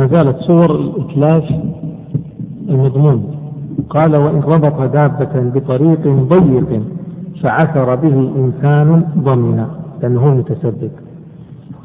ما 0.00 0.06
زالت 0.06 0.36
صور 0.36 0.70
الإتلاف 0.70 1.44
المضمون. 2.68 3.36
قال 3.90 4.16
وإن 4.16 4.40
ربط 4.40 4.92
دابة 4.92 5.50
بطريق 5.54 6.08
ضيق 6.08 6.82
فعثر 7.42 7.94
به 7.94 8.32
إنسان 8.36 9.02
ضمنا 9.18 9.70
لأنه 10.02 10.34
متسبب 10.34 10.90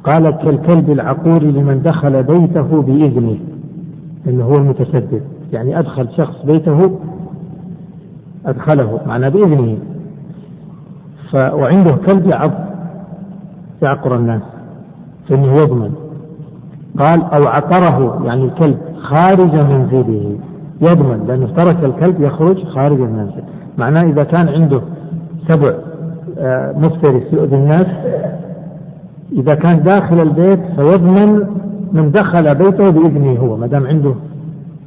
قال 0.04 0.30
كالكلب 0.30 0.92
العقور 0.92 1.44
لمن 1.44 1.82
دخل 1.82 2.24
بيته 2.24 2.82
بإذنه 2.82 3.38
لأنه 4.26 4.44
هو 4.46 4.56
المتسبب 4.56 5.22
يعني 5.54 5.80
أدخل 5.80 6.08
شخص 6.18 6.46
بيته 6.46 7.00
أدخله 8.46 9.00
معنى 9.08 9.30
بإذنه. 9.30 9.78
ف 11.32 11.36
وعنده 11.36 11.92
كلب 11.92 12.28
يعض 12.28 12.52
يعقر 13.82 14.16
الناس 14.16 14.42
فإنه 15.30 15.58
يضمن. 15.58 16.05
قال 17.00 17.24
أو 17.24 17.48
عقره 17.48 18.22
يعني 18.26 18.46
الكلب 18.46 18.78
خارج 19.02 19.56
منزله 19.56 20.38
يضمن 20.82 21.26
لأنه 21.28 21.48
ترك 21.48 21.84
الكلب 21.84 22.22
يخرج 22.22 22.64
خارج 22.64 23.02
المنزل 23.02 23.44
معناه 23.78 24.04
إذا 24.04 24.24
كان 24.24 24.50
عنده 24.50 24.82
سبع 25.48 25.74
آه، 26.40 26.74
مفترس 26.78 27.34
يؤذي 27.34 27.56
الناس 27.56 27.88
إذا 29.32 29.52
كان 29.52 29.84
داخل 29.84 30.22
البيت 30.22 30.60
فيضمن 30.76 31.48
من 31.94 32.12
دخل 32.12 32.56
بيته 32.56 32.90
بإذنه 32.90 33.40
هو 33.40 33.58
ما 33.58 33.68
دام 33.68 33.88
عنده 33.88 34.14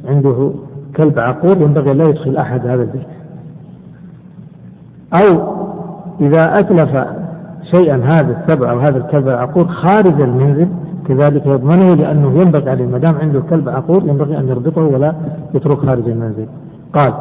عنده 0.08 0.50
كلب 0.96 1.18
عقور 1.18 1.56
ينبغي 1.56 1.94
لا 1.94 2.04
يدخل 2.04 2.36
أحد 2.36 2.66
هذا 2.66 2.82
البيت. 2.82 3.06
أو 5.12 5.58
إذا 6.20 6.58
أتلف 6.58 7.06
شيئا 7.74 7.96
هذا 7.96 8.38
السبع 8.38 8.70
أو 8.70 8.78
هذا 8.78 8.98
الكلب 8.98 9.28
العقور 9.28 9.68
خارج 9.68 10.20
المنزل 10.20 10.68
كذلك 11.08 11.46
يضمنه 11.46 11.94
لأنه 11.94 12.40
ينبغي 12.40 12.70
عليه 12.70 12.86
ما 12.86 12.98
دام 12.98 13.14
عنده 13.22 13.40
كلب 13.40 13.68
عقور 13.68 14.02
ينبغي 14.04 14.38
أن 14.38 14.48
يربطه 14.48 14.82
ولا 14.82 15.14
يترك 15.54 15.78
خارج 15.78 16.08
المنزل. 16.08 16.46
قال 16.94 17.12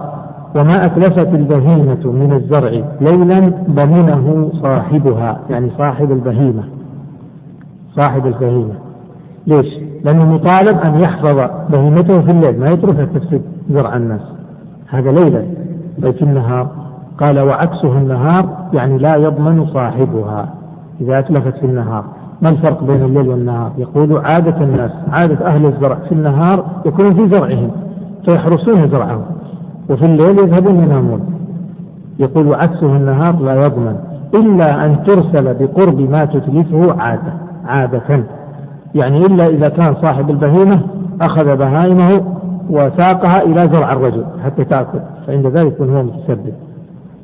وما 0.56 0.86
أتلفت 0.86 1.34
البهيمة 1.34 2.12
من 2.12 2.34
الزرع 2.34 2.70
ليلا 3.02 3.54
ضمنه 3.70 4.50
صاحبها. 4.62 5.40
يعني 5.50 5.70
صاحب 5.78 6.12
البهيمة. 6.12 6.64
صاحب 7.96 8.26
البهيمة. 8.26 8.74
ليش؟ 9.48 9.68
لأنه 10.04 10.34
مطالب 10.34 10.78
أن 10.78 11.00
يحفظ 11.00 11.50
بهيمته 11.70 12.22
في 12.22 12.32
الليل 12.32 12.60
ما 12.60 12.70
يتركها 12.70 13.06
تفسد 13.06 13.42
زرع 13.70 13.96
الناس. 13.96 14.22
هذا 14.90 15.12
ليلا 15.12 15.46
في 16.12 16.22
النهار. 16.22 16.68
قال 17.18 17.40
وعكسه 17.40 17.98
النهار 17.98 18.50
يعني 18.74 18.98
لا 18.98 19.16
يضمن 19.16 19.66
صاحبها. 19.66 20.50
إذا 21.02 21.20
أتلفت 21.20 21.58
في 21.58 21.66
النهار. 21.66 22.04
ما 22.42 22.50
الفرق 22.50 22.84
بين 22.84 23.04
الليل 23.04 23.30
والنهار؟ 23.30 23.72
يقول 23.78 24.18
عادة 24.26 24.64
الناس 24.64 24.92
عادة 25.12 25.48
أهل 25.48 25.66
الزرع 25.66 25.96
في 25.96 26.12
النهار 26.12 26.66
يكونون 26.86 27.14
في 27.14 27.36
زرعهم 27.36 27.72
فيحرسون 28.26 28.90
زرعهم 28.90 29.26
وفي 29.90 30.06
الليل 30.06 30.40
يذهبون 30.40 30.84
ينامون. 30.84 31.22
يقول 32.20 32.56
عكسه 32.56 32.96
النهار 32.96 33.40
لا 33.42 33.66
يضمن 33.66 33.96
إلا 34.34 34.86
أن 34.86 35.04
ترسل 35.04 35.54
بقرب 35.54 36.00
ما 36.00 36.26
تتلفه 36.26 37.02
عادة 37.02 37.34
عادة. 37.66 38.24
يعني 38.96 39.22
إلا 39.22 39.48
إذا 39.48 39.70
كان 39.70 39.96
صاحب 40.02 40.30
البهيمة 40.30 40.80
أخذ 41.22 41.56
بهائمه 41.56 42.22
وساقها 42.70 43.42
إلى 43.42 43.60
زرع 43.60 43.94
الرجل 43.94 44.24
حتى 44.46 44.64
تأكل 44.64 45.00
فعند 45.28 45.48
ذلك 45.48 45.68
يكون 45.68 45.96
هو 45.96 46.04
متسبب. 46.04 46.54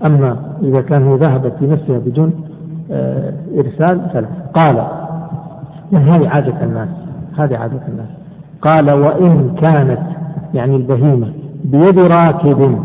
أما 0.05 0.35
إذا 0.61 0.81
كان 0.81 1.07
هو 1.07 1.15
ذهبت 1.15 1.53
بنفسها 1.61 1.97
بدون 1.97 2.31
آه، 2.31 2.52
إرسال 3.57 4.01
فلا 4.13 4.27
قال 4.53 4.83
هذه 5.93 6.29
عادة 6.29 6.63
الناس 6.63 6.89
هذه 7.37 7.57
عادة 7.57 7.81
الناس. 7.87 8.07
قال 8.61 8.91
وإن 8.91 9.55
كانت 9.61 9.99
يعني 10.53 10.75
البهيمة 10.75 11.27
بيد 11.63 11.99
راكب 11.99 12.79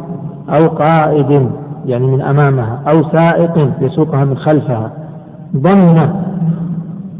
أو 0.48 0.68
قائد 0.68 1.50
يعني 1.86 2.06
من 2.06 2.22
أمامها 2.22 2.80
أو 2.88 3.02
سائق 3.02 3.70
يسوقها 3.80 4.24
من 4.24 4.36
خلفها 4.36 4.90
ضمن 5.56 6.10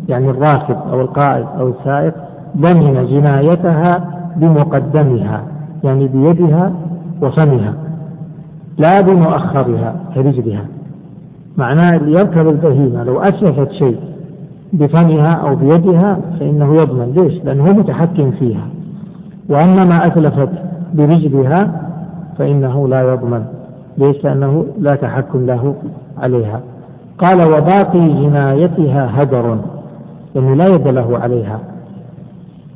يعني 0.09 0.31
الراكب 0.31 0.77
أو 0.93 1.01
القائد 1.01 1.47
أو 1.61 1.69
السائق 1.69 2.15
ضمن 2.57 3.07
جنايتها 3.07 4.05
بمقدمها 4.37 5.43
يعني 5.85 6.09
بيدها 6.09 6.73
وفمها 7.23 7.75
لا 8.79 9.01
بمؤخرها 9.01 9.95
كرجلها. 10.15 10.65
معناه 11.59 11.97
اللي 11.97 12.13
يركب 12.13 12.49
البهيمة 12.49 13.05
لو 13.05 13.21
أتلفت 13.21 13.73
شيء 13.73 13.97
بفمها 14.73 15.33
أو 15.33 15.57
بيدها 15.57 16.21
فإنه 16.41 16.77
يضمن. 16.77 17.13
ليش؟ 17.17 17.45
لأنه 17.45 17.65
هو 17.65 17.73
متحكم 17.73 18.31
فيها. 18.31 18.67
وأما 19.49 19.85
ما 19.85 20.07
أتلفت 20.07 20.49
برجلها 20.95 21.83
فإنه 22.39 22.89
لا 22.89 23.13
يضمن. 23.13 23.45
ليش؟ 23.99 24.25
لأنه 24.25 24.67
لا 24.79 24.95
تحكم 24.95 25.47
له 25.47 25.75
عليها. 26.19 26.61
قال 27.19 27.43
وباقي 27.43 28.09
جنايتها 28.09 29.23
هدر. 29.23 29.59
لأنه 30.35 30.55
لا 30.55 30.67
يد 30.67 30.89
له 30.89 31.19
عليها. 31.19 31.61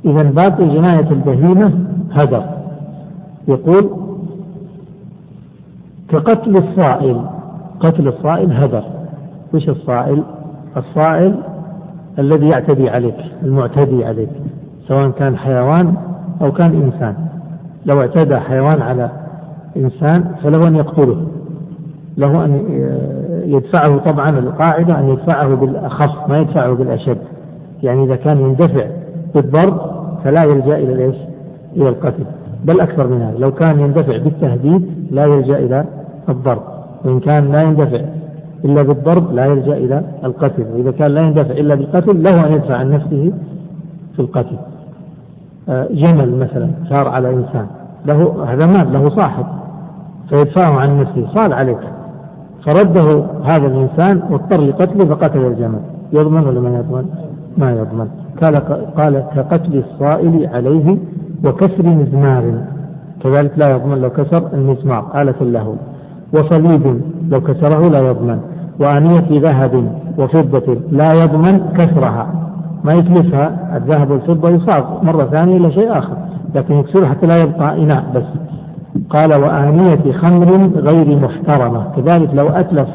إذا 0.05 0.23
باقي 0.23 0.69
جناية 0.69 1.11
البهيمة 1.11 1.73
هدر. 2.13 2.43
يقول 3.49 3.91
كقتل 6.09 6.57
الصائل 6.57 7.23
قتل 7.83 8.09
الصائل 8.09 8.53
هدر. 8.53 8.83
وش 9.55 9.69
الصائل؟ 9.69 10.23
الصائل 10.77 11.35
الذي 12.19 12.49
يعتدي 12.49 12.91
عليك 12.91 13.17
المعتدي 13.43 14.05
عليك 14.05 14.31
سواء 14.89 15.11
كان 15.11 15.37
حيوان 15.37 15.95
أو 16.43 16.53
كان 16.53 16.83
إنسان. 16.83 17.15
لو 17.87 18.01
اعتدى 18.01 18.37
حيوان 18.37 18.83
على 18.83 19.11
إنسان 19.77 20.25
فله 20.43 20.69
أن 20.69 20.77
يقتله 20.77 21.27
له 22.17 22.45
أن 22.45 22.61
يدفعه 23.47 23.99
طبعا 23.99 24.39
القاعدة 24.39 24.99
أن 24.99 25.09
يدفعه 25.09 25.55
بالأخف 25.55 26.29
ما 26.29 26.39
يدفعه 26.39 26.73
بالأشد. 26.73 27.19
يعني 27.83 28.05
إذا 28.05 28.17
كان 28.17 28.41
يندفع 28.41 28.87
بالضرب 29.35 29.81
فلا 30.25 30.45
يلجأ 30.45 30.77
إلى 30.77 30.93
الإيش؟ 30.93 31.17
إلى 31.77 31.89
القتل. 31.89 32.25
بل 32.65 32.81
أكثر 32.81 33.07
من 33.07 33.23
هذا 33.23 33.39
لو 33.39 33.53
كان 33.53 33.81
يندفع 33.81 34.17
بالتهديد 34.17 34.91
لا 35.11 35.25
يلجأ 35.25 35.59
إلى 35.59 35.85
الضرب. 36.29 36.63
وإن 37.05 37.21
كان 37.21 37.53
لا 37.53 37.63
يندفع 37.63 38.01
إلا 38.65 38.83
بالضرب 38.83 39.35
لا 39.35 39.47
يلجأ 39.47 39.77
إلى 39.77 40.03
القتل 40.25 40.65
وإذا 40.75 40.91
كان 40.91 41.11
لا 41.11 41.21
يندفع 41.21 41.51
إلا 41.51 41.75
بالقتل 41.75 42.23
له 42.23 42.47
أن 42.47 42.53
يدفع 42.53 42.77
عن 42.77 42.91
نفسه 42.91 43.33
في 44.17 44.21
القتل. 44.21 44.57
آه، 45.69 45.89
جمل 45.91 46.39
مثلا 46.39 46.71
سار 46.89 47.09
على 47.09 47.31
إنسان 47.31 47.67
له 48.07 48.45
هذا 48.49 48.67
مال 48.67 48.93
له 48.93 49.09
صاحب 49.09 49.47
فيدفعه 50.29 50.81
عن 50.81 51.01
نفسه 51.01 51.27
صال 51.35 51.53
عليك. 51.53 51.79
فرده 52.65 53.25
هذا 53.45 53.67
الإنسان 53.67 54.23
واضطر 54.31 54.61
لقتله 54.61 55.05
فقتل 55.05 55.47
الجمل. 55.47 55.81
يضمن 56.13 56.47
ولا 56.47 56.61
ما 56.61 56.79
يضمن؟ 56.79 57.05
ما 57.59 57.71
يضمن. 57.73 58.09
قال 58.43 58.57
قال 58.97 59.25
كقتل 59.37 59.79
الصائل 59.79 60.49
عليه 60.55 60.97
وكسر 61.45 61.87
مزمار. 61.87 62.45
كذلك 63.23 63.53
لا 63.57 63.71
يضمن 63.71 63.99
لو 63.99 64.11
كسر 64.11 64.43
المزمار 64.53 65.23
آلة 65.23 65.35
له. 65.41 65.77
وصليب 66.35 67.01
لو 67.29 67.41
كسره 67.41 67.89
لا 67.89 67.99
يضمن 67.99 68.41
وآنية 68.81 69.41
ذهب 69.41 69.93
وفضة 70.19 70.77
لا 70.91 71.13
يضمن 71.13 71.61
كسرها. 71.77 72.27
ما 72.85 72.93
يتلفها 72.93 73.77
الذهب 73.77 74.11
والفضة 74.11 74.49
يصاب 74.49 74.85
مرة 75.03 75.25
ثانية 75.25 75.57
إلى 75.57 75.73
شيء 75.73 75.99
آخر 75.99 76.17
لكن 76.55 76.75
يكسرها 76.75 77.09
حتى 77.09 77.27
لا 77.27 77.37
يبقى 77.37 77.83
إناء 77.83 78.05
بس. 78.15 78.23
قال 79.11 79.35
وآنية 79.35 80.13
خمر 80.13 80.71
غير 80.77 81.19
محترمة. 81.19 81.85
كذلك 81.97 82.35
لو 82.35 82.49
أتلف 82.49 82.89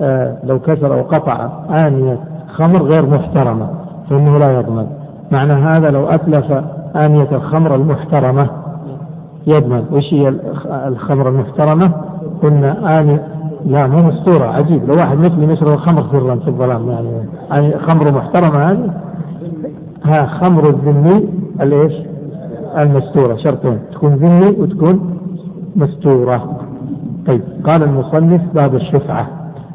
آه 0.00 0.36
لو 0.44 0.58
كسر 0.58 0.94
أو 0.94 1.02
قطع 1.02 1.48
آنية 1.70 2.18
خمر 2.54 2.82
غير 2.82 3.06
محترمة 3.06 3.68
فإنه 4.10 4.38
لا 4.38 4.58
يضمن. 4.58 4.86
معنى 5.32 5.52
هذا 5.52 5.90
لو 5.90 6.06
أتلف 6.06 6.52
آنية 6.96 7.28
الخمر 7.32 7.74
المحترمة 7.74 8.48
يضمن. 9.46 9.84
وش 9.92 10.14
هي 10.14 10.34
الخمر 10.88 11.28
المحترمة؟ 11.28 11.90
قلنا 12.42 13.00
آنية 13.00 13.26
لا 13.66 13.86
مو 13.86 14.02
مستورة 14.02 14.46
عجيب. 14.46 14.88
لو 14.88 14.94
واحد 14.94 15.18
مثلي 15.18 15.52
يشرب 15.52 15.72
الخمر 15.72 16.02
سرا 16.12 16.36
في 16.36 16.48
الظلام 16.48 16.90
يعني 16.90 17.08
يعني 17.50 17.78
خمر 17.78 18.12
محترمة 18.12 18.70
هذه 18.70 18.90
ها 20.04 20.26
خمر 20.26 20.68
الذمي 20.68 21.28
الإيش؟ 21.60 21.92
المستورة 22.78 23.36
شرطين 23.36 23.78
تكون 23.92 24.14
ذمي 24.14 24.46
وتكون 24.58 25.18
مستورة. 25.76 26.60
طيب 27.26 27.42
قال 27.64 27.82
المصنف 27.82 28.40
باب 28.54 28.74
الشفعة. 28.74 29.26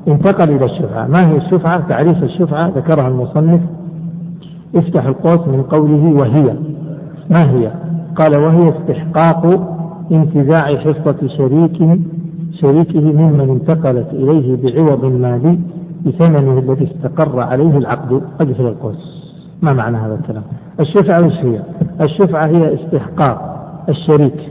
انتقل 0.07 0.49
إلى 0.49 0.65
الشفعة. 0.65 1.07
ما 1.07 1.27
هي 1.29 1.37
الشفعة؟ 1.37 1.87
تعريف 1.89 2.23
الشفعة 2.23 2.67
ذكرها 2.67 3.07
المصنف. 3.07 3.61
افتح 4.75 5.05
القوس 5.05 5.47
من 5.47 5.63
قوله 5.63 6.19
وهي. 6.19 6.55
ما 7.29 7.51
هي؟ 7.51 7.71
قال 8.15 8.35
وهي 8.35 8.69
استحقاق 8.69 9.71
انتزاع 10.11 10.75
حصة 10.77 11.27
شريك 11.37 11.99
شريكه 12.61 12.99
ممن 13.01 13.49
انتقلت 13.49 14.07
إليه 14.13 14.55
بعوض 14.63 15.05
مالي 15.05 15.59
بثمنه 16.05 16.59
الذي 16.59 16.91
استقر 16.91 17.39
عليه 17.39 17.77
العقد 17.77 18.21
أقفل 18.41 18.65
القوس. 18.65 19.21
ما 19.61 19.73
معنى 19.73 19.97
هذا 19.97 20.15
الكلام؟ 20.15 20.43
الشفعة 20.79 21.25
وش 21.25 21.33
هي؟ 21.33 21.61
الشفعة 22.01 22.47
هي 22.47 22.73
استحقاق 22.73 23.57
الشريك 23.89 24.49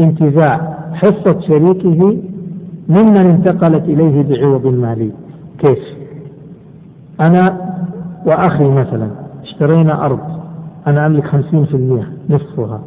انتزاع 0.00 0.74
حصة 0.94 1.40
شريكه 1.40 2.16
ممن 2.88 3.16
انتقلت 3.16 3.84
إليه 3.84 4.22
بعوض 4.22 4.66
مالي 4.66 5.10
كيف؟ 5.58 5.78
أنا 7.20 7.60
وأخي 8.26 8.68
مثلا 8.70 9.10
اشترينا 9.42 10.06
أرض 10.06 10.20
أنا 10.86 11.06
أملك 11.06 11.26
خمسين 11.26 11.64
في 11.64 11.74
المئة 11.74 12.06
نصفها 12.30 12.80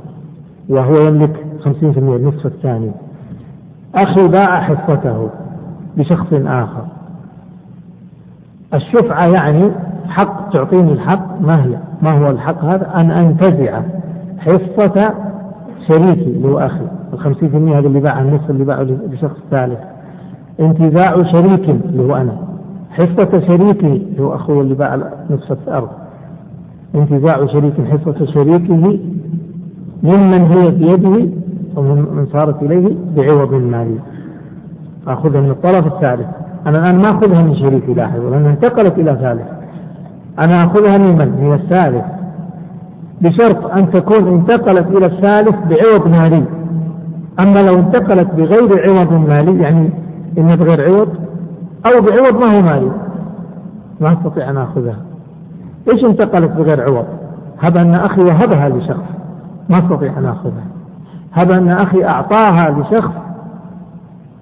وهو 0.69 1.07
يملك 1.07 1.45
خمسين 1.59 1.91
في 1.91 1.99
المئة 1.99 2.15
النصف 2.15 2.45
الثاني. 2.45 2.91
أخي 3.95 4.27
باع 4.27 4.61
حصته 4.61 5.29
لشخص 5.97 6.27
آخر. 6.33 6.85
الشفعة 8.73 9.25
يعني 9.27 9.71
حق 10.09 10.49
تعطيني 10.53 10.91
الحق 10.91 11.41
ما 11.41 11.63
هي؟ 11.63 11.77
ما 12.01 12.11
هو 12.11 12.29
الحق 12.31 12.63
هذا؟ 12.65 12.95
أن 12.95 13.11
أنتزع 13.11 13.81
حصة 14.39 15.13
شريكي 15.87 16.23
اللي 16.23 16.47
هو 16.47 16.59
أخي. 16.59 16.87
الخمسين 17.13 17.49
في 17.49 17.57
المئة 17.57 17.79
هذا 17.79 17.87
اللي 17.87 17.99
باعها 17.99 18.21
النصف 18.21 18.49
اللي 18.49 18.63
باعه 18.63 18.83
لشخص 18.83 19.37
ثالث. 19.51 19.79
انتزاع 20.59 21.23
شريك 21.23 21.69
اللي 21.69 22.03
هو 22.03 22.15
أنا. 22.15 22.37
حصة 22.91 23.39
شريكي 23.47 23.87
اللي 23.87 24.21
هو 24.23 24.35
أخوه 24.35 24.61
اللي 24.61 24.75
باع 24.75 24.95
نصف 25.29 25.57
الأرض. 25.67 25.89
انتزاع 26.95 27.45
شريك 27.45 27.73
حصة 27.91 28.25
شريكه 28.25 28.99
ممن 30.03 30.41
هي 30.41 30.71
في 30.71 30.87
يده 30.87 31.29
ومن 31.77 32.27
صارت 32.33 32.63
إليه 32.63 32.95
بعوض 33.15 33.53
مالي 33.53 33.99
أخذها 35.07 35.41
من 35.41 35.49
الطرف 35.49 35.87
الثالث. 35.87 36.27
أنا 36.67 36.79
الآن 36.79 37.01
ما 37.01 37.09
أخذها 37.09 37.41
من 37.41 37.55
شريكي 37.55 37.93
لاحظ 37.93 38.19
لأنها 38.19 38.51
انتقلت 38.51 38.99
إلى 38.99 39.17
ثالث. 39.21 39.47
أنا 40.39 40.63
أخذها 40.63 40.97
من 40.97 41.17
من؟ 41.17 41.43
من 41.43 41.53
الثالث. 41.53 42.05
بشرط 43.21 43.71
أن 43.71 43.91
تكون 43.91 44.27
انتقلت 44.27 44.87
إلى 44.87 45.05
الثالث 45.05 45.55
بعوض 45.69 46.07
مالي. 46.07 46.43
أما 47.39 47.59
لو 47.59 47.79
انتقلت 47.79 48.27
بغير 48.35 48.89
عوض 48.89 49.13
مالي 49.29 49.61
يعني 49.61 49.89
إما 50.37 50.55
بغير 50.55 50.85
عوض 50.85 51.09
أو 51.85 52.01
بعوض 52.01 52.45
ما 52.45 52.57
هو 52.57 52.61
مالي. 52.61 52.91
ما 54.01 54.13
أستطيع 54.13 54.49
أن 54.49 54.57
آخذها. 54.57 54.97
إيش 55.93 56.03
انتقلت 56.03 56.51
بغير 56.51 56.81
عوض؟ 56.81 57.05
هب 57.59 57.77
أن 57.77 57.95
أخي 57.95 58.21
وهبها 58.21 58.69
لشخص. 58.69 59.05
ما 59.69 59.77
أستطيع 59.77 60.17
أن 60.17 60.25
آخذها. 60.25 60.76
هب 61.37 61.51
أن 61.51 61.69
أخي 61.69 62.05
أعطاها 62.05 62.79
لشخص 62.79 63.11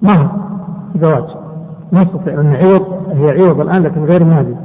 مهر 0.02 0.28
زواج. 1.00 1.24
ما 1.92 2.02
أستطيع 2.02 2.40
أن 2.40 2.54
عوض 2.56 2.86
هي 3.12 3.30
عوض 3.30 3.60
الآن 3.60 3.82
لكن 3.82 4.04
غير 4.04 4.24
مالي 4.24 4.56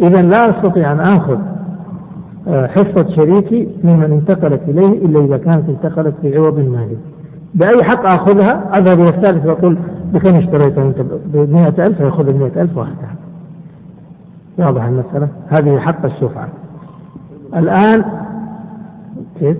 إذا 0.00 0.22
لا 0.22 0.50
أستطيع 0.50 0.92
أن 0.92 1.00
آخذ 1.00 1.38
آه، 2.48 2.66
حصة 2.66 3.08
شريكي 3.16 3.68
ممن 3.84 4.12
انتقلت 4.12 4.60
إليه 4.68 5.06
إلا 5.06 5.24
إذا 5.24 5.36
كانت 5.36 5.68
انتقلت 5.68 6.14
بعوض 6.22 6.58
مالي 6.58 6.96
بأي 7.54 7.84
حق 7.84 8.06
آخذها؟ 8.06 8.78
أذهب 8.78 9.00
إلى 9.00 9.08
الثالث 9.08 9.46
وأقول 9.46 9.78
بكم 10.12 10.36
اشتريتها 10.36 10.84
أنت 10.84 11.00
ب 11.00 11.36
100000 11.52 11.96
فيأخذ 11.96 12.28
ال 12.28 12.38
100000 12.38 12.76
وحدها 12.76 13.14
واضح 14.58 14.84
المسألة؟ 14.84 15.28
هذه 15.48 15.78
حق 15.78 16.04
الشفعة. 16.04 16.48
الآن 17.56 18.04
كيف؟ 19.40 19.56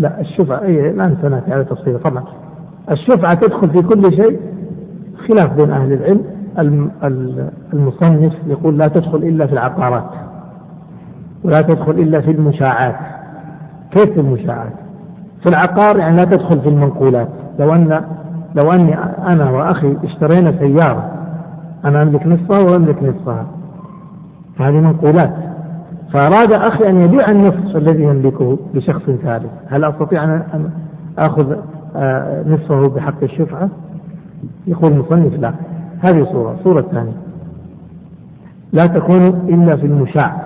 لا 0.00 0.20
الشفعة 0.20 0.62
أي 0.62 0.90
الآن 0.90 1.16
سنأتي 1.22 1.52
على 1.52 1.64
تفصيله 1.64 1.98
طبعا. 1.98 2.24
الشفعة 2.90 3.34
تدخل 3.34 3.70
في 3.70 3.82
كل 3.82 4.12
شيء 4.16 4.40
خلاف 5.28 5.52
بين 5.54 5.70
أهل 5.70 5.92
العلم. 5.92 6.90
المصنف 7.72 8.32
يقول 8.46 8.78
لا 8.78 8.88
تدخل 8.88 9.18
إلا 9.18 9.46
في 9.46 9.52
العقارات 9.52 10.10
ولا 11.44 11.62
تدخل 11.62 11.92
إلا 11.92 12.20
في 12.20 12.30
المشاعات. 12.30 12.96
كيف 13.90 14.10
في 14.12 14.20
المشاعات؟ 14.20 14.72
في 15.42 15.48
العقار 15.48 15.98
يعني 15.98 16.16
لا 16.16 16.24
تدخل 16.24 16.60
في 16.60 16.68
المنقولات. 16.68 17.28
لو 17.58 17.74
أن 17.74 18.02
لو 18.54 18.72
أني 18.72 18.94
أنا 19.26 19.50
وأخي 19.50 19.96
اشترينا 20.04 20.52
سيارة 20.58 21.10
أنا 21.84 22.02
أملك 22.02 22.26
نصفها 22.26 22.58
وأملك 22.58 23.02
نصفها 23.02 23.46
هذه 24.58 24.80
منقولات. 24.80 25.34
فأراد 26.12 26.52
أخي 26.52 26.88
أن 26.90 27.00
يبيع 27.00 27.30
النصف 27.30 27.76
الذي 27.76 28.02
يملكه 28.02 28.58
لشخص 28.74 29.02
ثالث. 29.02 29.50
هل 29.68 29.84
أستطيع 29.84 30.24
أن 30.24 30.70
آخذ 31.18 31.56
آه، 31.96 32.48
نصفه 32.48 32.88
بحق 32.88 33.22
الشفعة؟ 33.22 33.68
يقول 34.66 34.92
المصنف 34.92 35.34
لا. 35.34 35.54
هذه 36.00 36.24
صورة. 36.32 36.56
صورة 36.64 36.82
ثانية. 36.82 37.12
لا 38.72 38.86
تكون 38.86 39.24
إلا 39.26 39.76
في 39.76 39.86
المشاع. 39.86 40.36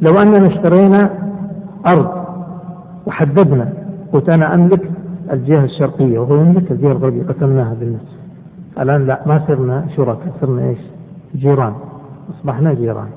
لو 0.00 0.18
أننا 0.18 0.46
اشترينا 0.46 1.10
أرض 1.86 2.10
وحددنا 3.06 3.72
قلت 4.12 4.28
أنا 4.28 4.54
أملك 4.54 4.90
الجهة 5.32 5.64
الشرقية 5.64 6.18
وهو 6.18 6.36
يملك 6.36 6.70
الجهة 6.70 6.92
الغربية 6.92 7.22
قسمناها 7.22 7.74
بالنصف. 7.80 8.16
الآن 8.80 9.06
لا 9.06 9.20
ما 9.26 9.42
صرنا 9.46 9.84
شركاء 9.96 10.32
صرنا 10.40 10.68
إيش؟ 10.68 10.78
جيران. 11.36 11.72
أصبحنا 12.38 12.74
جيران. 12.74 13.08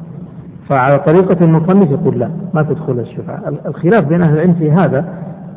فعلى 0.70 1.00
طريقة 1.00 1.46
المصنف 1.46 1.92
يقول 1.92 2.20
لا 2.20 2.30
ما 2.54 2.64
تدخل 2.64 3.00
الشفعة. 3.00 3.40
الخلاف 3.66 4.08
بين 4.08 4.22
أهل 4.22 4.34
العلم 4.34 4.54
في 4.54 4.72
هذا 4.72 5.06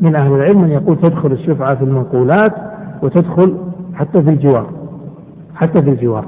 من 0.00 0.16
أهل 0.16 0.32
العلم 0.32 0.60
من 0.62 0.68
يقول 0.68 0.96
تدخل 0.96 1.32
الشفعة 1.32 1.74
في 1.74 1.84
المنقولات 1.84 2.52
وتدخل 3.02 3.54
حتى 3.94 4.22
في 4.22 4.30
الجوار 4.30 4.66
حتى 5.54 5.82
في 5.82 5.90
الجوار. 5.90 6.24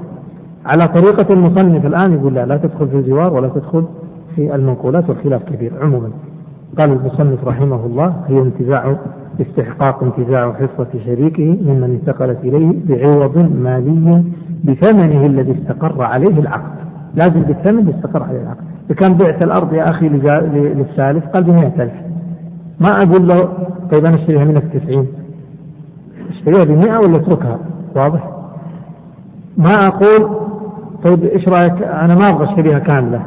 على 0.65 0.87
طريقة 0.87 1.33
المصنف 1.33 1.85
الآن 1.85 2.13
يقول 2.13 2.33
لا 2.33 2.45
لا 2.45 2.57
تدخل 2.57 2.87
في 2.87 2.95
الجوار 2.95 3.33
ولا 3.33 3.47
تدخل 3.47 3.85
في 4.35 4.55
المنقولات 4.55 5.09
والخلاف 5.09 5.43
كبير 5.43 5.71
عموما. 5.81 6.09
قال 6.77 6.91
المصنف 6.91 7.47
رحمه 7.47 7.85
الله 7.85 8.15
هي 8.27 8.41
انتزاع 8.41 8.95
استحقاق 9.41 10.03
انتزاع 10.03 10.53
حصة 10.53 10.87
شريكه 11.05 11.43
ممن 11.43 11.83
انتقلت 11.83 12.37
إليه 12.43 12.75
بعوض 12.87 13.37
مالي 13.37 14.23
بثمنه 14.63 15.25
الذي 15.25 15.51
استقر 15.51 16.03
عليه 16.03 16.39
العقد. 16.39 16.71
لازم 17.15 17.41
بالثمن 17.41 17.79
اللي 17.79 17.91
استقر 17.91 18.23
عليه 18.23 18.41
العقد. 18.41 18.70
كان 18.93 19.13
بعت 19.13 19.41
الأرض 19.41 19.73
يا 19.73 19.89
أخي 19.89 20.09
للثالث 20.09 21.25
قال 21.25 21.43
بمئة 21.43 21.83
ألف 21.83 21.93
ما 22.79 23.03
أقول 23.03 23.27
له 23.27 23.49
طيب 23.91 24.05
أنا 24.05 24.15
أشتريها 24.15 24.43
منك 24.45 24.63
90 24.63 25.07
أشتريها 26.29 26.63
ب 26.63 26.71
100 26.71 26.97
ولا 26.97 27.15
أتركها؟ 27.15 27.59
واضح؟ 27.95 28.29
ما 29.57 29.73
أقول 29.87 30.29
طيب 31.03 31.23
إيش 31.23 31.47
رأيك؟ 31.47 31.83
أنا 31.83 32.15
ما 32.15 32.29
أبغى 32.29 32.51
أشتريها 32.51 32.79
كاملة. 32.79 33.21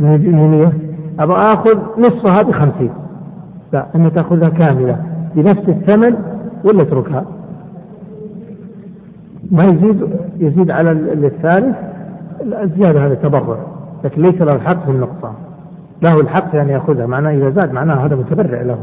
من 0.00 0.50
100 0.50 0.72
أبغى 1.20 1.36
آخذ 1.36 1.78
نصفها 1.98 2.42
ب 2.42 2.52
50 2.52 2.90
لا 3.72 3.86
أنت 3.94 4.14
تأخذها 4.14 4.48
كاملة. 4.48 4.96
بنفس 5.34 5.68
الثمن 5.68 6.14
ولا 6.64 6.82
أتركها؟ 6.82 7.24
ما 9.50 9.64
يزيد 9.64 10.08
يزيد 10.38 10.70
على 10.70 10.90
الثالث 10.90 11.76
الزيادة 12.42 13.06
هذا 13.06 13.14
تبرع. 13.14 13.71
لكن 14.04 14.22
ليس 14.22 14.42
له 14.42 14.54
الحق 14.54 14.84
في 14.84 14.90
النقصان. 14.90 15.32
له 16.02 16.20
الحق 16.20 16.50
في 16.50 16.60
أن 16.60 16.68
يأخذها. 16.68 17.06
معناه 17.06 17.30
إذا 17.30 17.50
زاد 17.50 17.72
معناه 17.72 18.06
هذا 18.06 18.16
متبرع 18.16 18.62
له. 18.62 18.78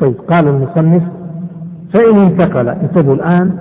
طيب 0.00 0.14
قال 0.28 0.48
المصنف 0.48 1.02
فإن 1.94 2.18
انتقل 2.18 2.68
انتبهوا 2.68 3.14
الآن 3.14 3.56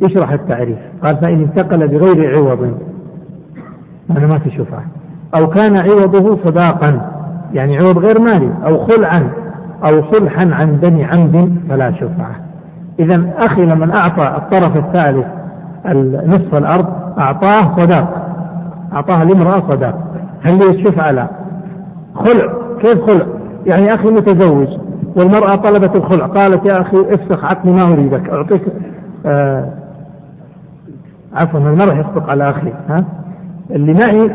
يشرح 0.00 0.32
التعريف. 0.32 0.78
قال 1.02 1.16
فإن 1.16 1.40
انتقل 1.40 1.88
بغير 1.88 2.36
عوض. 2.36 2.74
أنا 4.10 4.26
ما 4.26 4.38
في 4.38 4.50
شفعة 4.50 4.84
أو 5.40 5.46
كان 5.46 5.76
عوضه 5.76 6.38
صداقا 6.44 7.10
يعني 7.52 7.76
عوض 7.76 7.98
غير 7.98 8.20
مالي 8.20 8.50
أو 8.66 8.86
خلعا 8.86 9.30
أو 9.84 10.12
صلحا 10.12 10.50
عن 10.52 10.80
دم 10.80 11.04
عمد 11.04 11.56
فلا 11.68 11.92
شفعة 11.92 12.34
إذا 12.98 13.32
أخي 13.38 13.62
لمن 13.62 13.90
أعطى 13.90 14.36
الطرف 14.36 14.76
الثالث 14.76 15.26
نصف 16.26 16.54
الأرض 16.54 16.86
أعطاه 17.18 17.76
صداق. 17.78 18.31
أعطاها 18.92 19.24
لامرأة 19.24 19.60
صداق. 19.70 19.98
هل 20.42 20.58
لي 20.58 20.70
الشفعة 20.70 21.10
لا 21.10 21.28
خلع. 22.14 22.52
كيف 22.80 23.10
خلع؟ 23.10 23.26
يعني 23.66 23.94
أخي 23.94 24.08
متزوج 24.08 24.68
والمرأة 25.16 25.54
طلبت 25.56 25.96
الخلع. 25.96 26.26
قالت 26.26 26.66
يا 26.66 26.80
أخي 26.80 27.14
افسخ 27.14 27.44
عقلي 27.44 27.72
ما 27.72 27.92
أريدك. 27.92 28.30
أعطيك 28.30 28.62
آه 29.26 29.68
عفوا 31.34 31.60
ما 31.60 31.84
راح 31.84 31.98
يصدق 31.98 32.30
على 32.30 32.50
أخي 32.50 32.72
ها؟ 32.88 33.04
اللي 33.70 33.92
معي 33.92 34.30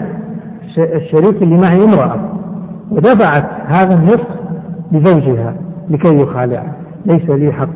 الشريك 0.78 1.44
اللي 1.44 1.56
معي 1.58 1.84
امرأة 1.84 2.16
ودفعت 2.92 3.46
هذا 3.66 3.94
النصف 3.94 4.28
لزوجها 4.92 5.54
لكي 5.90 6.20
يخالعها 6.20 6.74
ليس 7.06 7.30
لي 7.30 7.52
حق 7.54 7.70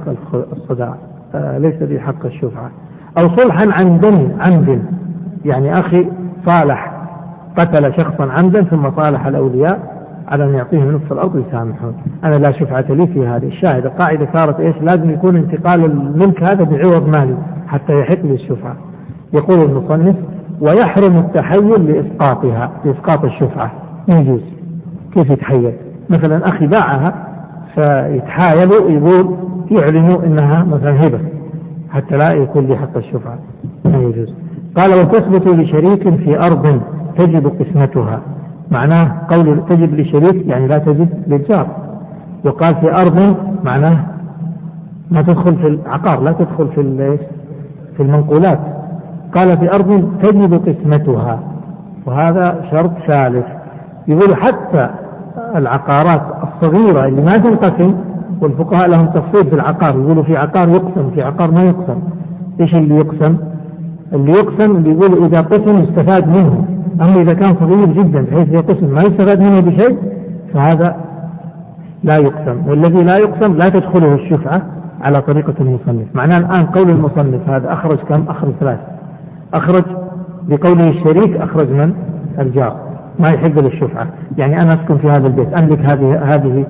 الصداع 0.53 0.95
آه 1.35 1.57
ليس 1.57 1.81
لي 1.81 1.99
حق 1.99 2.25
الشفعة. 2.25 2.71
أو 3.17 3.29
صلحا 3.37 3.65
عن 3.71 3.99
دم 3.99 4.27
عمد. 4.39 4.83
يعني 5.45 5.79
أخي 5.79 6.07
صالح 6.45 6.91
قتل 7.57 7.93
شخصا 7.97 8.31
عمدا 8.31 8.63
ثم 8.63 8.91
صالح 8.91 9.25
الأولياء 9.25 10.01
على 10.27 10.43
أن 10.43 10.53
يعطيه 10.53 10.83
نصف 10.83 11.11
الأرض 11.11 11.35
ويسامحون 11.35 11.93
أنا 12.23 12.35
لا 12.35 12.51
شفعة 12.51 12.85
لي 12.89 13.07
في 13.07 13.27
هذه 13.27 13.47
الشاهد 13.47 13.85
القاعدة 13.85 14.27
صارت 14.37 14.59
إيش؟ 14.59 14.75
لازم 14.81 15.09
يكون 15.09 15.35
انتقال 15.35 15.85
الملك 15.85 16.43
هذا 16.43 16.63
بعوض 16.63 17.07
مالي 17.07 17.37
حتى 17.67 17.99
يحق 17.99 18.25
لي 18.25 18.33
الشفعة 18.33 18.75
يقول 19.33 19.61
المصنف 19.61 20.15
ويحرم 20.61 21.17
التحيل 21.17 21.91
لإسقاطها 21.91 22.71
لإسقاط 22.85 23.25
الشفعة. 23.25 23.71
ما 24.07 24.19
يجوز. 24.19 24.43
كيف 25.13 25.29
يتحيل 25.29 25.73
مثلا 26.09 26.47
أخي 26.47 26.67
باعها 26.67 27.13
فيتحايلوا 27.75 28.89
يقول 28.89 29.35
يعلنوا 29.71 30.23
إنها 30.23 30.63
مثلا 30.63 31.07
هبة 31.07 31.19
حتى 31.89 32.17
لا 32.17 32.33
يكون 32.33 32.67
لي 32.67 32.77
حق 32.77 32.97
الشفعة. 32.97 33.39
ما 33.85 33.97
يجوز. 33.97 34.33
قال 34.77 34.99
وتثبت 34.99 35.47
لشريك 35.47 36.09
في 36.09 36.39
أرض 36.39 36.81
تجب 37.17 37.47
قسمتها. 37.47 38.21
معناه 38.71 39.21
قول 39.29 39.65
تجب 39.69 39.95
لشريك 39.95 40.47
يعني 40.47 40.67
لا 40.67 40.77
تجب 40.77 41.09
للجار. 41.27 41.67
وقال 42.45 42.75
في 42.75 42.91
أرض 42.91 43.35
معناه 43.63 43.97
ما 45.11 45.21
تدخل 45.21 45.55
في 45.55 45.67
العقار 45.67 46.21
لا 46.21 46.31
تدخل 46.31 46.67
في 46.67 47.17
في 47.97 48.03
المنقولات. 48.03 48.59
قال 49.35 49.57
في 49.57 49.75
أرض 49.75 50.11
تجب 50.23 50.53
قسمتها. 50.53 51.39
وهذا 52.05 52.65
شرط 52.71 52.91
ثالث. 53.07 53.45
يقول 54.07 54.35
حتى 54.35 54.89
العقارات 55.55 56.21
الصغيرة 56.43 57.05
اللي 57.05 57.21
ما 57.21 57.31
تنقسم 57.31 57.95
والفقهاء 58.41 58.89
لهم 58.89 59.05
تفصيل 59.05 59.49
في 59.49 59.55
العقار 59.55 59.99
يقولوا 59.99 60.23
في 60.23 60.37
عقار 60.37 60.69
يقسم 60.69 61.11
في 61.11 61.21
عقار 61.21 61.51
ما 61.51 61.63
يقسم. 61.63 62.01
إيش 62.59 62.75
اللي 62.75 62.95
يقسم؟ 62.95 63.37
اللي 64.13 64.31
يقسم 64.31 64.75
اللي 64.75 64.91
يقول 64.91 65.25
إذا 65.25 65.41
قسم 65.41 65.83
يستفاد 65.83 66.27
منه. 66.27 66.65
أما 67.01 67.21
إذا 67.21 67.33
كان 67.33 67.55
صغير 67.55 67.85
جدا 67.85 68.21
بحيث 68.21 68.49
إذا 68.49 68.59
قسم 68.59 68.93
ما 68.93 69.01
يستفاد 69.01 69.39
منه 69.39 69.61
بشيء 69.61 69.97
فهذا 70.53 70.95
لا 72.03 72.17
يقسم. 72.17 72.67
والذي 72.67 73.03
لا 73.03 73.17
يقسم 73.17 73.53
لا 73.53 73.69
تدخله 73.69 74.15
الشفعة 74.15 74.61
على 75.01 75.21
طريقة 75.21 75.53
المصنف. 75.59 76.07
معناه 76.13 76.37
الآن 76.37 76.65
قول 76.65 76.89
المصنف 76.89 77.49
هذا 77.49 77.73
أخرج 77.73 77.97
كم؟ 77.97 78.23
أخرج 78.27 78.51
ثلاث 78.59 78.79
أخرج 79.53 79.83
بقوله 80.47 80.87
الشريك 80.89 81.37
أخرج 81.37 81.69
من؟ 81.69 81.93
الجار. 82.39 82.75
ما 83.19 83.29
يحق 83.29 83.59
للشفعة. 83.59 84.07
يعني 84.37 84.61
أنا 84.61 84.73
أسكن 84.73 84.97
في 84.97 85.09
هذا 85.09 85.27
البيت 85.27 85.53
أملك 85.53 85.79
هذه 85.79 86.23
هذه 86.23 86.65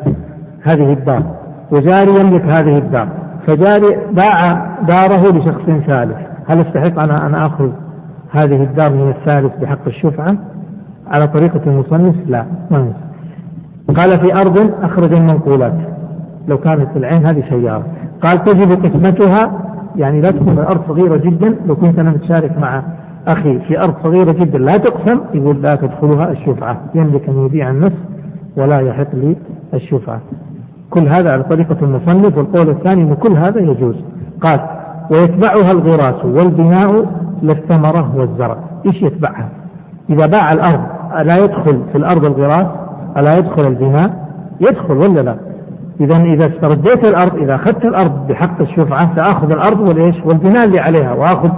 هذه 0.63 0.93
الدار. 0.93 1.23
وجاري 1.71 2.11
يملك 2.19 2.43
هذه 2.43 2.77
الدار. 2.77 3.07
فجاري 3.47 3.97
باع 4.11 4.67
داره 4.87 5.37
لشخص 5.37 5.85
ثالث. 5.87 6.30
هل 6.51 6.59
استحق 6.59 6.99
أنا 6.99 7.27
أن 7.27 7.35
آخذ 7.35 7.69
هذه 8.31 8.63
الدار 8.63 8.93
من 8.93 9.09
الثالث 9.09 9.57
بحق 9.61 9.87
الشفعة؟ 9.87 10.37
على 11.07 11.27
طريقة 11.27 11.61
المصنف 11.67 12.15
لا 12.27 12.45
ما 12.71 12.93
قال 13.97 14.19
في 14.19 14.33
أرض 14.33 14.71
أخرج 14.83 15.13
المنقولات. 15.13 15.73
لو 16.47 16.57
كانت 16.57 16.97
العين 16.97 17.25
هذه 17.25 17.43
سيارة. 17.49 17.83
قال 18.23 18.43
تجب 18.43 18.71
قسمتها 18.71 19.61
يعني 19.95 20.21
لا 20.21 20.31
تكون 20.31 20.59
الأرض 20.59 20.81
صغيرة 20.87 21.17
جدا. 21.17 21.55
لو 21.65 21.75
كنت 21.75 21.99
أنا 21.99 22.09
متشارك 22.09 22.57
مع 22.57 22.83
أخي 23.27 23.59
في 23.59 23.79
أرض 23.79 23.93
صغيرة 24.03 24.31
جدا 24.31 24.57
لا 24.57 24.77
تقسم 24.77 25.19
يقول 25.33 25.61
لا 25.61 25.75
تدخلها 25.75 26.31
الشفعة. 26.31 26.81
يملك 26.95 27.29
أن 27.29 27.45
يبيع 27.45 27.69
النصف 27.69 27.99
ولا 28.57 28.79
يحق 28.79 29.15
لي 29.15 29.35
الشفعة. 29.73 30.21
كل 30.89 31.07
هذا 31.07 31.31
على 31.31 31.43
طريقة 31.43 31.77
المصنف 31.81 32.37
والقول 32.37 32.69
الثاني 32.69 33.03
أن 33.03 33.15
كل 33.15 33.31
هذا 33.31 33.59
يجوز. 33.59 33.95
قال 34.41 34.80
ويتبعها 35.11 35.71
الغراس 35.71 36.25
والبناء 36.25 37.05
للثمرة 37.41 38.11
والزرع. 38.15 38.57
إيش 38.85 39.01
يتبعها؟ 39.01 39.49
إذا 40.09 40.25
باع 40.25 40.51
الأرض 40.51 40.81
ألا 41.19 41.37
يدخل 41.37 41.81
في 41.91 41.97
الأرض 41.97 42.25
الغراس 42.25 42.67
ألا 43.17 43.33
يدخل 43.33 43.67
البناء؟ 43.67 44.27
يدخل 44.61 44.93
ولا 44.97 45.21
لا؟ 45.21 45.35
إذا 46.01 46.17
إذا 46.23 46.47
استرديت 46.47 47.05
الأرض 47.05 47.35
إذا 47.35 47.55
أخذت 47.55 47.85
الأرض 47.85 48.27
بحق 48.27 48.61
الشفعة 48.61 49.15
سآخذ 49.15 49.51
الأرض 49.51 49.79
والإيش؟ 49.79 50.15
والبناء 50.25 50.65
اللي 50.65 50.79
عليها 50.79 51.13
وآخذ 51.13 51.49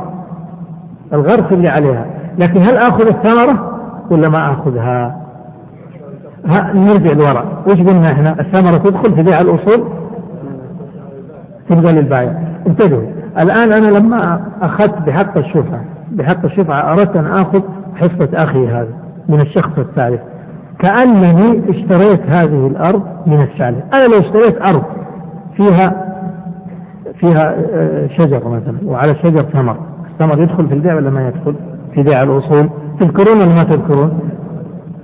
الغرس 1.13 1.51
اللي 1.51 1.69
عليها. 1.69 2.05
لكن 2.37 2.61
هل 2.61 2.77
آخذ 2.77 3.07
الثمرة 3.07 3.79
ولا 4.11 4.29
ما 4.29 4.51
آخذها؟ 4.51 5.23
نرجع 6.73 7.11
لورا 7.11 7.45
وش 7.67 7.77
قلنا 7.77 8.11
إحنا؟ 8.11 8.39
الثمرة 8.39 8.77
تدخل 8.77 9.15
في 9.15 9.23
بيع 9.23 9.41
الأصول؟ 9.41 9.83
تبقى 11.69 11.93
للبايع. 11.93 12.52
انتبهوا. 12.67 13.07
الآن 13.39 13.73
أنا 13.73 13.97
لما 13.97 14.41
أخذت 14.61 15.01
بحق 15.07 15.37
الشفعة 15.37 15.83
بحق 16.11 16.45
الشفعة 16.45 16.91
أردت 16.91 17.15
أن 17.15 17.25
آخذ 17.25 17.61
حصة 17.95 18.29
أخي 18.33 18.67
هذا 18.67 18.93
من 19.29 19.41
الشخص 19.41 19.79
الثالث. 19.79 20.21
كأنني 20.79 21.69
اشتريت 21.69 22.21
هذه 22.29 22.67
الأرض 22.67 23.03
من 23.27 23.41
الثالث 23.41 23.83
أنا 23.93 24.03
لو 24.03 24.19
اشتريت 24.19 24.61
أرض 24.61 24.83
فيها 25.57 26.13
فيها 27.19 27.55
آه، 27.73 28.07
شجر 28.07 28.47
مثلا 28.47 28.77
وعلى 28.85 29.11
الشجر 29.11 29.43
ثمر. 29.43 29.77
الثمر 30.11 30.41
يدخل 30.41 30.67
في 30.67 30.73
البيع 30.73 30.95
ولا 30.95 31.09
ما 31.09 31.27
يدخل؟ 31.27 31.55
في 31.93 32.03
بيع 32.03 32.23
الأصول. 32.23 32.69
تذكرون 32.99 33.37
ولا 33.37 33.53
ما 33.53 33.59
تذكرون؟ 33.59 34.19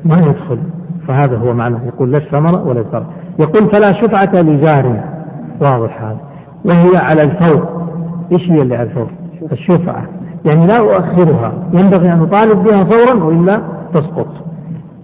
ما 0.06 0.18
يدخل. 0.18 0.60
فهذا 1.08 1.38
هو 1.38 1.54
معنى 1.54 1.78
يقول 1.88 2.12
لا 2.12 2.18
الثمرة 2.18 2.68
ولا 2.68 2.80
الزرع 2.80 3.06
يقول 3.40 3.72
فلا 3.72 3.94
شفعة 3.94 4.42
لجار. 4.42 5.04
واضح 5.62 6.02
هذا. 6.02 6.29
وهي 6.66 6.98
على 6.98 7.22
الفور. 7.22 7.68
إيش 8.32 8.52
هي 8.52 8.62
اللي 8.62 8.76
على 8.76 8.90
الفور؟ 8.90 9.08
الشفعة 9.52 10.04
يعني 10.46 10.68
لا 10.68 10.78
أؤخرها. 10.80 11.54
ينبغي 11.74 12.14
أن 12.14 12.22
أطالب 12.22 12.64
بها 12.64 12.80
فورا 12.80 13.24
وإلا 13.24 13.62
تسقط. 13.94 14.28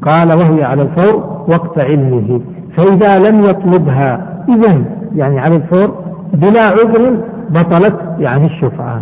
قال 0.01 0.33
وهي 0.33 0.63
على 0.63 0.81
الفور 0.81 1.45
وقت 1.47 1.79
علمه. 1.79 2.41
فإذا 2.77 3.29
لم 3.29 3.43
يطلبها 3.43 4.43
إذا 4.49 4.85
يعني 5.15 5.39
على 5.39 5.55
الفور 5.55 5.95
بلا 6.33 6.61
عذر 6.61 7.17
بطلت 7.49 7.95
يعني 8.19 8.45
الشفعة 8.45 9.01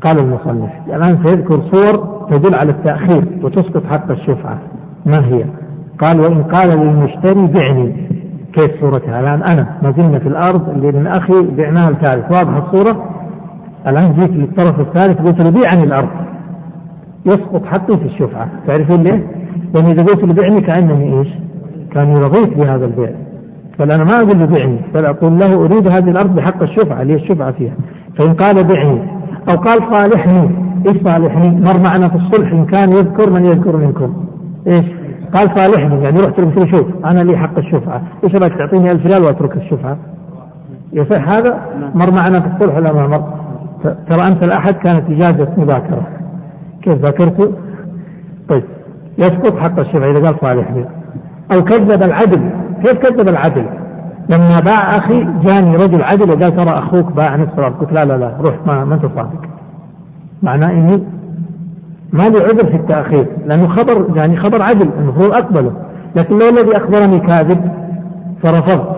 قال 0.00 0.18
المصنف 0.18 0.70
الآن 0.86 1.18
سيذكر 1.24 1.60
صور 1.72 2.24
تدل 2.30 2.58
على 2.58 2.70
التأخير 2.70 3.24
وتسقط 3.42 3.86
حق 3.86 4.10
الشفعة 4.10 4.58
ما 5.06 5.26
هي؟ 5.26 5.44
قال 5.98 6.20
وإن 6.20 6.42
قال 6.42 6.78
للمشتري 6.78 7.46
بعني 7.46 7.94
كيف 8.56 8.80
صورتها 8.80 9.20
الآن 9.20 9.42
أنا 9.42 9.66
ما 9.82 9.90
زلنا 9.90 10.18
في 10.18 10.28
الأرض 10.28 10.68
اللي 10.68 10.92
من 10.92 11.06
أخي 11.06 11.42
بعناها 11.56 11.88
الثالث 11.88 12.30
واضحة 12.30 12.58
الصورة 12.58 13.10
الآن 13.86 14.12
جيت 14.12 14.30
للطرف 14.30 14.80
الثالث 14.80 15.20
قلت 15.20 15.40
له 15.40 15.50
بيعني 15.50 15.84
الأرض 15.84 16.08
يسقط 17.26 17.66
حقي 17.66 17.96
في 17.96 18.04
الشفعة 18.04 18.48
تعرفون 18.66 19.02
ليه؟ 19.02 19.26
لأن 19.74 19.86
إذا 19.86 20.02
قلت 20.02 20.24
له 20.24 20.34
بعني 20.34 20.60
كأنني 20.60 21.18
إيش؟ 21.18 21.28
كأني 21.92 22.14
رضيت 22.14 22.58
بهذا 22.58 22.84
البيع 22.84 23.10
بل 23.78 23.92
أنا 23.92 24.04
ما 24.04 24.16
أقول 24.16 24.38
له 24.38 24.46
بعني 24.46 24.78
بل 24.94 25.04
أقول 25.04 25.38
له 25.38 25.54
أريد 25.54 25.88
هذه 25.88 26.10
الأرض 26.10 26.34
بحق 26.34 26.62
الشفعة 26.62 27.02
هي 27.02 27.14
الشفعة 27.14 27.52
فيها 27.52 27.74
فإن 28.18 28.34
قال 28.34 28.64
بعني 28.64 29.00
أو 29.50 29.56
قال 29.56 29.78
صالحني 29.98 30.50
إيش 30.86 30.96
صالحني؟ 31.04 31.48
مر 31.48 31.78
معنا 31.80 32.08
في 32.08 32.16
الصلح 32.16 32.52
إن 32.52 32.66
كان 32.66 32.92
يذكر 32.92 33.30
من 33.30 33.44
يذكر 33.44 33.76
منكم 33.76 34.14
إيش؟ 34.66 35.03
قال 35.34 35.58
صالحني 35.58 36.04
يعني 36.04 36.20
رحت 36.20 36.40
له 36.40 36.66
شوف 36.72 36.86
أنا 37.04 37.20
لي 37.20 37.36
حق 37.36 37.58
الشفعة، 37.58 38.02
إيش 38.24 38.34
رأيك 38.34 38.54
تعطيني 38.58 38.92
1000 38.92 39.06
ريال 39.06 39.22
وأترك 39.22 39.56
الشفعة؟ 39.56 39.96
يصح 40.92 41.28
هذا؟ 41.28 41.60
مر 41.94 42.10
معنا 42.10 42.40
في 42.40 42.46
الصلح 42.46 42.76
ولا 42.76 42.92
ما 42.92 43.06
مر؟ 43.06 43.24
ترى 43.84 44.28
أنت 44.28 44.44
الأحد 44.44 44.74
كانت 44.74 45.10
إجازة 45.10 45.48
مذاكرة. 45.56 46.06
كيف 46.82 46.98
ذاكرته؟ 46.98 47.52
طيب 48.48 48.64
يسقط 49.18 49.56
حق 49.58 49.78
الشفعة 49.78 50.10
إذا 50.10 50.20
قال 50.20 50.36
صالحني. 50.40 50.84
أو 51.52 51.64
كذب 51.64 52.02
العدل، 52.02 52.50
كيف 52.84 52.98
كذب 52.98 53.28
العدل؟ 53.28 53.66
لما 54.28 54.60
باع 54.60 54.88
أخي 54.88 55.26
جاني 55.44 55.76
رجل 55.76 56.02
عدل 56.02 56.30
وقال 56.30 56.56
ترى 56.56 56.78
أخوك 56.78 57.12
باع 57.12 57.36
نصف 57.36 57.60
قلت 57.60 57.92
لا 57.92 58.04
لا 58.04 58.16
لا 58.16 58.36
روح 58.40 58.54
ما 58.66 58.94
أنت 58.94 59.02
صادق. 59.02 59.40
معناه 60.42 60.70
إني 60.70 61.04
ما 62.14 62.22
لي 62.22 62.44
عذر 62.44 62.66
في 62.66 62.76
التأخير 62.76 63.26
لأنه 63.46 63.68
خبر 63.68 64.16
يعني 64.16 64.36
خبر 64.36 64.62
عدل 64.62 64.88
المفروض 64.98 65.32
أقبله. 65.32 65.72
لكن 66.16 66.38
لو 66.38 66.46
الذي 66.48 66.76
أخبرني 66.76 67.20
كاذب 67.20 67.70
فرفضت 68.42 68.96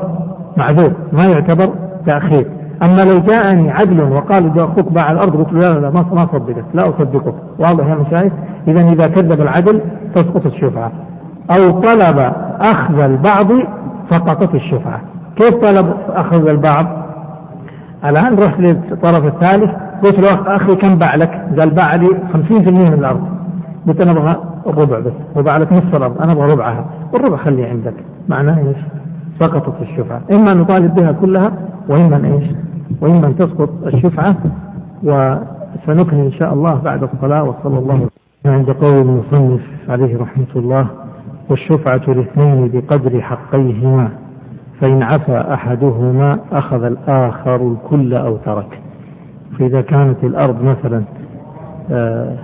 معذور 0.57 0.93
ما 1.13 1.25
يعتبر 1.25 1.75
تأخير. 2.07 2.47
أما 2.83 3.03
لو 3.03 3.21
جاءني 3.21 3.71
عدل 3.71 4.03
وقال 4.03 4.51
إذا 4.53 4.65
أخوك 4.65 4.93
باع 4.93 5.11
الأرض 5.13 5.37
قلت 5.37 5.53
له 5.53 5.61
لا 5.61 5.81
لا 5.81 5.91
ما 5.91 6.01
أصدقك 6.01 6.65
لا 6.75 6.89
أصدقك. 6.89 7.35
واضح 7.59 7.87
يا 7.87 7.95
مشايخ؟ 7.95 8.33
إذا 8.69 8.93
إذا 8.93 9.07
كذب 9.07 9.41
العدل 9.41 9.81
تسقط 10.15 10.47
الشفعة. 10.47 10.93
أو 11.59 11.81
طلب 11.81 12.33
أخذ 12.61 12.99
البعض 12.99 13.53
سقطت 14.11 14.55
الشفعة. 14.55 15.01
كيف 15.37 15.51
طلب 15.51 15.95
أخذ 16.09 16.49
البعض؟ 16.49 17.06
الآن 18.11 18.39
رحت 18.39 18.61
للطرف 18.61 19.25
الثالث 19.25 19.71
قلت 20.05 20.21
له 20.21 20.57
أخي 20.57 20.77
كم 20.77 20.99
باع 20.99 21.15
لك؟ 21.15 21.31
قال 21.61 21.71
باع 21.71 21.95
لي 21.95 22.09
50% 22.33 22.69
من 22.69 22.93
الأرض 22.93 23.29
قلت 23.89 24.01
أنا 24.01 24.11
أبغى 24.11 24.37
الربع 24.67 24.99
بس 24.99 25.13
وباع 25.37 25.57
لك 25.57 25.73
نصف 25.73 25.97
الأرض 25.97 26.23
أنا 26.23 26.33
أبغى 26.33 26.53
ربعها 26.53 26.85
والربع 27.13 27.37
خليه 27.37 27.69
عندك 27.69 27.95
معناه 28.29 28.59
إيش؟ 28.59 28.77
سقطت 29.41 29.83
الشفعة 29.83 30.21
إما 30.33 30.55
نطالب 30.55 30.95
بها 30.95 31.13
كلها 31.13 31.53
وإما 31.89 32.17
إيش؟ 32.25 32.51
وإما 33.01 33.33
تسقط 33.39 33.71
الشفعة 33.87 34.37
وسنكمل 35.03 36.21
إن 36.25 36.33
شاء 36.33 36.53
الله 36.55 36.75
بعد 36.75 37.03
الصلاة 37.03 37.43
وصلى 37.43 37.79
الله 37.79 38.09
عند 38.47 38.71
قول 38.71 38.95
المصنف 39.01 39.61
عليه 39.89 40.19
رحمة 40.19 40.47
الله 40.57 40.87
والشفعة 41.51 42.01
الاثنين 42.09 42.69
بقدر 42.69 43.21
حقيهما 43.21 44.09
فإن 44.81 45.03
عفى 45.03 45.45
أحدهما 45.55 46.39
أخذ 46.53 46.85
الآخر 46.85 47.57
الكل 47.73 48.15
أو 48.15 48.37
ترك. 48.37 48.81
فإذا 49.59 49.81
كانت 49.81 50.25
الأرض 50.25 50.63
مثلا 50.63 51.03
آه، 51.91 52.37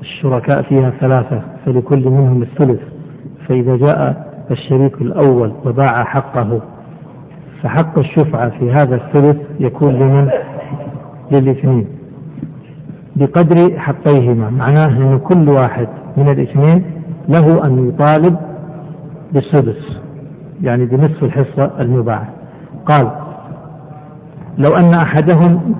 الشركاء 0.00 0.62
فيها 0.62 0.90
ثلاثة 0.90 1.42
فلكل 1.66 2.08
منهم 2.08 2.42
الثلث. 2.42 2.80
فإذا 3.48 3.76
جاء 3.76 4.26
الشريك 4.50 5.02
الأول 5.02 5.52
وباع 5.64 6.04
حقه 6.04 6.60
فحق 7.62 7.98
الشفعة 7.98 8.48
في 8.58 8.72
هذا 8.72 8.94
الثلث 8.96 9.36
يكون 9.60 9.94
لمن؟ 9.94 10.30
للاثنين. 11.32 11.86
بقدر 13.16 13.78
حقيهما 13.78 14.50
معناه 14.50 14.88
أن 14.88 15.18
كل 15.18 15.48
واحد 15.48 15.88
من 16.16 16.28
الاثنين 16.28 16.84
له 17.28 17.66
أن 17.66 17.88
يطالب 17.88 18.36
بالسدس. 19.32 20.03
يعني 20.64 20.84
بنصف 20.84 21.24
الحصة 21.24 21.70
المباعة. 21.80 22.28
قال 22.86 23.10
لو 24.58 24.70
أن 24.76 24.94
أحدهم 24.94 25.74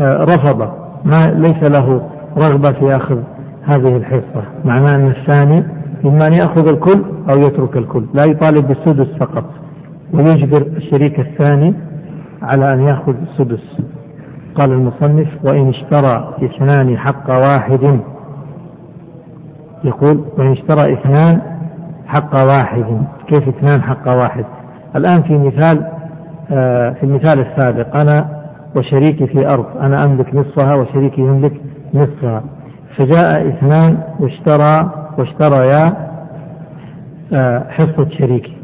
آه، 0.00 0.24
رفض 0.24 0.70
ما 1.04 1.16
ليس 1.16 1.62
له 1.62 2.08
رغبة 2.38 2.72
في 2.72 2.96
أخذ 2.96 3.18
هذه 3.62 3.96
الحصة 3.96 4.42
معناه 4.64 4.94
أن 4.94 5.08
الثاني 5.08 5.64
إما 6.04 6.26
أن 6.26 6.32
يأخذ 6.32 6.68
الكل 6.68 7.02
أو 7.30 7.38
يترك 7.40 7.76
الكل 7.76 8.04
لا 8.14 8.24
يطالب 8.24 8.68
بالسدس 8.68 9.18
فقط 9.20 9.44
ويجبر 10.12 10.62
الشريك 10.76 11.20
الثاني 11.20 11.74
على 12.42 12.72
أن 12.72 12.80
يأخذ 12.80 13.14
السدس. 13.22 13.80
قال 14.54 14.72
المصنف 14.72 15.28
وإن 15.44 15.68
اشترى 15.68 16.34
اثنان 16.42 16.98
حق 16.98 17.30
واحد 17.30 18.00
يقول 19.84 20.24
وإن 20.38 20.52
اشترى 20.52 20.92
اثنان 20.92 21.40
حق 22.10 22.44
واحد 22.46 22.84
كيف 23.26 23.48
اثنان 23.48 23.82
حق 23.82 24.08
واحد؟ 24.08 24.44
الآن 24.96 25.22
في 25.22 25.38
مثال 25.38 25.86
آه، 26.52 26.90
في 26.90 27.02
المثال 27.02 27.40
السابق 27.40 27.96
أنا 27.96 28.28
وشريكي 28.76 29.26
في 29.26 29.48
أرض 29.48 29.66
أنا 29.80 30.04
أملك 30.04 30.34
نصفها 30.34 30.74
وشريكي 30.74 31.20
يملك 31.20 31.52
نصفها. 31.94 32.42
فجاء 32.96 33.48
اثنان 33.48 33.98
واشترى 34.20 34.90
واشتريا 35.18 35.96
آه، 37.32 37.66
حصة 37.70 38.08
شريكي. 38.18 38.56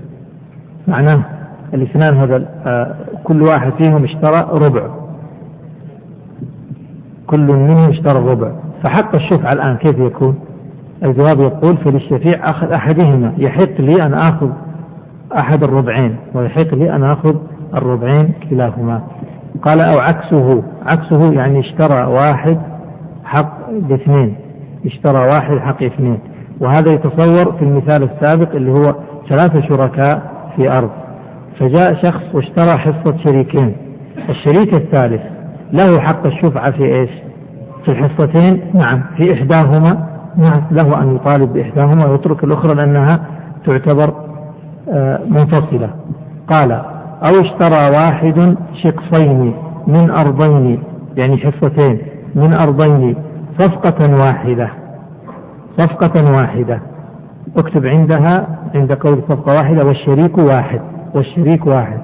معناه 0.88 1.23
الاثنان 1.75 2.17
هذا 2.17 2.49
آه، 2.67 2.95
كل 3.25 3.43
واحد 3.43 3.73
فيهم 3.73 4.05
اشترى 4.05 4.49
ربع. 4.53 4.88
كل 7.26 7.41
منهم 7.41 7.91
اشترى 7.91 8.19
الربع 8.19 8.50
فحق 8.83 9.15
الشفعة 9.15 9.53
الآن 9.53 9.76
كيف 9.76 9.99
يكون؟ 9.99 10.38
الجواب 11.03 11.41
يقول 11.41 11.76
فللشفيع 11.76 12.50
أخذ 12.50 12.73
أحدهما 12.73 13.33
يحق 13.38 13.81
لي 13.81 13.95
أن 14.07 14.15
آخذ 14.15 14.50
أحد 15.38 15.65
الربعين 15.65 16.17
ويحق 16.35 16.75
لي 16.75 16.97
أن 16.97 17.05
آخذ 17.05 17.37
الربعين 17.75 18.33
كلاهما. 18.50 19.03
قال 19.62 19.81
أو 19.81 19.99
عكسه 20.00 20.62
عكسه 20.87 21.33
يعني 21.33 21.61
اشترى 21.61 22.07
واحد 22.07 22.59
حق 23.25 23.71
باثنين 23.71 24.37
اشترى 24.87 25.19
واحد 25.19 25.59
حق 25.59 25.83
اثنين. 25.83 26.19
وهذا 26.61 26.93
يتصور 26.93 27.53
في 27.53 27.62
المثال 27.62 28.03
السابق 28.03 28.55
اللي 28.55 28.71
هو 28.71 28.95
ثلاثة 29.29 29.61
شركاء 29.69 30.23
في 30.57 30.71
أرض. 30.71 30.91
فجاء 31.59 31.95
شخص 31.95 32.35
واشترى 32.35 32.79
حصة 32.79 33.17
شريكين. 33.25 33.76
الشريك 34.29 34.75
الثالث 34.75 35.23
له 35.73 36.00
حق 36.00 36.26
الشفعة 36.26 36.71
في 36.71 36.85
إيش؟ 36.85 37.11
في 37.85 37.91
الحصتين؟ 37.93 38.61
نعم 38.75 39.03
في 39.17 39.35
إحداهما 39.35 40.15
نعم 40.37 40.62
له 40.71 41.02
أن 41.02 41.14
يطالب 41.16 41.52
بإحداهما 41.52 42.07
ويترك 42.07 42.45
الأخرى 42.45 42.75
لأنها 42.75 43.21
تعتبر 43.66 44.14
آه، 44.88 45.21
منفصلة. 45.28 45.90
قال 46.49 46.73
أو 47.23 47.40
اشترى 47.40 47.90
واحد 47.90 48.57
شقصين 48.83 49.55
من 49.87 50.11
أرضين 50.11 50.83
يعني 51.16 51.37
حصتين 51.37 51.99
من 52.35 52.52
أرضين 52.52 53.16
صفقة 53.59 54.19
واحدة 54.21 54.71
صفقة 55.78 56.37
واحدة. 56.37 56.81
اكتب 57.57 57.87
عندها 57.87 58.47
عند 58.75 58.93
قول 58.93 59.23
صفقة 59.28 59.55
واحدة 59.55 59.85
والشريك 59.85 60.38
واحد 60.38 60.81
والشريك 61.14 61.66
واحد. 61.66 62.00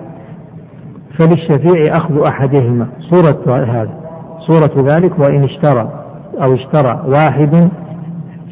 فللشفيع 1.19 1.97
أخذ 1.97 2.27
أحدهما. 2.27 2.87
صورة 3.01 3.65
هذا 3.65 3.91
صورة 4.39 4.95
ذلك 4.95 5.19
وإن 5.19 5.45
اشترى 5.45 5.89
أو 6.43 6.55
اشترى 6.55 7.03
واحد 7.07 7.69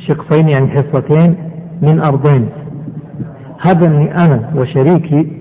شقفين 0.08 0.48
يعني 0.48 0.68
حصتين 0.68 1.36
من 1.82 2.00
أرضين. 2.00 2.48
هبني 3.60 4.14
أنا 4.14 4.50
وشريكي 4.56 5.32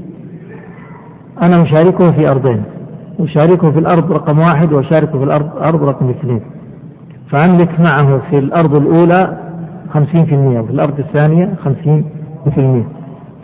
أنا 1.41 1.63
أشاركه 1.63 2.11
في 2.11 2.31
أرضين. 2.31 2.63
أشاركه 3.19 3.71
في 3.71 3.79
الأرض 3.79 4.11
رقم 4.11 4.39
واحد 4.39 4.73
وأشاركه 4.73 5.17
في 5.17 5.23
الأرض 5.23 5.57
أرض 5.57 5.83
رقم 5.83 6.09
اثنين. 6.09 6.41
فأملك 7.31 7.79
معه 7.79 8.21
في 8.29 8.39
الأرض 8.39 8.75
الأولى 8.75 9.37
خمسين 9.93 10.25
في 10.25 10.35
المية 10.35 10.59
وفي 10.59 10.71
الأرض 10.71 10.99
الثانية 10.99 11.55
خمسين 11.63 12.05
في 12.53 12.57
المية. 12.57 12.87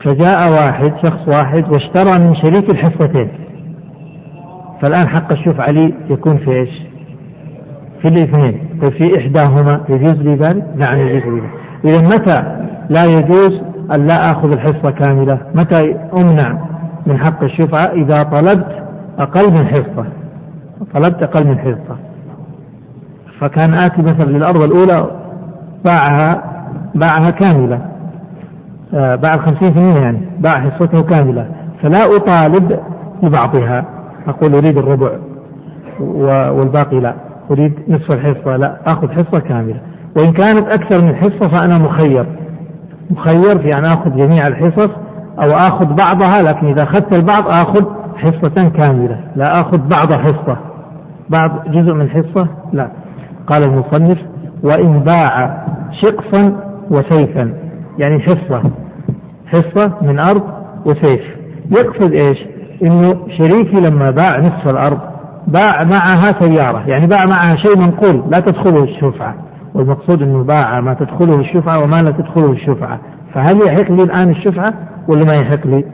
فجاء 0.04 0.52
واحد 0.52 0.94
شخص 1.06 1.28
واحد 1.28 1.66
واشترى 1.70 2.28
من 2.28 2.36
شريك 2.36 2.70
الحصتين. 2.70 3.30
فالآن 4.82 5.08
حق 5.08 5.32
الشفعة 5.32 5.72
لي 5.72 5.94
يكون 6.10 6.38
في 6.38 6.52
إيش؟ 6.52 6.95
في 8.02 8.08
الاثنين 8.08 8.60
في 8.98 9.18
إحداهما 9.18 9.82
يجوز 9.90 10.22
لي 10.22 10.36
ذلك؟ 10.36 10.66
نعم 10.76 10.98
يجوز 10.98 11.34
لي 11.34 11.40
ذلك. 11.40 11.50
إذا 11.86 12.02
متى 12.02 12.44
لا 12.90 13.04
يجوز 13.04 13.62
أن 13.92 14.08
لا 14.08 14.32
آخذ 14.32 14.52
الحصة 14.52 14.92
كاملة؟ 14.92 15.38
متى 15.56 15.96
أمنع 16.14 16.58
من 17.06 17.18
حق 17.18 17.44
الشفعة 17.44 17.92
إذا 17.94 18.24
طلبت 18.24 18.84
أقل 19.20 19.54
من 19.54 19.68
حصة؟ 19.68 20.06
طلبت 20.94 21.24
أقل 21.24 21.48
من 21.48 21.60
حصة. 21.60 21.98
فكان 23.40 23.74
آتي 23.74 24.02
مثلا 24.02 24.26
للأرض 24.26 24.62
الأولى 24.62 25.08
باعها 25.86 26.44
باعها 26.96 27.30
كاملة. 27.30 27.80
آه، 28.94 29.16
باع 29.16 29.34
الخمسين 29.34 29.78
المئة 29.78 30.02
يعني 30.02 30.22
باع 30.40 30.52
حصته 30.52 31.02
كاملة. 31.02 31.48
فلا 31.82 32.00
أطالب 32.00 32.80
ببعضها. 33.24 33.86
أقول 34.28 34.56
أريد 34.56 34.78
الربع 34.78 35.12
والباقي 36.52 37.00
لا. 37.00 37.14
أريد 37.52 37.74
نصف 37.88 38.12
الحصة. 38.12 38.56
لا 38.58 38.78
أخذ 38.88 39.12
حصة 39.12 39.40
كاملة. 39.40 39.80
وإن 40.18 40.34
كانت 40.34 40.76
أكثر 40.76 41.06
من 41.06 41.16
حصة 41.16 41.50
فأنا 41.50 41.78
مخير. 41.78 42.26
مخير 43.10 43.60
في 43.62 43.78
أن 43.78 43.86
آخذ 43.86 44.18
جميع 44.18 44.48
الحصص 44.48 44.90
أو 45.44 45.52
آخذ 45.52 45.86
بعضها 45.86 46.42
لكن 46.48 46.68
إذا 46.68 46.84
أخذت 46.84 47.16
البعض 47.16 47.48
آخذ 47.48 47.86
حصة 48.18 48.70
كاملة. 48.70 49.20
لا 49.36 49.54
آخذ 49.54 49.78
بعض 49.78 50.14
حصة. 50.14 50.58
بعض 51.30 51.72
جزء 51.72 51.94
من 51.94 52.10
حصة؟ 52.10 52.48
لا. 52.74 52.90
قال 53.48 53.64
المصنف 53.64 54.18
وإن 54.64 55.00
باع 55.00 55.66
شقفا 56.02 56.60
وسيفا. 56.90 57.54
يعني 58.00 58.20
حصة. 58.20 58.62
حصة 59.48 59.92
من 60.02 60.20
أرض 60.20 60.44
وسيف. 60.86 61.22
يقصد 61.72 62.12
إيش؟ 62.12 62.46
إنه 62.84 63.28
شريكي 63.38 63.90
لما 63.90 64.12
باع 64.12 64.40
نصف 64.40 64.68
الأرض. 64.68 65.15
باع 65.48 65.80
معها 65.84 66.40
سيارة. 66.40 66.84
يعني 66.88 67.08
باع 67.08 67.20
معها 67.26 67.56
شيء 67.56 67.78
منقول 67.78 68.32
لا 68.32 68.40
تدخله 68.40 68.84
الشفعة. 68.84 69.36
والمقصود 69.74 70.22
أنه 70.22 70.44
باع 70.44 70.82
ما 70.82 70.94
تدخله 70.94 71.40
الشفعة 71.40 71.84
وما 71.84 71.96
لا 71.96 72.12
تدخله 72.12 72.52
الشفعة. 72.52 73.00
فهل 73.34 73.68
يحق 73.68 73.92
لي 73.92 74.04
الآن 74.04 74.30
الشفعة 74.30 74.74
ولا 75.08 75.24
ما 75.24 75.42
يحق 75.42 75.68
لي؟ 75.68 75.86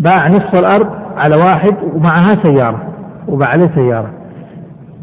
باع 0.00 0.28
نصف 0.28 0.54
الأرض 0.54 0.90
على 1.16 1.36
واحد 1.36 1.74
ومعها 1.94 2.42
سيارة 2.42 2.82
وباع 3.28 3.48
عليه 3.48 3.70
سيارة. 3.74 4.10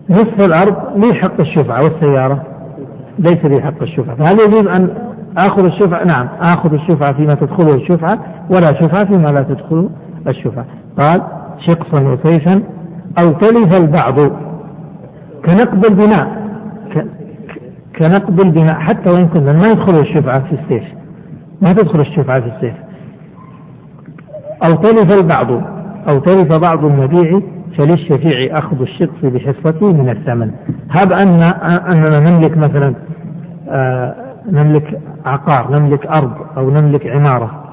نصف 0.10 0.46
الأرض 0.46 0.76
لي 0.96 1.16
حق 1.16 1.40
الشفعة 1.40 1.84
والسيارة؟ 1.84 2.44
ليس 3.20 3.46
لي 3.46 3.62
حق 3.62 3.82
الشفعة. 3.82 4.16
فهل 4.16 4.38
يجوز 4.40 4.68
أن 4.68 4.90
آخذ 5.38 5.66
الشفعة؟ 5.66 6.04
نعم 6.04 6.28
آخذ 6.42 6.74
الشفعة 6.74 7.14
فيما 7.14 7.34
تدخله 7.34 7.76
الشفعة 7.76 8.20
ولا 8.50 8.84
شفعة 8.84 9.06
فيما 9.06 9.28
لا 9.28 9.44
تدخله 9.44 9.90
الشفعة. 10.28 10.66
قال 11.00 11.22
شقصا 11.68 12.02
وسيفا 12.02 12.64
أو 13.24 13.32
تلف 13.32 13.82
البعض 13.82 14.20
كنقب 15.46 15.86
البناء 15.86 16.40
كنقب 18.00 18.40
البناء 18.40 18.80
حتى 18.80 19.10
وإن 19.10 19.28
كنا 19.28 19.54
ما 19.54 19.68
يدخل 19.68 20.00
الشفعة 20.00 20.40
في 20.40 20.52
السيف 20.52 20.84
ما 21.62 21.74
تدخل 21.74 22.00
الشفعة 22.00 22.40
في 22.40 22.48
السيف. 22.56 22.74
أو 24.68 24.76
تلف 24.76 25.18
البعض 25.20 25.52
أو 26.10 26.20
تلف 26.20 26.60
بعض 26.60 26.86
المبيع 26.86 27.40
فللشفيع 27.78 28.58
أخذ 28.58 28.82
الشقف 28.82 29.26
بحصته 29.26 29.94
من 29.94 30.10
الثمن. 30.10 30.52
هب 30.92 31.12
أن 31.12 31.44
أننا 31.92 32.20
نملك 32.20 32.58
مثلا 32.58 32.96
آه 33.70 34.16
نملك 34.52 35.02
عقار 35.26 35.80
نملك 35.80 36.08
أرض 36.08 36.34
أو 36.58 36.70
نملك 36.70 37.08
عمارة. 37.08 37.64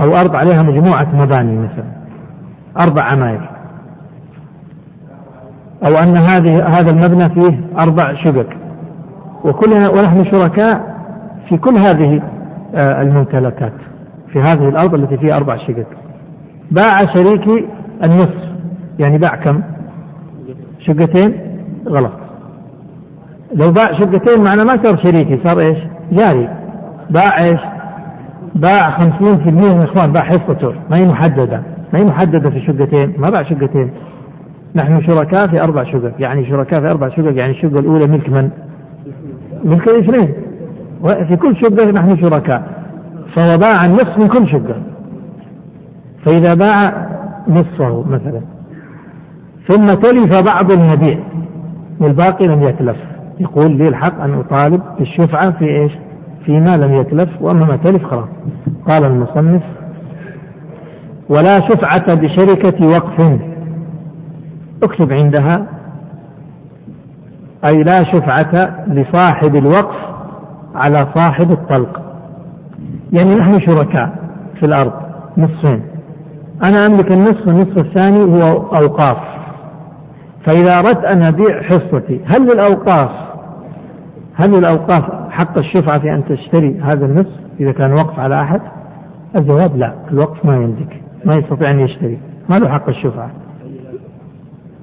أو 0.00 0.16
أرض 0.16 0.36
عليها 0.36 0.62
مجموعة 0.62 1.08
مباني 1.14 1.58
مثلا 1.58 1.84
أربع 2.80 3.02
عماير. 3.02 3.53
أو 5.84 5.92
أن 6.02 6.16
هذه 6.16 6.66
هذا 6.66 6.90
المبنى 6.90 7.34
فيه 7.34 7.60
أربع 7.80 8.14
شقق 8.24 8.46
وكلنا 9.44 9.90
ونحن 9.90 10.24
شركاء 10.24 10.94
في 11.48 11.56
كل 11.56 11.74
هذه 11.78 12.22
آه، 12.74 13.02
الممتلكات 13.02 13.72
في 14.32 14.40
هذه 14.40 14.68
الأرض 14.68 14.94
التي 14.94 15.16
فيها 15.16 15.36
أربع 15.36 15.56
شقق 15.56 15.86
باع 16.70 17.14
شريكي 17.14 17.68
النصف 18.04 18.44
يعني 18.98 19.18
باع 19.18 19.36
كم؟ 19.36 19.62
شقتين 20.78 21.34
غلط. 21.88 22.12
لو 23.54 23.72
باع 23.72 23.92
شقتين 23.92 24.44
معنى 24.44 24.64
ما 24.64 24.82
صار 24.84 24.96
شريكي 24.96 25.40
صار 25.44 25.60
إيش؟ 25.60 25.78
جاري. 26.12 26.48
باع 27.10 27.36
إيش؟ 27.40 27.60
باع 28.54 28.98
50% 28.98 29.02
من 29.46 29.64
الإخوان 29.64 30.12
باع 30.12 30.22
حصته 30.22 30.74
ما 30.90 30.96
هي 30.96 31.08
محددة. 31.08 31.62
ما 31.92 31.98
هي 31.98 32.04
محددة 32.04 32.50
في 32.50 32.60
شقتين 32.60 33.14
ما 33.18 33.30
باع 33.30 33.42
شقتين 33.42 33.90
نحن 34.76 35.02
شركاء 35.02 35.46
في 35.46 35.62
أربع 35.62 35.84
شقق. 35.84 36.12
يعني 36.18 36.46
شركاء 36.46 36.80
في 36.80 36.90
أربع 36.90 37.08
شقق 37.08 37.36
يعني 37.36 37.50
الشقة 37.50 37.78
الأولى 37.78 38.06
ملك 38.06 38.30
من؟ 38.30 38.50
ملك 39.64 39.88
الاثنين. 39.88 40.34
في 41.28 41.36
كل 41.36 41.56
شقة 41.56 41.90
نحن 41.90 42.20
شركاء. 42.20 42.84
فهو 43.36 43.58
باع 43.58 43.84
النصف 43.84 44.18
من 44.18 44.28
كل 44.28 44.48
شقة. 44.48 44.76
فإذا 46.24 46.54
باع 46.54 47.08
نصفه 47.48 48.04
مثلا. 48.08 48.40
ثم 49.68 49.86
تلف 49.90 50.42
بعض 50.42 50.72
المبيع. 50.72 51.18
والباقي 52.00 52.46
لم 52.46 52.62
يتلف. 52.62 52.96
يقول 53.40 53.72
لي 53.72 53.88
الحق 53.88 54.20
أن 54.20 54.34
أطالب 54.34 54.82
بالشفعة 54.98 55.50
في 55.50 55.64
إيش؟ 55.64 55.92
فيما 56.44 56.76
لم 56.76 56.94
يتلف 56.94 57.28
وأما 57.40 57.66
ما 57.66 57.76
تلف 57.76 58.04
خلاص. 58.04 58.28
قال 58.90 59.04
المصنف 59.04 59.62
ولا 61.28 61.60
شفعة 61.68 62.14
بشركة 62.14 62.86
وقف. 62.86 63.53
اكتب 64.84 65.12
عندها 65.12 65.66
أي 67.68 67.82
لا 67.82 68.04
شفعة 68.04 68.84
لصاحب 68.86 69.56
الوقف 69.56 69.96
على 70.74 70.98
صاحب 71.16 71.50
الطلق. 71.52 72.00
يعني 73.12 73.34
نحن 73.34 73.60
شركاء 73.60 74.12
في 74.60 74.66
الأرض 74.66 74.92
نصفين. 75.38 75.82
أنا 76.64 76.86
أملك 76.86 77.12
النصف 77.12 77.48
النصف 77.48 77.78
الثاني 77.78 78.24
هو 78.24 78.56
أوقاف. 78.76 79.18
فإذا 80.46 80.78
أردت 80.78 81.04
أن 81.04 81.22
أبيع 81.22 81.62
حصتي 81.62 82.20
هل 82.26 82.42
للأوقاف؟ 82.42 83.10
هل 84.34 84.50
للأوقاف 84.50 85.30
حق 85.30 85.58
الشفعة 85.58 85.98
في 85.98 86.14
أن 86.14 86.24
تشتري 86.24 86.80
هذا 86.80 87.06
النصف 87.06 87.40
إذا 87.60 87.72
كان 87.72 87.92
وقف 87.92 88.18
على 88.18 88.42
أحد؟ 88.42 88.60
الجواب 89.36 89.76
لا 89.76 89.94
الوقف 90.10 90.44
ما 90.44 90.56
يملك 90.56 91.02
ما 91.24 91.34
يستطيع 91.34 91.70
أن 91.70 91.80
يشتري. 91.80 92.18
ما 92.50 92.56
له 92.56 92.68
حق 92.68 92.88
الشفعة. 92.88 93.30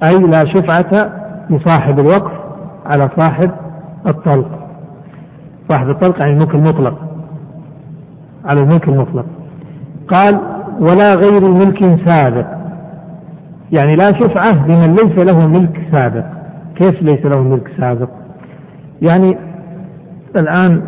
أي 0.04 0.18
لا 0.18 0.46
شفعة 0.46 1.12
لصاحب 1.50 2.00
الوقف 2.00 2.32
على 2.86 3.10
صاحب 3.18 3.52
الطلق. 4.08 4.50
صاحب 5.70 5.90
الطلق 5.90 6.20
يعني 6.20 6.34
الملك 6.34 6.56
المطلق 6.56 6.98
على 8.46 8.62
الملك 8.62 8.88
المطلق. 8.88 9.26
قال 10.08 10.40
ولا 10.80 11.16
غير 11.16 11.50
ملك 11.52 12.10
سابق. 12.10 12.48
يعني 13.72 13.96
لا 13.96 14.06
شفعة 14.06 14.68
لمن 14.68 14.96
ليس 14.96 15.34
له 15.34 15.48
ملك 15.48 15.82
سابق. 15.92 16.26
كيف 16.76 17.02
ليس 17.02 17.26
له 17.26 17.42
ملك 17.42 17.72
سابق؟ 17.78 18.10
يعني 19.02 19.38
الآن 20.36 20.82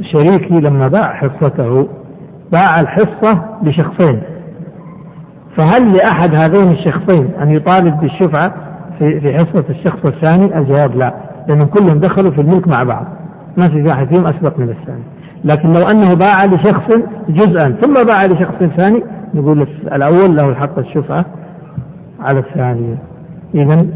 شريكي 0.00 0.60
لما 0.60 0.88
باع 0.88 1.14
حصته 1.14 1.88
باع 2.52 2.80
الحصة 2.80 3.44
لشخصين. 3.62 4.22
فهل 5.56 5.92
لأحد 5.92 6.34
هذين 6.34 6.72
الشخصين 6.72 7.30
أن 7.42 7.50
يطالب 7.50 8.00
بالشفعة 8.00 8.54
في 8.98 9.20
في 9.20 9.34
حصة 9.34 9.64
الشخص 9.70 10.04
الثاني؟ 10.04 10.58
الجواب 10.58 10.96
لا، 10.96 11.14
لأنهم 11.48 11.66
كلهم 11.66 12.00
دخلوا 12.00 12.30
في 12.30 12.40
الملك 12.40 12.68
مع 12.68 12.82
بعض، 12.82 13.06
ما 13.56 13.68
في 13.68 13.82
واحد 13.82 14.08
فيهم 14.08 14.26
أسبق 14.26 14.58
من 14.58 14.68
الثاني. 14.68 15.02
لكن 15.44 15.68
لو 15.68 15.80
أنه 15.90 16.14
باع 16.14 16.44
لشخص 16.44 16.90
جزءا 17.28 17.76
ثم 17.80 17.94
باع 17.94 18.24
لشخص 18.24 18.76
ثاني 18.76 19.02
نقول 19.34 19.68
الأول 19.92 20.36
له 20.36 20.54
حق 20.54 20.78
الشفعة 20.78 21.24
على 22.20 22.38
الثاني. 22.38 22.98
إذا 23.54 23.86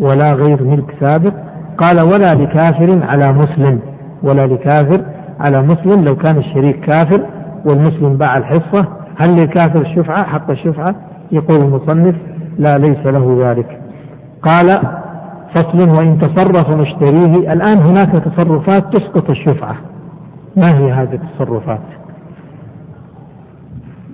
ولا 0.00 0.32
غير 0.32 0.62
ملك 0.62 0.94
سابق 1.00 1.32
قال 1.78 2.00
ولا 2.00 2.34
لكافر 2.34 2.98
على 3.08 3.32
مسلم 3.32 3.80
ولا 4.22 4.46
لكافر 4.46 5.00
على 5.40 5.62
مسلم 5.62 6.04
لو 6.04 6.16
كان 6.16 6.38
الشريك 6.38 6.80
كافر 6.80 7.26
والمسلم 7.64 8.16
باع 8.16 8.36
الحصة 8.36 8.86
هل 9.16 9.30
للكافر 9.30 9.80
الشفعة 9.80 10.24
حق 10.24 10.50
الشفعة؟ 10.50 10.94
يقول 11.32 11.60
المصنف 11.60 12.14
لا 12.58 12.78
ليس 12.78 13.06
له 13.06 13.50
ذلك. 13.50 13.80
قال 14.42 14.82
فصل 15.54 15.90
وإن 15.90 16.18
تصرف 16.18 16.76
مشتريه 16.76 17.52
الآن 17.52 17.78
هناك 17.78 18.24
تصرفات 18.24 18.96
تسقط 18.96 19.30
الشفعة. 19.30 19.76
ما 20.56 20.78
هي 20.78 20.92
هذه 20.92 21.14
التصرفات؟ 21.14 21.80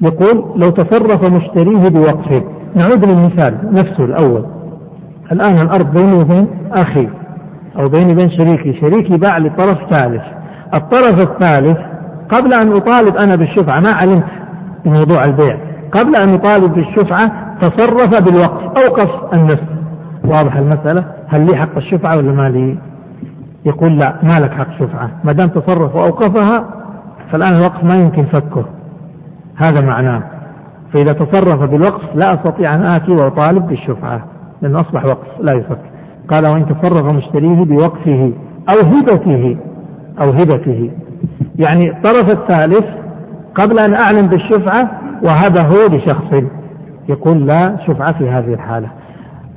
يقول 0.02 0.61
لو 0.61 0.70
تصرف 0.70 1.24
مشتريه 1.24 1.88
بوقف. 1.88 2.42
نعود 2.74 3.06
للمثال 3.06 3.54
نفسه 3.72 4.04
الأول. 4.04 4.44
الآن 5.32 5.61
الأرض 5.61 5.92
بيني 5.92 6.12
وبين 6.12 6.46
أخي 6.72 7.08
أو 7.78 7.88
بيني 7.88 8.12
وبين 8.12 8.30
شريكي. 8.30 8.80
شريكي 8.80 9.16
باع 9.16 9.38
لطرف 9.38 9.78
ثالث. 9.90 10.22
الطرف 10.74 11.30
الثالث 11.30 11.78
قبل 12.28 12.54
أن 12.61 12.72
أطالب 12.72 13.16
أنا 13.16 13.37
بالشفعة 13.37 13.80
ما 13.80 13.90
علمت. 13.92 14.38
بموضوع 14.88 15.24
البيع. 15.24 15.59
قبل 15.92 16.16
أن 16.22 16.35
يطالب 16.35 16.74
بالشفعة 16.74 17.57
تصرف 17.61 18.22
بالوقف 18.22 18.62
أوقف 18.62 19.35
النفس. 19.35 19.64
واضح 20.24 20.57
المسألة؟ 20.57 21.05
هل 21.29 21.46
لي 21.46 21.57
حق 21.57 21.77
الشفعة 21.77 22.16
ولا 22.16 22.33
ما 22.33 22.48
لي؟ 22.48 22.79
يقول 23.66 23.98
لا 23.98 24.14
ما 24.22 24.40
لك 24.40 24.51
حق 24.51 24.79
شفعة. 24.79 25.11
ما 25.24 25.33
دام 25.33 25.48
تصرف 25.48 25.94
وأوقفها 25.94 26.64
فالآن 27.33 27.57
الوقف 27.57 27.85
ما 27.85 27.94
يمكن 27.94 28.24
فكه. 28.24 28.64
هذا 29.57 29.81
معناه. 29.81 30.22
فإذا 30.92 31.12
تصرف 31.12 31.70
بالوقف 31.70 32.14
لا 32.14 32.35
أستطيع 32.35 32.74
أن 32.74 32.83
آتي 32.85 33.12
وأطالب 33.12 33.66
بالشفعة 33.66 34.24
لأنه 34.62 34.81
أصبح 34.81 35.05
وقف 35.05 35.40
لا 35.40 35.53
يفك. 35.53 35.81
قال 36.31 36.46
وإن 36.46 36.66
تصرف 36.66 37.05
مشتريه 37.05 37.64
بوقفه 37.64 38.33
أو 38.70 38.87
هبته 38.87 39.57
أو 40.20 40.31
هبته. 40.31 40.90
يعني 41.59 41.90
الطرف 41.90 42.31
الثالث 42.31 42.85
قبل 43.59 43.79
أن 43.79 43.94
أعلن 43.94 44.27
بالشفعة 44.27 44.90
وهبه 45.23 45.97
لشخص 45.97 46.42
يقول 47.09 47.47
لا 47.47 47.77
شفعة 47.87 48.12
في 48.12 48.31
هذه 48.31 48.55
الحالة. 48.55 48.88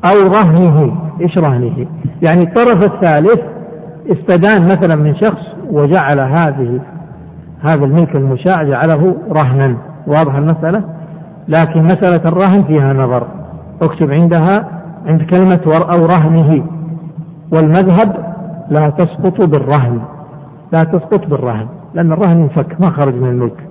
أو 0.06 0.28
رهنه 0.28 0.98
إيش 1.22 1.38
رهنه؟ 1.38 1.86
يعني 2.22 2.44
الطرف 2.44 2.84
الثالث 2.86 3.40
استدان 4.12 4.66
مثلا 4.66 4.96
من 4.96 5.16
شخص 5.16 5.42
وجعل 5.72 6.20
هذه 6.20 6.80
هذا 7.62 7.86
الملك 7.86 8.16
المشاع 8.16 8.64
جعله 8.64 9.16
رهنا. 9.32 9.78
واضح 10.08 10.36
المسألة؟ 10.36 10.84
لكن 11.48 11.84
مسألة 11.84 12.22
الرهن 12.30 12.64
فيها 12.64 12.94
نظر. 12.94 13.28
اكتب 13.82 14.12
عندها 14.12 14.68
عند 15.06 15.22
كلمة 15.22 15.62
أو 15.92 16.06
رهنه. 16.06 16.66
والمذهب 17.52 18.34
لا 18.70 18.90
تسقط 18.90 19.42
بالرهن. 19.42 20.02
لا 20.72 20.84
تسقط 20.84 21.28
بالرهن 21.28 21.68
لأن 21.94 22.12
الرهن 22.12 22.40
ينفك 22.40 22.82
ما 22.82 22.90
خرج 22.90 23.16
من 23.16 23.30
الملك. 23.30 23.71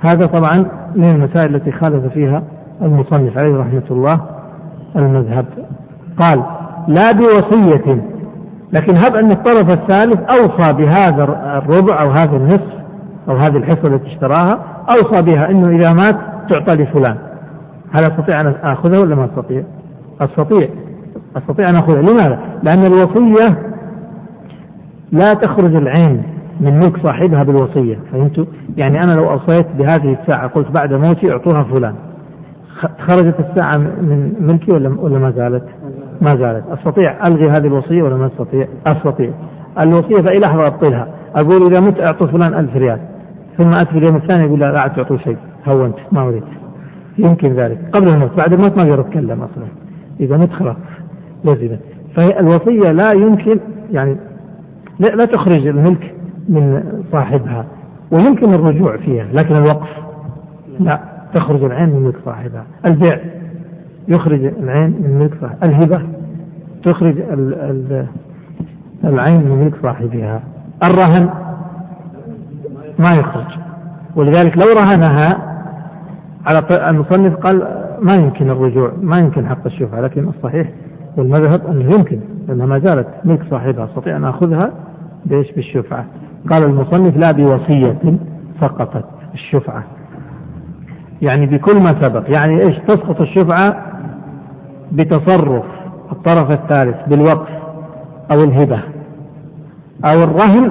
هذا 0.00 0.26
طبعا 0.26 0.66
من 0.94 1.10
المسائل 1.10 1.54
التي 1.54 1.72
خالف 1.72 2.12
فيها 2.12 2.42
المصنف 2.82 3.38
عليه 3.38 3.56
رحمة 3.56 3.82
الله 3.90 4.20
المذهب 4.96 5.46
قال 6.18 6.42
لا 6.88 7.12
بوصية 7.12 8.02
لكن 8.72 8.94
هب 8.96 9.16
أن 9.16 9.30
الطرف 9.30 9.72
الثالث 9.72 10.20
أوصى 10.20 10.72
بهذا 10.72 11.24
الربع 11.58 12.02
أو 12.02 12.10
هذا 12.10 12.36
النصف 12.36 12.76
أو 13.28 13.36
هذه 13.36 13.56
الحصة 13.56 13.88
التي 13.88 14.06
اشتراها 14.06 14.58
أوصى 14.88 15.22
بها 15.22 15.50
أنه 15.50 15.68
إذا 15.68 15.92
مات 15.92 16.16
تعطى 16.50 16.74
لفلان 16.74 17.16
هل 17.92 18.04
أستطيع 18.04 18.40
أن 18.40 18.54
آخذها 18.62 19.00
ولا 19.00 19.14
ما 19.14 19.24
أستطيع؟ 19.24 19.62
أستطيع 20.20 20.68
أستطيع 21.36 21.70
أن 21.70 21.76
أخذها 21.76 22.02
لماذا؟ 22.02 22.38
لأن 22.62 22.86
الوصية 22.86 23.58
لا 25.12 25.34
تخرج 25.34 25.74
العين 25.74 26.22
من 26.60 26.78
ملك 26.78 27.02
صاحبها 27.02 27.42
بالوصية 27.42 27.98
فهمتوا؟ 28.12 28.44
يعني 28.76 29.02
أنا 29.02 29.12
لو 29.12 29.30
أوصيت 29.30 29.66
بهذه 29.78 30.16
الساعة 30.20 30.46
قلت 30.46 30.70
بعد 30.70 30.92
موتي 30.92 31.32
أعطوها 31.32 31.62
فلان 31.62 31.94
خرجت 32.98 33.34
الساعة 33.40 33.76
من 33.78 34.32
ملكي 34.40 34.72
ولا 34.72 35.00
ولا 35.00 35.18
ما 35.18 35.30
زالت؟ 35.30 35.64
ما 36.20 36.36
زالت، 36.36 36.64
أستطيع 36.68 37.26
ألغي 37.26 37.50
هذه 37.50 37.66
الوصية 37.66 38.02
ولا 38.02 38.16
ما 38.16 38.26
أستطيع؟ 38.26 38.66
أستطيع. 38.86 39.30
الوصية 39.80 40.30
أي 40.30 40.38
لحظة 40.38 40.66
أبطلها، 40.66 41.08
أقول 41.34 41.72
إذا 41.72 41.80
مت 41.80 42.00
اعطوا 42.00 42.26
فلان 42.26 42.54
ألف 42.54 42.76
ريال. 42.76 42.98
ثم 43.58 43.68
اتي 43.68 43.86
في 43.86 43.98
اليوم 43.98 44.16
الثاني 44.16 44.44
يقول 44.44 44.60
لا 44.60 44.72
لا 44.72 44.86
تعطوا 44.86 45.16
شيء، 45.16 45.36
هونت 45.66 45.96
ما 46.12 46.28
أريد. 46.28 46.42
يمكن 47.18 47.52
ذلك، 47.52 47.78
قبل 47.92 48.08
الموت، 48.08 48.30
بعد 48.36 48.52
الموت 48.52 48.76
ما 48.76 48.82
أقدر 48.82 49.00
أتكلم 49.00 49.42
أصلا. 49.42 49.66
إذا 50.20 50.36
مت 50.36 50.52
خلاص 50.52 50.76
لزمت. 51.44 51.80
فهي 52.16 52.40
الوصية 52.40 52.92
لا 52.92 53.14
يمكن 53.14 53.58
يعني 53.92 54.16
لا 54.98 55.24
تخرج 55.24 55.66
الملك 55.66 56.14
من 56.48 56.82
صاحبها 57.12 57.64
ويمكن 58.10 58.54
الرجوع 58.54 58.96
فيها 58.96 59.26
لكن 59.32 59.56
الوقف 59.56 59.88
لا 60.80 61.00
تخرج 61.34 61.64
العين 61.64 61.88
من 61.88 62.02
ملك 62.02 62.16
صاحبها. 62.24 62.64
البيع 62.86 63.18
يخرج 64.08 64.44
العين 64.44 64.90
من 64.90 65.18
ملك 65.18 65.34
صاحبها 65.40 65.68
الهبة 65.68 66.02
تخرج 66.84 67.18
ال 67.18 67.54
ال 67.54 68.06
العين 69.04 69.40
من 69.40 69.64
ملك 69.64 69.74
صاحبها. 69.82 70.40
الرهن 70.84 71.30
ما 72.98 73.10
يخرج. 73.14 73.58
ولذلك 74.16 74.56
لو 74.56 74.64
رهنها 74.80 75.28
على 76.46 76.90
المصنف 76.90 77.34
قال 77.36 77.68
ما 78.02 78.14
يمكن 78.14 78.50
الرجوع 78.50 78.92
ما 79.02 79.18
يمكن 79.18 79.46
حق 79.46 79.66
الشفعة 79.66 80.00
لكن 80.00 80.28
الصحيح 80.28 80.68
والمذهب 81.16 81.66
أنه 81.66 81.94
يمكن 81.94 82.20
لأنها 82.48 82.66
ما 82.66 82.78
زالت 82.78 83.06
ملك 83.24 83.42
صاحبها 83.50 83.84
أستطيع 83.84 84.16
أن 84.16 84.24
آخذها 84.24 84.70
بإيش 85.26 85.52
بالشفعة. 85.52 86.04
قال 86.50 86.64
المصنف 86.64 87.16
لا 87.16 87.32
بوصية 87.32 87.98
سقطت 88.60 89.04
الشفعة. 89.34 89.84
يعني 91.22 91.46
بكل 91.46 91.82
ما 91.82 92.04
سبق 92.04 92.36
يعني 92.36 92.62
إيش؟ 92.62 92.78
تسقط 92.78 93.20
الشفعة 93.20 93.86
بتصرف 94.92 95.64
الطرف 96.12 96.50
الثالث 96.50 97.08
بالوقف 97.08 97.48
أو 98.30 98.44
الهبة 98.44 98.80
أو 100.04 100.22
الرهن 100.22 100.70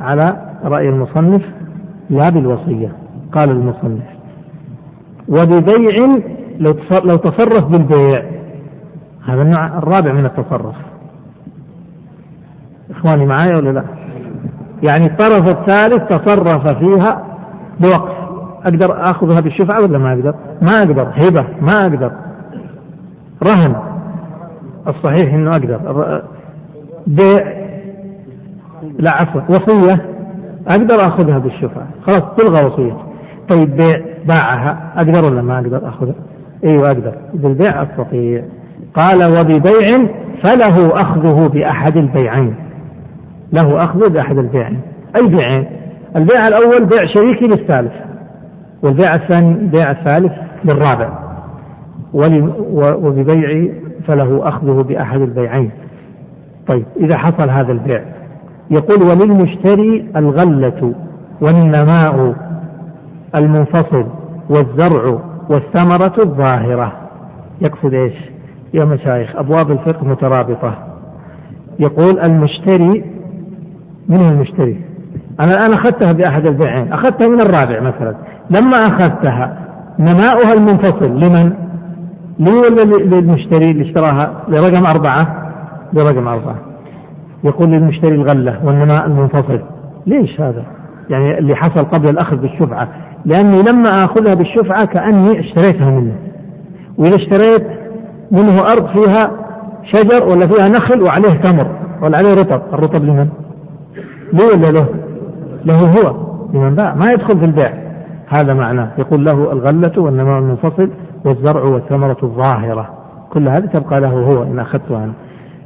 على 0.00 0.36
رأي 0.64 0.88
المصنف 0.88 1.42
لا 2.10 2.28
بالوصية 2.30 2.92
قال 3.32 3.50
المصنف. 3.50 4.04
وببيع 5.28 6.18
لو 7.04 7.16
تصرف 7.16 7.64
بالبيع 7.64 8.22
هذا 9.26 9.42
النوع 9.42 9.66
الرابع 9.66 10.12
من 10.12 10.24
التصرف. 10.24 10.74
إخواني 12.90 13.26
معايا 13.26 13.56
ولا 13.56 13.70
لا؟ 13.70 14.03
يعني 14.82 15.06
الطرف 15.06 15.48
الثالث 15.48 16.08
تصرف 16.08 16.68
فيها 16.68 17.22
بوقف. 17.80 18.14
أقدر 18.64 19.04
أخذها 19.10 19.40
بالشفعة 19.40 19.80
ولا 19.82 19.98
ما 19.98 20.12
أقدر؟ 20.12 20.34
ما 20.62 20.78
أقدر. 20.78 21.08
هبة. 21.14 21.44
ما 21.60 21.72
أقدر. 21.82 22.12
رهن. 23.42 23.76
الصحيح 24.88 25.34
أنه 25.34 25.50
أقدر. 25.50 25.80
بيع. 27.06 27.64
لا 28.98 29.12
عفوا. 29.12 29.40
وصية. 29.48 30.06
أقدر 30.68 31.06
أخذها 31.06 31.38
بالشفعة 31.38 31.86
خلاص 32.06 32.22
تلغى 32.36 32.66
وصية. 32.66 32.96
طيب 33.50 33.76
بيع. 33.76 34.00
باعها. 34.26 34.92
أقدر 34.96 35.24
ولا 35.24 35.42
ما 35.42 35.58
أقدر 35.58 35.88
أخذها؟ 35.88 36.14
أيوة 36.64 36.86
أقدر. 36.86 37.12
بالبيع 37.34 37.82
أستطيع. 37.82 38.44
قال 38.94 39.24
وببيع 39.40 40.08
فله 40.44 40.96
أخذه 40.96 41.48
بأحد 41.48 41.96
البيعين. 41.96 42.54
له 43.52 43.76
أخذه 43.76 44.08
بأحد 44.08 44.38
البيعين. 44.38 44.80
أي 45.16 45.28
بيعين؟ 45.28 45.66
البيع 46.16 46.48
الأول 46.48 46.86
بيع 46.86 47.06
شريكي 47.06 47.46
للثالث 47.46 47.92
والبيع 48.82 49.10
الثاني 49.14 49.54
بيع 49.54 49.90
الثالث 49.90 50.32
للرابع. 50.64 51.18
وببيع 52.74 53.72
فله 54.06 54.48
أخذه 54.48 54.82
بأحد 54.82 55.20
البيعين. 55.20 55.70
طيب 56.66 56.84
إذا 56.96 57.18
حصل 57.18 57.50
هذا 57.50 57.72
البيع 57.72 58.04
يقول 58.70 59.02
وللمشتري 59.02 60.06
الغلة 60.16 60.94
والنماء 61.40 62.34
المنفصل 63.34 64.06
والزرع 64.50 65.18
والثمرة 65.50 66.14
الظاهرة. 66.18 66.92
يقصد 67.60 67.94
إيش؟ 67.94 68.14
يا 68.74 68.84
مشايخ 68.84 69.36
أبواب 69.36 69.70
الفقه 69.70 70.06
مترابطة. 70.06 70.74
يقول 71.78 72.20
المشتري 72.20 73.04
من 74.08 74.16
هو 74.16 74.28
المشتري؟ 74.28 74.80
أنا 75.40 75.52
الآن 75.52 75.72
أخذتها 75.72 76.12
بأحد 76.12 76.46
البيعين 76.46 76.92
أخذتها 76.92 77.28
من 77.28 77.40
الرابع 77.40 77.80
مثلا 77.80 78.14
لما 78.50 78.76
أخذتها 78.76 79.58
نماؤها 79.98 80.52
المنفصل 80.52 81.20
لمن؟ 81.20 81.52
لي 82.38 82.52
ولا 82.52 83.04
للمشتري 83.04 83.70
اللي 83.70 83.84
اشتراها 83.84 84.44
لرقم 84.48 84.86
أربعة؟ 84.86 85.50
لرقم 85.92 86.28
أربعة 86.28 86.56
يقول 87.44 87.68
للمشتري 87.70 88.14
الغلة 88.14 88.60
والنماء 88.64 89.06
المنفصل 89.06 89.60
ليش 90.06 90.40
هذا؟ 90.40 90.64
يعني 91.10 91.38
اللي 91.38 91.54
حصل 91.56 91.84
قبل 91.84 92.08
الأخذ 92.08 92.36
بالشفعة 92.36 92.88
لأني 93.24 93.62
لما 93.62 93.88
آخذها 93.90 94.34
بالشفعة 94.34 94.86
كأني 94.86 95.40
اشتريتها 95.40 95.90
منه 95.90 96.14
وإذا 96.98 97.16
اشتريت 97.16 97.66
منه 98.30 98.60
أرض 98.60 98.86
فيها 98.86 99.30
شجر 99.92 100.28
ولا 100.28 100.46
فيها 100.46 100.68
نخل 100.68 101.02
وعليه 101.02 101.30
تمر 101.30 101.66
ولا 102.02 102.18
عليه 102.18 102.32
رطب 102.32 102.62
الرطب 102.72 103.04
لمن؟ 103.04 103.28
لي 104.32 104.44
ولا 104.44 104.78
له؟ 104.78 104.86
له 105.64 105.78
هو 105.78 106.14
لمن 106.54 106.74
باع 106.74 106.94
ما 106.94 107.12
يدخل 107.12 107.38
في 107.38 107.44
البيع 107.44 107.72
هذا 108.28 108.54
معناه 108.54 108.88
يقول 108.98 109.24
له 109.24 109.52
الغلة 109.52 109.92
والنماء 109.96 110.38
المنفصل 110.38 110.90
والزرع 111.24 111.62
والثمرة 111.62 112.16
الظاهرة. 112.22 112.88
كل 113.32 113.48
هذه 113.48 113.66
تبقى 113.66 114.00
له 114.00 114.08
هو 114.08 114.42
إن 114.42 114.58
أخذتها 114.58 115.04
أنا 115.04 115.12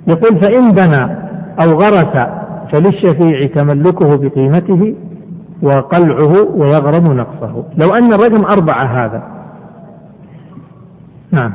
يقول 0.07 0.41
فإن 0.41 0.73
بنى 0.73 1.17
أو 1.67 1.79
غرس 1.79 2.29
فللشفيع 2.73 3.47
تملكه 3.47 4.17
بقيمته 4.17 4.95
وقلعه 5.63 6.57
ويغرم 6.57 7.13
نقصه. 7.17 7.65
لو 7.77 7.95
أن 7.95 8.13
الرقم 8.13 8.45
أربعة 8.45 8.85
هذا. 8.85 9.23
نعم. 11.33 11.53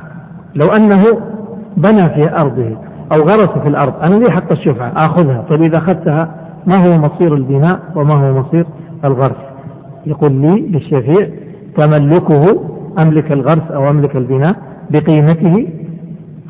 لو 0.55 0.65
أنه 0.71 1.03
بنى 1.77 2.09
في 2.09 2.35
أرضه 2.35 2.77
أو 3.15 3.21
غرس 3.23 3.49
في 3.49 3.67
الأرض 3.67 3.93
أنا 4.03 4.15
لي 4.15 4.31
حق 4.31 4.51
الشفعة؟ 4.51 4.93
آخذها. 4.97 5.45
طيب 5.49 5.61
إذا 5.61 5.77
أخذتها 5.77 6.42
ما 6.67 6.76
هو 6.76 7.02
مصير 7.02 7.36
البناء 7.36 7.80
وما 7.95 8.13
هو 8.13 8.39
مصير 8.39 8.65
الغرس؟ 9.06 9.38
يقول 10.06 10.32
لي 10.32 10.62
للشفيع 10.62 11.30
تملكه 11.78 12.63
أملك 13.06 13.32
الغرس 13.32 13.71
أو 13.71 13.89
أملك 13.89 14.15
البناء 14.15 14.56
بقيمته؟ 14.89 15.67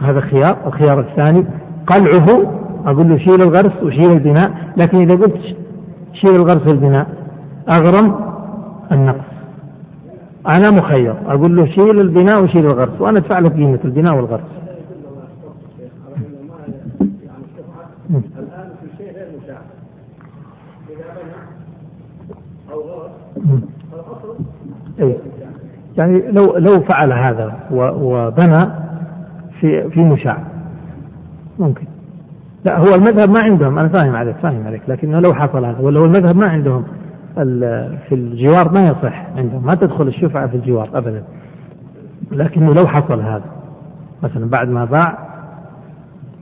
هذا 0.02 0.20
خيار. 0.20 0.58
الخيار 0.68 1.00
الثاني 1.00 1.46
قلعه. 1.88 2.54
أقول 2.86 3.10
له 3.10 3.18
شيل 3.18 3.42
الغرس 3.42 3.84
وشيل 3.84 4.12
البناء. 4.12 4.52
لكن 4.78 4.98
إذا 4.98 5.16
قلت 5.16 5.56
شيل 6.14 6.36
الغرس 6.36 6.68
والبناء 6.68 7.08
أغرم 7.70 8.16
النقص. 8.92 9.34
أنا 10.48 10.70
مخير. 10.70 11.16
أقول 11.28 11.56
له 11.56 11.66
شيل 11.66 12.00
البناء 12.00 12.44
وشيل 12.44 12.66
الغرس. 12.66 13.02
وأنا 13.02 13.20
أدفع 13.20 13.40
لك 13.40 13.54
قيمة 13.54 13.80
البناء 13.86 14.16
والغرس 14.16 14.64
الآن 18.10 18.70
في 18.82 18.98
شيء 18.98 19.14
غير 19.14 19.28
مشاع 19.44 19.62
إذا 20.90 21.06
بنى 21.16 21.34
أو 22.72 22.82
غرس 22.82 23.12
أي 25.00 25.18
يعني 25.98 26.32
لو 26.32 26.58
لو 26.58 26.82
فعل 26.82 27.14
هذا 27.14 27.54
وبنى 27.72 28.70
في 29.60 29.90
في 29.90 30.00
مشاع 30.00 30.38
ممكن. 31.60 31.86
لا 32.66 32.78
هو 32.78 32.96
المذهب 32.96 33.30
ما 33.30 33.40
عندهم 33.40 33.80
أنا 33.80 33.88
فاهم 33.88 34.16
عليك 34.16 34.36
فاهم 34.36 34.68
عليك 34.68 34.82
لكنه 34.88 35.20
لو 35.20 35.34
حصل 35.34 35.66
هذا 35.66 35.80
ولا 35.80 36.00
هو 36.00 36.06
المذهب 36.06 36.36
ما 36.36 36.50
عندهم 36.50 36.84
في 38.08 38.12
الجوار 38.12 38.72
ما 38.72 38.82
يصح 38.82 39.26
عندهم 39.38 39.66
ما 39.66 39.76
تدخل 39.76 40.08
الشفعة 40.08 40.48
في 40.48 40.58
الجوار 40.58 40.90
ابدا. 40.94 41.24
لكنه 42.32 42.74
لو 42.74 42.88
حصل 42.88 43.22
هذا 43.22 43.46
مثلا 44.24 44.50
بعد 44.50 44.70
ما 44.70 44.86
باع 44.86 45.18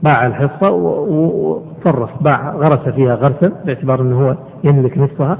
باع 0.02 0.26
الحصة 0.26 0.70
وصرف 0.70 2.22
باع 2.22 2.52
غرس 2.52 2.88
فيها 2.88 3.14
غرسا 3.14 3.52
باعتبار 3.64 4.00
إنه 4.00 4.20
هو 4.20 4.36
يملك 4.64 4.98
نصفها. 4.98 5.38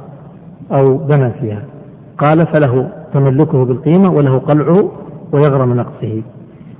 أو 0.73 0.97
بنى 0.97 1.31
فيها. 1.31 1.63
قال 2.19 2.47
فله 2.47 2.89
تملكه 3.15 3.65
بالقيمة 3.65 4.13
وله 4.13 4.39
قلعه 4.39 4.91
ويغرم 5.33 5.75
نقصه. 5.77 6.23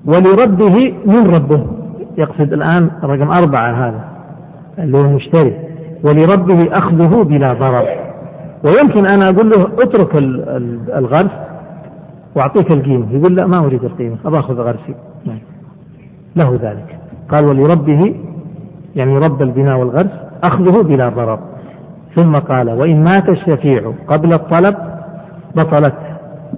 ولربه 0.07 0.95
من 1.07 1.35
ربه. 1.35 1.67
يقصد 2.19 2.53
الآن 2.53 2.91
رقم 3.05 3.31
أربعة 3.31 3.89
هذا 3.89 4.05
اللي 4.79 4.99
هو 4.99 5.01
المشتري 5.01 5.57
ولربه 6.05 6.79
أخذه 6.79 7.23
بلا 7.23 7.53
ضرر. 7.53 7.87
ويمكن 8.65 9.07
أنا 9.07 9.31
أقول 9.31 9.51
له 9.51 9.69
اترك 9.79 10.17
الغرس 10.97 11.33
وأعطيك 12.35 12.73
القيمة. 12.73 13.07
يقول 13.13 13.37
لا 13.37 13.47
ما 13.47 13.59
أريد 13.59 13.85
القيمة 13.85 14.17
أبغى 14.25 14.41
أخذ 14.41 14.61
غرسي 14.61 14.95
نعم. 15.25 15.39
له 16.37 16.59
ذلك. 16.63 16.99
قال 17.29 17.45
ولربه 17.45 18.15
يعني 18.97 19.19
رب 19.19 19.43
البناء 19.43 19.79
والغرس 19.79 20.11
أخذه 20.45 20.83
بلا 20.83 21.09
ضرر. 21.09 21.39
ثم 22.17 22.37
قال 22.37 22.71
وإن 22.71 23.05
مات 23.05 23.29
الشفيع 23.29 23.93
قبل 24.09 24.33
الطلب 24.33 24.77
بطلت 25.57 25.95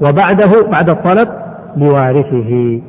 وبعده 0.01 0.71
بعد 0.71 0.91
الطلب 0.91 1.29
لوارثه 1.77 2.81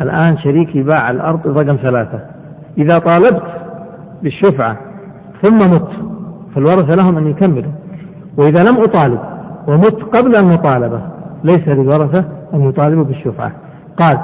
الآن 0.00 0.38
شريكي 0.38 0.82
باع 0.82 1.10
الأرض 1.10 1.58
رقم 1.58 1.76
ثلاثة. 1.76 2.20
إذا 2.78 2.98
طالبت 2.98 3.42
بالشفعة 4.22 4.76
ثم 5.42 5.56
مت 5.56 5.88
فالورثة 6.54 6.96
لهم 6.96 7.18
أن 7.18 7.26
يكملوا. 7.26 7.72
وإذا 8.36 8.70
لم 8.70 8.76
أطالب 8.76 9.20
ومت 9.68 10.02
قبل 10.02 10.36
المطالبة 10.36 11.00
ليس 11.44 11.68
للورثة 11.68 12.24
أن 12.54 12.68
يطالبوا 12.68 13.04
بالشفعة. 13.04 13.52
قال 13.96 14.18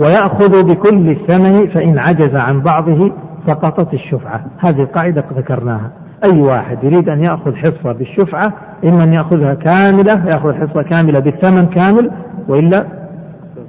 ويأخذ 0.00 0.66
بكل 0.68 1.10
الثمن 1.10 1.68
فإن 1.68 1.98
عجز 1.98 2.36
عن 2.36 2.60
بعضه 2.60 3.12
سقطت 3.46 3.94
الشفعة. 3.94 4.44
هذه 4.58 4.80
القاعدة 4.82 5.24
ذكرناها. 5.36 5.90
أي 6.30 6.40
واحد 6.40 6.84
يريد 6.84 7.08
أن 7.08 7.24
يأخذ 7.24 7.54
حصة 7.54 7.92
بالشفعة 7.92 8.52
إما 8.84 9.04
أن 9.04 9.12
يأخذها 9.12 9.54
كاملة 9.54 10.26
يأخذ 10.26 10.52
حصة 10.52 10.82
كاملة 10.82 11.18
بالثمن 11.18 11.66
كامل 11.66 12.10
وإلا 12.48 12.86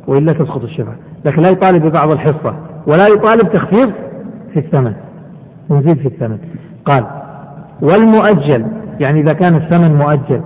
وإلا 0.07 0.33
تسقط 0.33 0.63
الشفعة. 0.63 0.95
لكن 1.25 1.41
لا 1.41 1.49
يطالب 1.49 1.85
ببعض 1.85 2.11
الحصة 2.11 2.55
ولا 2.87 3.07
يطالب 3.07 3.53
تخفيض 3.53 3.91
في 4.53 4.59
الثمن 4.59 4.93
ونزيد 5.69 5.97
في 5.97 6.05
الثمن. 6.07 6.37
قال 6.85 7.05
والمؤجل 7.81 8.65
يعني 8.99 9.21
إذا 9.21 9.33
كان 9.33 9.55
الثمن 9.55 9.95
مؤجل 9.95 10.41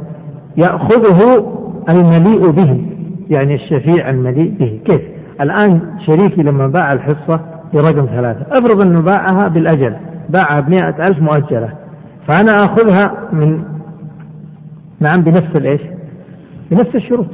يأخذه 0.57 1.45
المليء 1.89 2.49
به 2.51 2.85
يعني 3.29 3.55
الشفيع 3.55 4.09
المليء 4.09 4.53
به. 4.59 4.79
كيف؟ 4.85 5.01
الآن 5.41 5.81
شريكي 6.05 6.43
لما 6.43 6.67
باع 6.67 6.93
الحصة 6.93 7.39
برقم 7.75 8.05
ثلاثة. 8.05 8.45
أفرض 8.57 8.81
أنه 8.81 9.01
باعها 9.01 9.47
بالأجل. 9.47 9.95
باعها 10.29 10.59
بمئة 10.59 11.07
ألف 11.07 11.19
مؤجلة. 11.21 11.69
فأنا 12.27 12.51
آخذها 12.51 13.13
من 13.33 13.63
نعم 14.99 15.21
بنفس 15.21 15.55
الإيش؟ 15.55 15.81
بنفس 16.71 16.95
الشروط. 16.95 17.27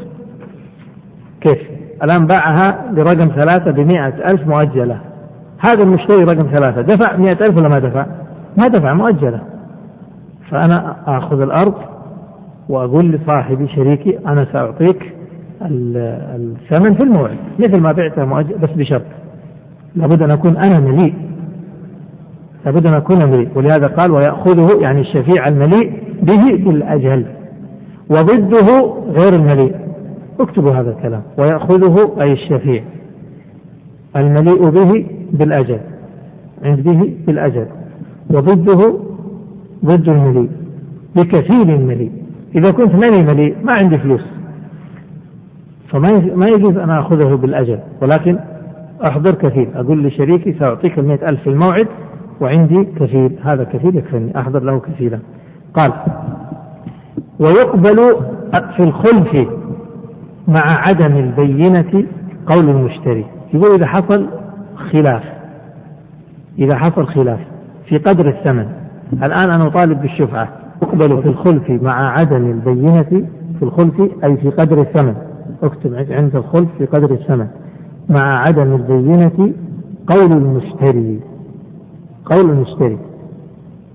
كيف؟ 1.42 1.60
الآن 2.04 2.28
باعها 2.28 2.92
لرقم 2.92 3.28
ثلاثة 3.28 3.72
بمئة 3.72 4.32
ألف 4.32 4.48
مؤجلة. 4.48 5.00
هذا 5.60 5.84
المشتري 5.84 6.24
رقم 6.24 6.48
ثلاثة. 6.56 6.82
دفع 6.82 7.18
مئة 7.18 7.46
ألف 7.46 7.58
ولا 7.58 7.70
ما 7.70 7.80
دفع؟ 7.80 8.06
ما 8.58 8.68
دفع 8.68 8.94
مؤجلة. 8.94 9.40
فأنا 10.50 10.96
آخذ 11.08 11.42
الأرض 11.42 11.74
وأقول 12.70 13.12
لصاحبي 13.12 13.68
شريكي 13.68 14.20
أنا 14.28 14.48
سأعطيك 14.54 15.14
الثمن 15.62 16.94
في 16.94 17.04
الموعد. 17.04 17.38
مثل 17.60 17.80
ما 17.80 17.92
بعته 17.92 18.26
مؤجل 18.26 18.58
بس 18.58 18.70
بشرط. 18.70 19.06
لابد 19.96 20.22
أن 20.22 20.32
أكون 20.32 20.58
أنا 20.58 20.80
مليء. 20.80 21.14
لابد 22.66 22.86
أن 22.86 22.94
أكون 22.94 23.26
مليء. 23.26 23.50
ولهذا 23.56 23.88
قال 23.88 24.12
ويأخذه 24.12 24.82
يعني 24.82 25.02
الشفيع 25.02 25.48
المليء 25.48 26.04
به 26.22 26.44
بالأجل 26.66 27.26
وضده 28.10 28.94
غير 29.08 29.34
المليء. 29.34 29.76
اكتبوا 30.40 30.72
هذا 30.72 30.90
الكلام. 30.92 31.22
ويأخذه 31.38 32.22
أي 32.22 32.32
الشفيع 32.32 32.84
المليء 34.16 34.70
به 34.70 35.06
بالأجل. 35.32 35.80
عند 36.64 36.80
به 36.80 37.14
بالأجل. 37.28 37.66
وضده 38.30 38.94
ضد 39.86 40.10
المليء. 40.10 40.50
بكفيل 41.16 41.86
مليء 41.86 42.12
إذا 42.56 42.72
كنت 42.72 42.96
ماني 42.96 43.24
مليء 43.24 43.56
ما 43.64 43.74
عندي 43.82 43.98
فلوس. 43.98 44.22
فما 45.88 46.12
ما 46.36 46.48
يجوز 46.48 46.78
أن 46.78 46.90
آخذه 46.90 47.36
بالأجل. 47.36 47.80
ولكن 48.02 48.38
أحضر 49.08 49.32
كفيل 49.32 49.70
أقول 49.76 50.04
لشريكي 50.04 50.54
سأعطيك 50.54 51.00
المئة 51.00 51.30
ألف 51.30 51.42
في 51.42 51.50
الموعد 51.50 51.88
وعندي 52.42 52.84
كفيل 52.84 53.40
هذا 53.44 53.64
كفيل 53.64 53.96
يكفيني. 53.96 54.40
أحضر 54.40 54.64
له 54.64 54.80
كفيلا 54.80 55.20
قال 55.74 55.94
ويقبل 57.40 58.16
في 58.76 58.84
الخلف 58.84 59.48
مع 60.48 60.62
عدم 60.88 61.18
البينة 61.18 62.06
قول 62.46 62.70
المشتري. 62.70 63.26
يقول 63.54 63.76
إذا 63.76 63.88
حصل 63.88 64.28
خلاف 64.92 65.24
إذا 66.60 66.78
حصل 66.78 67.08
خلاف 67.08 67.40
في 67.86 67.98
قدر 67.98 68.30
الثمن. 68.30 68.66
الآن 69.14 69.52
أنا 69.52 69.68
أطالب 69.68 70.02
بالشفعة. 70.02 70.50
يقبل 70.82 71.22
في 71.24 71.30
الخلف 71.30 71.70
مع 71.70 72.12
عدم 72.20 72.52
البينة 72.52 73.28
في 73.60 73.64
الخلف 73.64 74.02
أي 74.24 74.38
في 74.38 74.50
قدر 74.50 74.82
الثمن. 74.82 75.16
أكتب 75.64 76.06
عند 76.10 76.36
الخلف 76.36 76.70
في 76.78 76.86
قدر 76.86 77.12
الثمن. 77.12 77.48
مع 78.10 78.40
عدم 78.40 78.76
البينة 78.76 79.54
قول 80.08 80.32
المشتري. 80.32 81.20
قول 82.26 82.50
المشتري. 82.50 82.98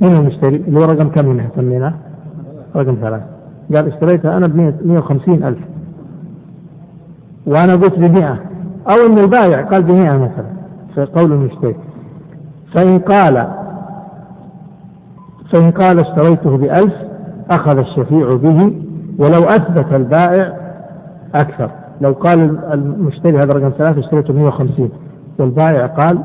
من 0.01 0.16
المشتري؟ 0.16 0.57
اللي 0.57 0.79
هو 0.79 0.83
رقم 0.83 1.09
كم 1.09 1.27
منها 1.29 1.49
سميناه؟ 1.57 1.95
رقم 2.77 2.97
ثلاثة. 3.01 3.25
قال 3.75 3.92
اشتريتها 3.92 4.37
أنا 4.37 4.47
ب 4.47 4.75
150 4.85 5.45
ألف. 5.45 5.59
وأنا 7.47 7.73
قلت 7.73 7.99
بمئة. 7.99 8.38
أو 8.88 9.07
أن 9.07 9.19
البائع 9.19 9.62
قال 9.62 9.83
بمئة 9.83 10.16
مثلا. 10.16 10.47
في 10.95 11.05
قول 11.05 11.33
المشتري. 11.33 11.77
فإن 12.75 12.99
قال 12.99 13.49
فإن 15.53 15.71
قال 15.71 15.99
اشتريته 15.99 16.57
بألف 16.57 16.95
أخذ 17.51 17.79
الشفيع 17.79 18.35
به 18.35 18.73
ولو 19.19 19.45
أثبت 19.45 19.92
البائع 19.92 20.57
أكثر. 21.35 21.71
لو 22.00 22.12
قال 22.12 22.59
المشتري 22.72 23.38
هذا 23.38 23.52
رقم 23.52 23.70
ثلاثة 23.78 24.00
اشتريته 24.00 24.35
150 24.35 24.90
والبائع 25.38 25.87
قال 25.87 26.18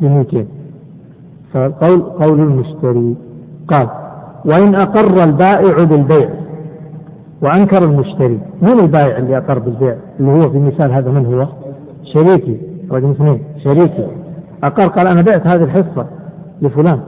ب 0.00 0.04
200 0.04 0.44
فالقول 1.52 2.00
قول 2.00 2.40
المشتري 2.40 3.14
قال 3.68 3.88
وإن 4.44 4.74
أقر 4.74 5.24
البائع 5.24 5.84
بالبيع 5.84 6.30
وأنكر 7.42 7.84
المشتري 7.84 8.38
من 8.62 8.80
البائع 8.80 9.16
اللي 9.18 9.38
أقر 9.38 9.58
بالبيع؟ 9.58 9.96
اللي 10.20 10.30
هو 10.30 10.50
في 10.50 10.56
المثال 10.56 10.92
هذا 10.92 11.10
من 11.10 11.26
هو؟ 11.26 11.46
شريكي 12.04 12.58
رقم 12.92 13.10
اثنين 13.10 13.40
شريكي. 13.64 14.06
أقر 14.64 14.88
قال 14.88 15.06
أنا 15.08 15.22
بعت 15.22 15.46
هذه 15.46 15.64
الحصة 15.64 16.06
لفلان. 16.62 17.00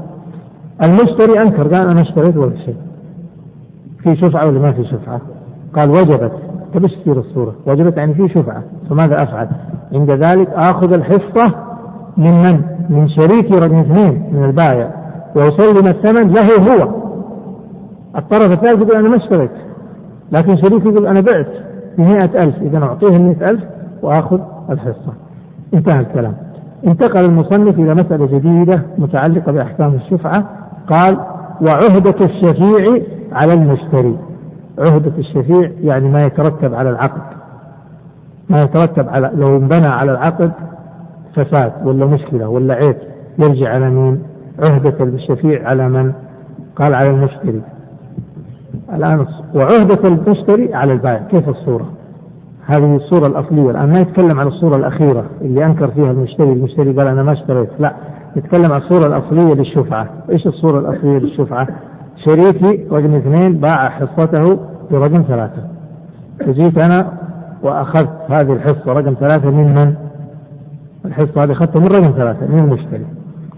المشتري 0.83 1.42
أنكر 1.42 1.62
قال 1.75 1.88
أنا 1.88 2.01
اشتريت 2.01 2.37
ولا 2.37 2.57
شيء. 2.64 2.77
في 4.03 4.16
شفعة 4.16 4.47
ولا 4.47 4.59
ما 4.59 4.73
في 4.73 4.85
شفعة؟ 4.85 5.21
قال 5.75 5.90
وجبت. 5.90 6.33
تصير 6.75 7.19
الصورة؟ 7.19 7.55
وجبت 7.67 7.97
يعني 7.97 8.15
في 8.15 8.29
شفعة 8.29 8.63
فماذا 8.91 9.23
أفعل؟ 9.23 9.49
عند 9.95 10.11
ذلك 10.11 10.49
آخذ 10.51 10.93
الحصة 10.93 11.55
من 12.17 12.33
من؟ 12.33 12.61
من 12.91 13.09
شريكي 13.09 13.55
رقم 13.55 13.79
اثنين 13.79 14.23
من 14.33 14.45
البائع 14.45 14.91
وأسلم 15.37 15.87
الثمن 15.87 16.33
له 16.33 16.73
هو. 16.73 16.89
الطرف 18.17 18.53
الثالث 18.53 18.83
يقول 18.83 18.97
أنا 18.97 19.09
ما 19.09 19.17
اشتريت 19.17 19.51
لكن 20.33 20.57
شريكي 20.57 20.89
يقول 20.89 21.07
أنا 21.07 21.21
بعت 21.21 21.49
بمئة 21.99 22.45
ألف 22.45 22.63
إذا 22.63 22.79
أعطيه 22.79 23.17
المئة 23.17 23.51
ألف 23.51 23.65
وآخذ 24.03 24.41
الحصة 24.71 25.13
انتهى 25.75 26.01
الكلام. 26.01 26.35
انتقل 26.87 27.25
المصنف 27.25 27.79
إلى 27.79 27.95
مسألة 27.95 28.27
جديدة 28.27 28.83
متعلقة 28.99 29.53
بأحكام 29.53 29.95
الشفعة 29.95 30.45
قال 30.91 31.19
وعهدة 31.63 32.15
الشفيع 32.25 33.03
على 33.33 33.53
المشتري. 33.53 34.17
عهدة 34.79 35.12
الشفيع 35.19 35.71
يعني 35.81 36.09
ما 36.09 36.23
يترتب 36.23 36.75
على 36.75 36.91
العقد. 36.91 37.23
ما 38.51 38.62
يترتب 38.62 39.09
على 39.09 39.31
لو 39.35 39.57
انبنى 39.57 39.87
على 39.87 40.12
العقد 40.12 40.53
فساد 41.35 41.73
ولا 41.85 42.07
مشكلة 42.07 42.49
ولا 42.49 42.75
عيب. 42.75 42.97
يرجع 43.39 43.75
على 43.75 43.91
مين؟ 43.91 44.23
عهدة 44.69 45.05
الشفيع 45.05 45.69
على 45.69 45.89
من؟ 45.89 46.12
قال 46.77 46.95
على 46.95 47.11
المشتري. 47.11 47.62
الآن 48.95 49.27
وعهدة 49.55 50.09
المشتري 50.09 50.75
على 50.75 50.93
البائع. 50.93 51.23
كيف 51.31 51.49
الصورة؟ 51.49 51.87
هذه 52.67 52.97
الصورة 52.97 53.27
الأصلية. 53.27 53.71
الآن 53.71 53.93
ما 53.93 54.01
يتكلم 54.01 54.41
عن 54.41 54.47
الصورة 54.47 54.77
الأخيرة 54.77 55.25
اللي 55.41 55.67
أنكر 55.67 55.89
فيها 55.89 56.11
المشتري. 56.11 56.53
المشتري 56.53 56.93
قال 56.93 57.07
أنا 57.07 57.23
ما 57.23 57.33
اشتريت. 57.33 57.69
لا 57.79 57.93
يتكلم 58.37 58.73
عن 58.73 58.81
الصورة 58.81 59.07
الأصلية 59.07 59.55
للشفعة. 59.55 60.09
إيش 60.31 60.47
الصورة 60.47 60.79
الأصلية 60.79 61.19
للشفعة؟ 61.19 61.69
شريكي 62.25 62.87
رقم 62.93 63.15
اثنين 63.15 63.53
باع 63.53 63.89
حصته 63.89 64.59
برقم 64.91 65.23
ثلاثة. 65.23 65.63
وجيت 66.49 66.79
أنا 66.79 67.13
وأخذت 67.63 68.31
هذه 68.31 68.53
الحصة 68.53 68.93
رقم 68.93 69.15
ثلاثة 69.15 69.51
من 69.51 69.75
من؟ 69.75 69.95
الحصة 71.05 71.45
هذه 71.45 71.53
أخذتها 71.53 71.81
من 71.81 71.87
رقم 71.87 72.13
ثلاثة 72.17 72.47
من 72.47 72.59
المشتري. 72.59 73.07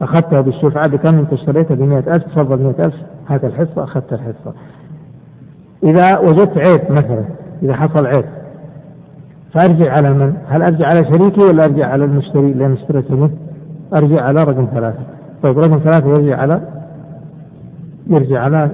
أخذتها 0.03 0.41
بالشفعة 0.41 0.87
بكم 0.87 1.19
أنت 1.19 1.33
اشتريتها؟ 1.33 1.75
ب 1.75 2.09
ألف 2.09 2.25
تفضل 2.25 2.63
100000 2.63 2.95
هات 3.29 3.45
الحصة 3.45 3.85
أخذت 3.85 4.13
الحصة. 4.13 4.53
إذا 5.83 6.19
وجدت 6.19 6.59
عيب 6.59 6.93
مثلا 6.93 7.25
إذا 7.63 7.75
حصل 7.75 8.07
عيب 8.07 8.25
فأرجع 9.55 9.93
على 9.93 10.15
من؟ 10.15 10.33
هل 10.49 10.63
أرجع 10.63 10.87
على 10.87 11.05
شريكي 11.05 11.41
ولا 11.41 11.65
أرجع 11.65 11.87
على 11.87 12.05
المشتري؟ 12.05 12.53
اللي 12.53 12.67
أنا 12.67 12.75
اشتريته 12.75 13.17
منه؟ 13.17 13.31
أرجع 13.95 14.23
على 14.23 14.45
رقم 14.45 14.69
ثلاثة. 14.75 14.99
طيب 15.43 15.59
رقم 15.59 15.79
ثلاثة 15.79 16.09
يرجع 16.09 16.37
على 16.37 16.61
يرجع 18.09 18.41
على 18.41 18.71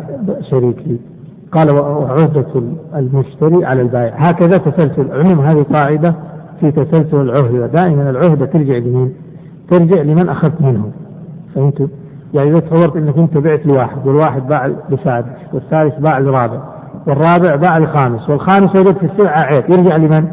شريكي. 0.51 0.99
قال 1.53 1.70
وعهدة 1.70 2.47
المشتري 2.94 3.64
على 3.64 3.83
البائع. 3.83 4.14
هكذا 4.16 4.57
تسلسل 4.57 5.12
عموم 5.12 5.40
هذه 5.40 5.62
قاعدة 5.73 6.14
في 6.61 6.70
تسلسل 6.70 7.20
العهدة 7.20 7.66
دائما 7.66 8.11
العهدة 8.11 8.47
ترجع 8.47 8.77
لمين؟ 8.77 9.14
ترجع 9.70 10.03
لمن 10.03 10.29
أخذت 10.29 10.61
منه. 10.61 10.90
فهمتوا؟ 11.55 11.87
يعني 12.35 12.51
إذا 12.51 12.61
تصورت 12.61 12.97
أنك 12.97 13.18
أنت 13.18 13.38
بعت 13.38 13.66
لواحد 13.66 14.07
والواحد 14.07 14.47
باع 14.47 14.66
لسادس 14.90 15.29
والثالث 15.53 15.99
باع 15.99 16.18
لرابع 16.18 16.61
والرابع 17.07 17.57
باع 17.57 17.79
لخامس 17.79 18.31
والخامس 18.31 18.77
وجد 18.77 18.97
في 18.97 19.07
السلعة 19.07 19.42
عيب. 19.42 19.64
يرجع 19.68 19.97
لمن؟ 19.97 20.29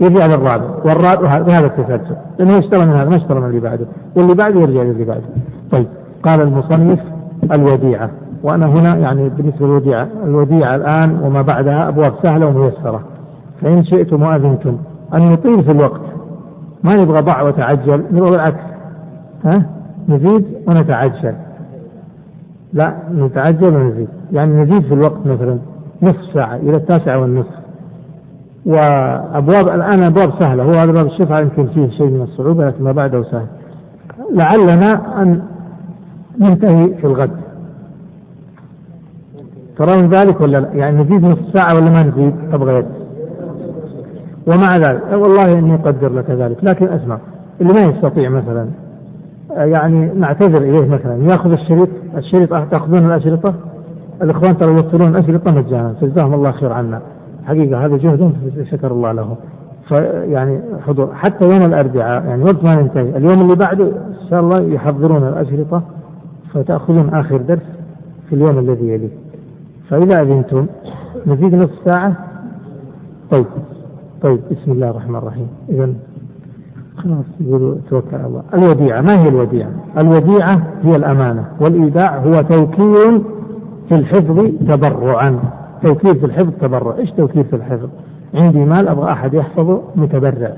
يرجع 0.00 0.26
للرابع. 0.26 0.66
والرابع 0.84 1.38
بهذا 1.38 1.66
التسلسل. 1.66 2.16
لأنه 2.38 2.58
اشترى 2.58 2.86
من 2.86 2.92
هذا 2.92 3.08
ما 3.08 3.16
اشترى 3.16 3.40
من 3.40 3.46
اللي 3.46 3.60
بعده. 3.60 3.86
واللي 4.16 4.34
بعده 4.34 4.60
يرجع 4.60 4.82
للي 4.82 5.04
بعده. 5.04 5.22
طيب. 5.70 5.86
قال 6.22 6.40
المصنف 6.40 7.00
الوديعة. 7.50 8.10
وأنا 8.42 8.66
هنا 8.66 8.96
يعني 8.96 9.28
بالنسبة 9.28 9.66
للوديعة. 9.66 10.08
الوديعة 10.24 10.76
الآن 10.76 11.18
وما 11.22 11.42
بعدها 11.42 11.88
أبواب 11.88 12.12
سهلة 12.22 12.46
وميسرة. 12.46 13.00
فإن 13.60 13.84
شئتم 13.84 14.22
وأذنتم. 14.22 14.76
أن 15.14 15.32
نطيل 15.32 15.64
في 15.64 15.72
الوقت. 15.72 16.00
ما 16.84 16.94
نبغى 16.94 17.20
ضع 17.20 17.42
وتعجل. 17.42 18.04
نبغى 18.12 18.30
بالعكس. 18.30 18.64
ها؟ 19.44 19.62
نزيد 20.08 20.44
ونتعجل. 20.66 21.34
لا 22.72 22.94
نتعجل 23.14 23.76
ونزيد. 23.76 24.08
يعني 24.32 24.62
نزيد 24.62 24.82
في 24.82 24.94
الوقت 24.94 25.26
مثلا 25.26 25.58
نصف 26.02 26.32
ساعة 26.34 26.56
إلى 26.56 26.76
التاسعة 26.76 27.18
والنصف. 27.18 27.62
وأبواب 28.66 29.68
الآن 29.68 30.02
أبواب 30.02 30.30
سهلة. 30.38 30.62
هو 30.62 30.70
هذا 30.70 30.92
باب 30.92 31.06
الشفعة 31.06 31.40
يمكن 31.40 31.66
فيه 31.66 31.88
شيء 31.88 32.06
من 32.06 32.22
الصعوبة 32.22 32.66
لكن 32.66 32.84
ما 32.84 32.92
بعده 32.92 33.22
سهل. 33.22 33.46
لعلنا 34.32 35.22
أن 35.22 35.42
ننتهي 36.40 36.94
في 36.94 37.04
الغد. 37.04 37.30
ترون 39.78 40.08
ذلك 40.08 40.40
ولا 40.40 40.58
لا؟ 40.58 40.68
يعني 40.72 41.02
نزيد 41.02 41.24
نصف 41.24 41.58
ساعة 41.58 41.74
ولا 41.74 41.90
ما 41.90 42.02
نزيد؟ 42.02 42.34
أبغى 42.52 42.74
يد. 42.74 42.86
ومع 44.46 44.76
ذلك 44.76 45.02
والله 45.12 45.58
إني 45.58 45.74
أقدر 45.74 46.12
لك 46.12 46.30
ذلك 46.30 46.64
لكن 46.64 46.88
أسمع 46.88 47.18
اللي 47.60 47.72
ما 47.72 47.80
يستطيع 47.80 48.30
مثلا 48.30 48.66
يعني 49.50 50.10
نعتذر 50.14 50.58
إليه 50.58 50.88
مثلا 50.88 51.16
يأخذ 51.16 51.52
الشريط 51.52 51.88
الشريط 52.16 52.48
تأخذون 52.48 53.06
الأشرطة؟ 53.06 53.54
الإخوان 54.22 54.56
ترى 54.58 54.68
يوفرون 54.68 55.16
أشرطة 55.16 55.50
مجانا 55.50 55.94
فجزاهم 56.00 56.34
الله 56.34 56.52
خير 56.52 56.72
عنا. 56.72 57.00
حقيقة 57.46 57.86
هذا 57.86 57.96
جهد 57.96 58.32
شكر 58.70 58.92
الله 58.92 59.12
له. 59.12 59.36
فيعني 59.88 60.60
حضور 60.86 61.14
حتى 61.14 61.44
يوم 61.44 61.62
الأربعاء 61.62 62.24
يعني 62.24 62.44
وقت 62.44 62.64
ما 62.64 62.74
ننتهي 62.74 63.16
اليوم 63.16 63.40
اللي 63.40 63.56
بعده 63.56 63.84
إن 63.84 64.28
شاء 64.30 64.40
الله 64.40 64.60
يحضرون 64.60 65.28
الأشرطة. 65.28 65.82
فتأخذون 66.54 67.08
آخر 67.08 67.36
درس 67.36 67.62
في 68.28 68.34
اليوم 68.34 68.58
الذي 68.58 68.88
يليه. 68.88 69.08
فإذا 69.88 70.22
أذنتم 70.22 70.66
نزيد 71.26 71.54
نصف 71.54 71.78
ساعة. 71.84 72.16
طيب 73.30 73.46
طيب 74.22 74.40
بسم 74.50 74.72
الله 74.72 74.90
الرحمن 74.90 75.16
الرحيم. 75.16 75.48
إذا 75.68 75.94
خلاص 76.96 77.24
يقولوا 77.40 77.74
توكل 77.90 78.16
على 78.16 78.26
الله. 78.26 78.42
الوديعة 78.54 79.00
ما 79.00 79.22
هي 79.22 79.28
الوديعة؟ 79.28 79.70
الوديعة 79.98 80.62
هي 80.82 80.96
الأمانة 80.96 81.44
والإيداع 81.60 82.18
هو 82.18 82.32
توكيل 82.32 83.22
في 83.88 83.94
الحفظ 83.94 84.40
تبرعا. 84.68 85.38
توكيل 85.82 86.14
في 86.14 86.26
الحفظ 86.26 86.50
تبرع. 86.60 86.96
إيش 86.98 87.10
توكيل 87.10 87.44
في 87.44 87.56
الحفظ؟ 87.56 87.88
عندي 88.34 88.64
مال 88.64 88.88
أبغى 88.88 89.12
أحد 89.12 89.34
يحفظه 89.34 89.82
متبرع. 89.96 90.52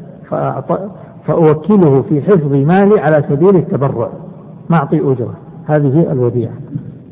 فأوكله 1.26 2.02
في 2.02 2.22
حفظ 2.22 2.52
مالي 2.52 3.00
على 3.00 3.24
سبيل 3.28 3.56
التبرع. 3.56 4.08
ما 4.70 4.76
أعطي 4.76 5.00
أجرة. 5.00 5.34
هذه 5.66 6.12
الوديعة. 6.12 6.52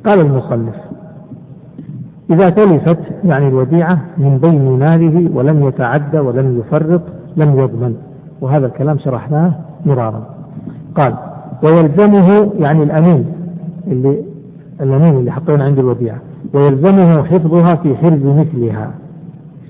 قال 0.07 0.21
المصنف 0.21 0.75
إذا 2.31 2.51
تلفت 2.51 2.99
يعني 3.25 3.49
الوديعة 3.49 3.99
من 4.19 4.39
بين 4.39 4.79
ماله 4.79 5.31
ولم 5.35 5.69
يتعدى 5.69 6.19
ولم 6.19 6.59
يفرط 6.59 7.01
لم 7.37 7.59
يضمن 7.59 7.97
وهذا 8.41 8.67
الكلام 8.67 8.99
شرحناه 8.99 9.53
مرارا. 9.87 10.27
قال 10.95 11.15
ويلزمه 11.63 12.53
يعني 12.59 12.83
الأمين 12.83 13.27
اللي 13.87 14.23
الأمين 14.81 15.19
اللي 15.19 15.33
حطينا 15.33 15.65
عند 15.65 15.79
الوديعة 15.79 16.19
ويلزمه 16.55 17.25
حفظها 17.25 17.75
في 17.75 17.97
حرز 17.97 18.25
مثلها. 18.25 18.91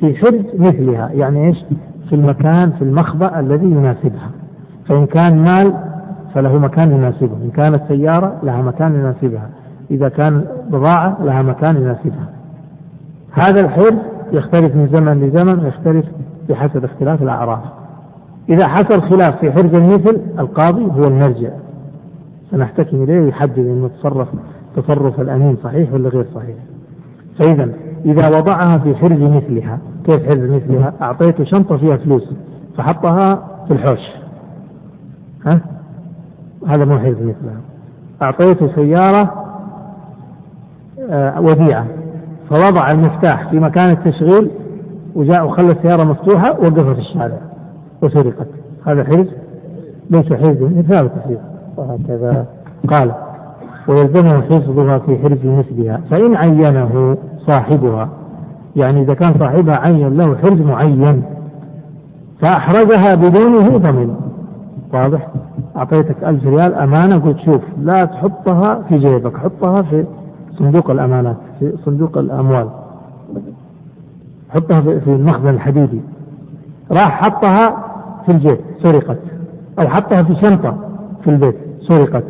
في 0.01 0.15
حرز 0.15 0.45
مثلها 0.59 1.11
يعني 1.13 1.47
إيش؟ 1.47 1.65
في 2.09 2.15
المكان 2.15 2.71
في 2.71 2.83
المخبأ 2.83 3.41
الذي 3.41 3.67
يناسبها. 3.67 4.31
فإن 4.89 5.07
كان 5.07 5.39
مال 5.39 5.75
فله 6.35 6.59
مكان 6.59 6.93
يناسبه. 6.93 7.37
إن 7.45 7.51
كانت 7.51 7.83
سيارة 7.89 8.39
لها 8.43 8.63
مكان 8.63 8.95
يناسبها. 8.95 9.49
إذا 9.91 10.09
كان 10.09 10.45
بضاعة 10.71 11.17
لها 11.25 11.43
مكان 11.43 11.77
يناسبها. 11.77 12.29
هذا 13.33 13.61
الحرز 13.61 13.95
يختلف 14.33 14.77
من 14.77 14.89
زمن 14.93 15.21
لزمن 15.21 15.65
ويختلف 15.65 16.07
بحسب 16.49 16.85
اختلاف 16.85 17.23
الأعراف 17.23 17.63
إذا 18.49 18.69
حصل 18.69 19.03
خلاف 19.03 19.39
في 19.41 19.53
حرز 19.53 19.75
المثل 19.75 20.21
القاضي 20.39 20.85
هو 20.85 21.05
المرجع. 21.05 21.51
سنحتكم 22.51 23.03
إليه 23.03 23.21
ويحدد 23.21 23.59
أنه 23.59 23.89
تصرف 23.89 24.29
تصرف 24.77 25.21
الأمين 25.21 25.57
صحيح 25.65 25.93
ولا 25.93 26.09
غير 26.09 26.27
صحيح. 26.35 26.57
فإذا 27.39 27.69
إذا 28.05 28.39
وضعها 28.39 28.79
في 28.79 28.95
حرز 28.95 29.21
مثلها 29.21 29.79
كيف 30.05 30.27
حرز 30.27 30.51
مثلها؟ 30.51 30.93
أعطيته 31.03 31.45
شنطة 31.45 31.77
فيها 31.77 31.97
فلوس 31.97 32.35
فحطها 32.77 33.49
في 33.69 33.75
الحوش. 33.75 34.01
ها؟ 35.47 35.61
هذا 36.69 36.85
مو 36.85 36.99
حرز 36.99 37.17
مثلها 37.17 37.61
أعطيته 38.23 38.75
سيارة 38.75 39.33
آه، 41.11 41.41
وديعة. 41.41 41.87
فوضع 42.51 42.91
المفتاح 42.91 43.51
في 43.51 43.61
مكان 43.61 43.91
التشغيل 43.91 44.51
وجاء 45.15 45.47
وخلى 45.47 45.73
السيارة 45.73 46.05
مفتوحة 46.05 46.51
وقفها 46.51 46.95
في 46.95 47.01
الشارع. 47.01 47.39
وسرقت. 48.03 48.47
هذا 48.87 49.05
حرز 49.05 49.27
ليس 50.11 50.33
حرز 50.33 50.63
مثال 50.63 51.11
الحرز 51.17 51.39
وهكذا. 51.77 52.47
قال 52.89 53.13
ويلزمه 53.89 54.41
حفظها 54.41 54.99
في 54.99 55.19
حرز 55.19 55.45
مثلها 55.45 56.01
فإن 56.11 56.37
عينه 56.37 57.17
صاحبها 57.47 58.09
يعني 58.77 59.03
إذا 59.03 59.15
كان 59.15 59.35
صاحبها 59.39 59.77
عين 59.77 60.17
له 60.17 60.37
حرز 60.37 60.61
معين 60.61 61.23
فأحرزها 62.41 63.15
بدونه 63.15 63.79
ضمن 63.79 64.15
واضح؟ 64.93 65.29
أعطيتك 65.77 66.25
ألف 66.25 66.47
ريال 66.47 66.75
أمانة 66.75 67.19
قلت 67.19 67.39
شوف 67.39 67.61
لا 67.83 68.05
تحطها 68.05 68.83
في 68.89 68.99
جيبك 68.99 69.37
حطها 69.37 69.83
في 69.83 70.05
صندوق 70.59 70.91
الأمانات 70.91 71.37
في 71.61 71.73
صندوق 71.85 72.19
الأموال. 72.19 72.69
حطها 74.51 74.81
في 74.81 75.07
المخزن 75.07 75.49
الحديدي. 75.49 76.01
راح 76.91 77.23
حطها 77.25 77.85
في 78.27 78.33
الجيب 78.33 78.59
سرقت. 78.83 79.19
أو 79.79 79.89
حطها 79.89 80.23
في 80.23 80.35
شنطة 80.35 80.77
في 81.25 81.31
البيت 81.31 81.57
سرقت. 81.89 82.25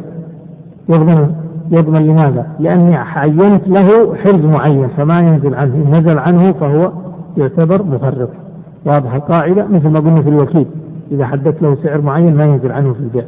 يضمن 0.89 1.35
يضمن 1.71 2.07
لماذا؟ 2.07 2.47
لأني 2.61 2.97
عينت 2.97 3.69
له 3.69 4.15
حرز 4.17 4.45
معين 4.45 4.89
فما 4.89 5.19
ينزل 5.19 5.55
عنه. 5.55 5.75
إن 5.75 5.91
نزل 5.91 6.19
عنه 6.19 6.53
فهو 6.53 6.93
يعتبر 7.37 7.83
مفرط. 7.83 8.29
واضح 8.87 9.15
القاعدة؟ 9.15 9.67
مثل 9.67 9.89
ما 9.89 10.01
قلنا 10.01 10.23
في 10.23 10.29
الوكيل. 10.29 10.67
إذا 11.11 11.27
حددت 11.27 11.63
له 11.63 11.77
سعر 11.83 12.01
معين 12.01 12.37
ما 12.37 12.45
ينزل 12.45 12.73
عنه 12.73 12.93
في 12.93 13.01
البيع. 13.01 13.25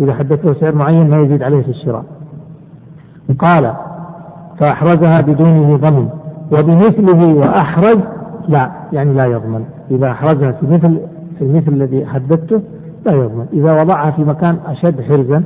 إذا 0.00 0.14
حددت 0.14 0.44
له 0.44 0.54
سعر 0.54 0.74
معين 0.74 1.10
ما 1.10 1.22
يزيد 1.22 1.42
عليه 1.42 1.62
في 1.62 1.68
الشراء. 1.68 2.04
قال 3.38 3.74
فأحرزها 4.58 5.20
بدونه 5.20 5.76
ضمن 5.76 6.08
وبمثله 6.52 7.34
وأحرز 7.34 7.98
لا 8.48 8.70
يعني 8.92 9.12
لا 9.12 9.26
يضمن. 9.26 9.64
إذا 9.90 10.10
أحرزها 10.10 10.52
في 10.52 10.66
مثل 10.66 10.98
في 11.38 11.44
المثل 11.44 11.72
الذي 11.72 12.06
حددته 12.06 12.60
لا 13.06 13.12
يضمن. 13.12 13.46
إذا 13.52 13.82
وضعها 13.82 14.10
في 14.10 14.24
مكان 14.24 14.56
أشد 14.66 15.00
حرزا 15.00 15.42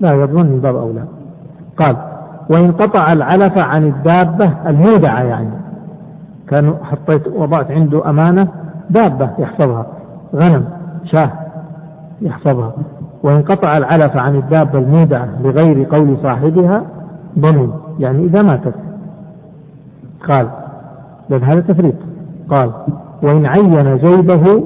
لا 0.00 0.12
يضمن 0.12 0.46
من 0.46 0.60
باب 0.60 0.76
أولى. 0.76 1.04
قال 1.76 1.96
وإن 2.50 2.72
قطع 2.72 3.12
العلف 3.12 3.58
عن 3.58 3.84
الدابة 3.84 4.52
المودعة 4.66 5.22
يعني 5.22 5.50
كان 6.48 6.74
حطيت 6.82 7.28
وضعت 7.28 7.70
عنده 7.70 8.10
أمانة 8.10 8.48
دابة 8.90 9.30
يحفظها. 9.38 9.86
غنم 10.34 10.64
شاه 11.04 11.30
يحفظها. 12.22 12.72
وإن 13.22 13.42
قطع 13.42 13.76
العلف 13.76 14.16
عن 14.16 14.36
الدابة 14.36 14.78
المودعة 14.78 15.28
بغير 15.42 15.86
قول 15.90 16.16
صاحبها 16.22 16.82
ضمن 17.38 17.70
يعني 17.98 18.24
إذا 18.24 18.42
ماتت. 18.42 18.74
قال 20.28 20.48
لأن 21.30 21.42
هذا 21.42 21.60
تفريط. 21.60 21.94
قال 22.50 22.70
وإن 23.22 23.46
عين 23.46 23.96
جيبه 23.96 24.64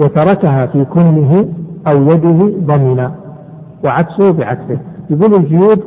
وتركها 0.00 0.66
في 0.66 0.84
كمه 0.84 1.46
أو 1.88 2.02
يده 2.02 2.52
ضمنا. 2.66 3.12
وعكسه 3.84 4.32
بعكسه. 4.32 4.78
يقول 5.10 5.34
الجيوب 5.34 5.82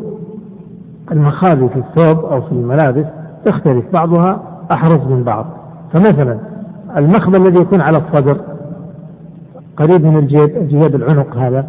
المخاذي 1.12 1.70
في 1.70 1.80
الثوب 1.80 2.26
أو 2.26 2.42
في 2.42 2.52
الملابس 2.52 3.06
تختلف 3.46 3.86
بعضها 3.94 4.40
أحرز 4.72 5.02
من 5.08 5.24
بعض. 5.24 5.46
فمثلا 5.94 6.38
المخبى 6.98 7.38
الذي 7.38 7.60
يكون 7.60 7.82
على 7.82 7.98
الصدر 7.98 8.55
قريب 9.78 10.06
من 10.06 10.18
الجيب 10.18 10.68
جيب 10.68 10.96
العنق 10.96 11.38
هذا. 11.38 11.68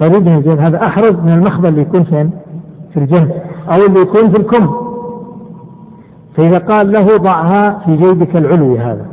قريب 0.00 0.26
من 0.26 0.36
الجيب 0.36 0.58
هذا 0.58 0.82
أحرز 0.82 1.12
من 1.12 1.32
المخبى 1.32 1.68
اللي 1.68 1.80
يكون 1.80 2.04
فين؟ 2.04 2.30
في 2.92 3.00
الجنب 3.00 3.30
أو 3.68 3.86
اللي 3.88 4.00
يكون 4.00 4.30
في 4.30 4.36
الكم. 4.36 4.74
فإذا 6.36 6.58
قال 6.58 6.92
له 6.92 7.16
ضعها 7.16 7.78
في 7.78 7.96
جيبك 7.96 8.36
العلوي 8.36 8.78
هذا 8.78 9.06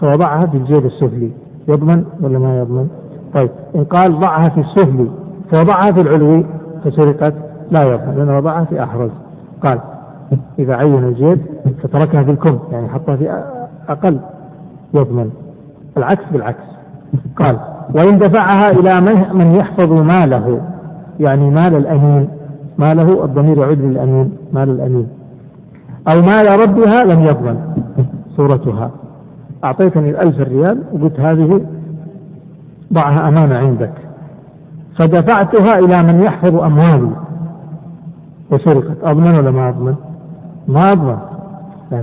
فوضعها 0.00 0.46
في 0.46 0.56
الجيب 0.56 0.86
السفلي. 0.86 1.30
يضمن 1.68 2.04
ولا 2.20 2.38
ما 2.38 2.58
يضمن؟ 2.58 2.88
طيب 3.34 3.50
إن 3.74 3.84
قال 3.84 4.20
ضعها 4.20 4.48
في 4.48 4.60
السفلي 4.60 5.08
فوضعها 5.50 5.92
في 5.92 6.00
العلوي 6.00 6.44
فسرقت؟ 6.84 7.34
لا 7.70 7.82
يضمن 7.82 8.14
لأنه 8.16 8.36
وضعها 8.36 8.64
في 8.64 8.82
أحرز. 8.82 9.10
قال 9.62 9.78
إذا 10.58 10.74
عين 10.74 11.04
الجيب 11.04 11.38
فتركها 11.82 12.22
في 12.22 12.30
الكم 12.30 12.58
يعني 12.72 12.88
حطها 12.88 13.16
في 13.16 13.44
أقل 13.88 14.20
يضمن. 14.94 15.30
العكس 15.96 16.22
بالعكس. 16.32 16.79
قال 17.36 17.58
وإن 17.94 18.18
دفعها 18.18 18.70
إلى 18.70 19.00
من 19.34 19.54
يحفظ 19.54 19.92
ماله 19.92 20.60
يعني 21.20 21.50
مال 21.50 21.76
الأمين 21.76 22.28
ماله 22.78 23.24
الضمير 23.24 23.58
يعود 23.58 23.80
للأمين 23.80 24.32
مال 24.52 24.70
الأمين. 24.70 25.08
أو 26.08 26.20
مال 26.20 26.60
ربها 26.62 27.04
لم 27.04 27.20
يضمن 27.20 27.56
صورتها. 28.36 28.90
أعطيتني 29.64 30.10
الألف 30.10 30.40
ريال 30.40 30.82
وقلت 30.92 31.20
هذه 31.20 31.60
ضعها 32.92 33.28
أمانة 33.28 33.54
عندك. 33.54 33.92
فدفعتها 34.98 35.78
إلى 35.78 36.12
من 36.12 36.22
يحفظ 36.22 36.56
أموالي. 36.56 37.10
وسرقت 38.50 38.96
أضمن 39.04 39.38
ولا 39.38 39.50
ما 39.50 39.68
أضمن؟ 39.68 39.94
ما 40.68 40.92
أضمن. 40.92 41.18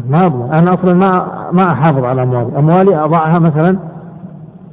ما 0.10 0.26
أضمن. 0.26 0.54
أنا 0.54 0.74
أصلا 0.74 0.94
ما 0.94 1.28
ما 1.52 1.72
أحافظ 1.72 2.04
على 2.04 2.24
أموالي. 2.24 2.58
أموالي 2.58 3.04
أضعها 3.04 3.40
مثلا 3.40 3.78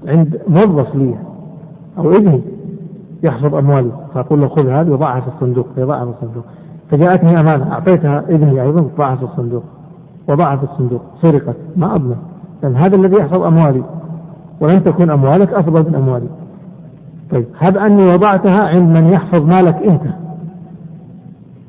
عند 0.09 0.41
موظف 0.49 0.95
لي 0.95 1.15
أو 1.99 2.11
ابني 2.11 2.41
يحفظ 3.23 3.55
أموالي 3.55 3.91
فأقول 4.15 4.41
له 4.41 4.49
خذ 4.49 4.69
هذه 4.69 4.91
وضعها 4.91 5.21
في 5.21 5.29
الصندوق 5.29 5.67
يضعها 5.77 6.05
في 6.05 6.11
الصندوق. 6.11 6.45
فجاءتني 6.91 7.41
أمانة 7.41 7.73
أعطيتها 7.73 8.19
ابني 8.19 8.63
أيضا 8.63 8.89
ضعها 8.99 9.17
في 9.17 9.23
الصندوق 9.23 9.63
وضعها 10.29 10.57
في 10.57 10.65
الصندوق 10.65 11.01
سرقت 11.23 11.57
ما 11.77 11.95
أضمن. 11.95 12.17
لأن 12.63 12.77
هذا 12.77 12.97
الذي 12.97 13.17
يحفظ 13.17 13.43
أموالي 13.43 13.83
ولن 14.61 14.85
تكون 14.85 15.11
أموالك 15.11 15.53
أفضل 15.53 15.83
من 15.83 15.95
أموالي. 15.95 16.29
طيب 17.31 17.47
هب 17.59 17.77
أني 17.77 18.03
وضعتها 18.03 18.69
عند 18.69 18.97
من 18.97 19.07
يحفظ 19.07 19.49
مالك 19.49 19.77
أنت. 19.77 20.03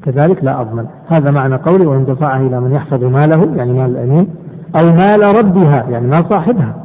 كذلك 0.03 0.43
لا 0.43 0.61
أضمن. 0.61 0.85
هذا 1.07 1.31
معنى 1.31 1.55
قولي 1.55 1.85
وإن 1.85 2.05
دفعها 2.05 2.41
إلى 2.41 2.59
من 2.59 2.71
يحفظ 2.71 3.03
ماله 3.03 3.55
يعني 3.55 3.73
مال 3.73 3.89
الأمين 3.89 4.27
أو 4.75 4.85
مال 4.85 5.35
ربها 5.37 5.83
يعني 5.89 6.07
مال 6.07 6.25
صاحبها. 6.29 6.84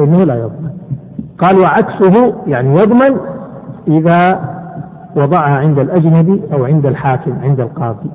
فإنه 0.00 0.24
لا 0.24 0.34
يضمن. 0.34 0.70
قال 1.38 1.58
وعكسه 1.58 2.34
يعني 2.46 2.72
يضمن 2.72 3.16
إذا 3.88 4.40
وضعها 5.16 5.58
عند 5.58 5.78
الأجنبي 5.78 6.42
أو 6.52 6.64
عند 6.64 6.86
الحاكم 6.86 7.32
عند 7.42 7.60
القاضي. 7.60 8.10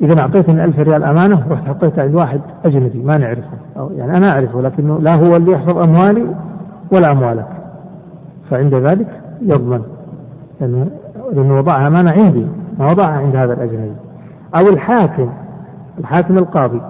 إذا 0.00 0.20
أعطيتني 0.20 0.64
ألف 0.64 0.78
ريال 0.78 1.04
أمانة 1.04 1.42
رحت 1.50 1.68
حطيتها 1.68 2.02
عند 2.04 2.14
واحد 2.14 2.40
أجنبي 2.64 3.02
ما 3.02 3.18
نعرفه. 3.18 3.58
أو 3.78 3.90
يعني 3.96 4.16
أنا 4.16 4.30
أعرفه 4.30 4.60
لكنه 4.60 4.98
لا 4.98 5.14
هو 5.14 5.36
اللي 5.36 5.52
يحفظ 5.52 5.78
أموالي 5.78 6.26
ولا 6.92 7.12
أموالك. 7.12 7.48
فعند 8.50 8.74
ذلك 8.74 9.20
يضمن. 9.42 9.82
لأنه, 10.60 10.86
لأنه 11.32 11.58
وضعها 11.58 11.86
أمانة 11.86 12.10
عندي 12.10 12.46
ما 12.78 12.90
وضعها 12.90 13.18
عند 13.18 13.36
هذا 13.36 13.52
الأجنبي. 13.52 13.96
أو 14.58 14.68
الحاكم 14.68 15.28
الحاكم 15.98 16.38
القاضي. 16.38 16.80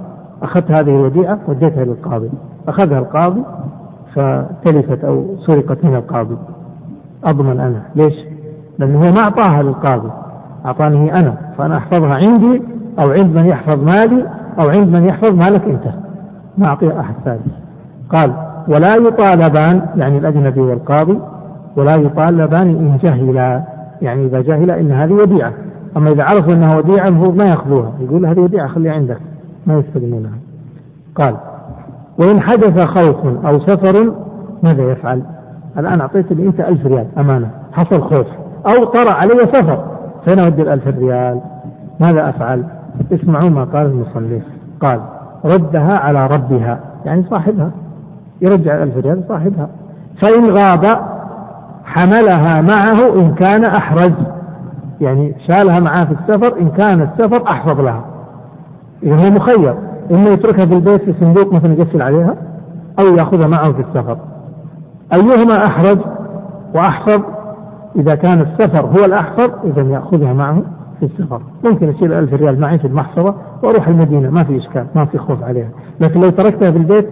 أخذت 0.43 0.70
هذه 0.70 0.91
الوديعة 0.91 1.39
وديتها 1.49 1.85
للقاضي. 1.85 2.31
أخذها 2.69 2.99
القاضي 2.99 3.43
فتلفت 4.14 5.05
أو 5.05 5.37
سرقت 5.47 5.85
من 5.85 5.95
القاضي. 5.95 6.37
أضمن 7.25 7.61
أنا. 7.61 7.83
ليش؟ 7.95 8.14
لأنه 8.79 8.99
هو 8.99 9.12
ما 9.12 9.21
أعطاها 9.21 9.62
للقاضي. 9.62 10.11
أعطاني 10.67 11.14
أنا 11.14 11.35
فأنا 11.59 11.77
أحفظها 11.77 12.14
عندي 12.14 12.62
أو 12.99 13.11
عند 13.11 13.37
من 13.37 13.47
يحفظ 13.47 13.85
مالي 13.85 14.27
أو 14.61 14.69
عند 14.69 14.89
من 14.89 15.05
يحفظ 15.05 15.31
مالك 15.31 15.64
أنت. 15.64 15.95
ما 16.59 16.67
أعطيها 16.67 17.01
أحد 17.01 17.14
ثالث. 17.25 17.47
قال 18.11 18.33
ولا 18.69 18.97
يطالبان 18.97 19.83
يعني 19.97 20.19
الأجنبي 20.19 20.61
والقاضي 20.61 21.19
ولا 21.77 21.97
يطالبان 21.97 22.69
إن 22.69 22.99
جهلا. 23.03 23.62
يعني 24.03 24.27
إذا 24.27 24.41
جهل 24.41 24.71
إن 24.71 24.93
هذه 24.93 25.12
وديعة. 25.12 25.53
أما 25.97 26.11
إذا 26.11 26.25
عرفوا 26.25 26.53
أنها 26.53 26.77
وديعة 26.77 27.09
المفروض 27.09 27.37
ما 27.37 27.45
يأخذوها. 27.45 27.93
يقول 28.01 28.27
هذه 28.27 28.41
وديعة 28.41 28.69
خليها 28.69 28.93
عندك. 28.93 29.19
ما 29.67 29.79
يستلمونها. 29.79 30.39
قال 31.14 31.37
وإن 32.19 32.41
حدث 32.41 32.85
خوف 32.85 33.47
أو 33.47 33.61
سفر 33.61 34.12
ماذا 34.62 34.83
يفعل؟ 34.83 35.23
الآن 35.79 36.01
أعطيت 36.01 36.33
لي 36.33 36.47
أنت 36.47 36.61
ألف 36.61 36.87
ريال 36.87 37.07
أمانة 37.19 37.51
حصل 37.73 38.03
خوف 38.03 38.27
أو 38.67 38.85
طرأ 38.85 39.12
علي 39.12 39.47
سفر 39.53 39.85
فين 40.25 40.39
أودي 40.39 40.62
الألف 40.62 40.89
ريال؟ 40.89 41.41
ماذا 42.01 42.29
أفعل؟ 42.29 42.64
اسمعوا 43.12 43.49
ما 43.49 43.64
قال 43.64 43.87
المصنف 43.87 44.43
قال 44.81 45.01
ردها 45.45 45.99
على 45.99 46.27
ربها 46.27 46.81
يعني 47.05 47.25
صاحبها 47.31 47.71
يرجع 48.41 48.75
الألف 48.75 48.97
ريال 48.97 49.23
صاحبها 49.29 49.69
فإن 50.21 50.51
غاب 50.51 50.85
حملها 51.85 52.61
معه 52.61 53.14
إن 53.14 53.35
كان 53.35 53.64
أحرج 53.64 54.12
يعني 55.01 55.35
شالها 55.49 55.81
معاه 55.81 56.05
في 56.05 56.12
السفر 56.12 56.61
إن 56.61 56.69
كان 56.69 57.03
السفر 57.03 57.51
أحفظ 57.51 57.81
لها 57.81 58.05
إذا 59.03 59.14
هو 59.14 59.31
مخير 59.31 59.75
إما 60.11 60.31
يتركها 60.31 60.67
في 60.67 60.75
البيت 60.75 61.03
في 61.03 61.13
صندوق 61.21 61.53
مثلا 61.53 61.73
يقفل 61.73 62.03
عليها 62.03 62.35
أو 63.01 63.17
يأخذها 63.17 63.47
معه 63.47 63.73
في 63.73 63.81
السفر. 63.81 64.19
أيهما 65.13 65.67
أحرج 65.67 65.99
وأحفظ 66.75 67.23
إذا 67.97 68.15
كان 68.15 68.41
السفر 68.41 68.87
هو 68.87 69.05
الأحفظ 69.05 69.51
إذا 69.65 69.83
يأخذها 69.83 70.33
معه 70.33 70.63
في 71.01 71.07
السفر. 71.07 71.41
ممكن 71.65 71.89
أشيل 71.89 72.13
ألف 72.13 72.33
ريال 72.35 72.61
معي 72.61 72.79
في 72.79 72.87
المحفظة 72.87 73.35
وأروح 73.63 73.89
المدينة 73.89 74.31
ما 74.31 74.45
في 74.45 74.59
إشكال 74.59 74.87
ما 74.95 75.05
في 75.05 75.19
خوف 75.19 75.43
عليها. 75.43 75.69
لكن 76.01 76.21
لو 76.21 76.31
تركتها 76.31 76.71
في 76.71 76.79
البيت 76.79 77.09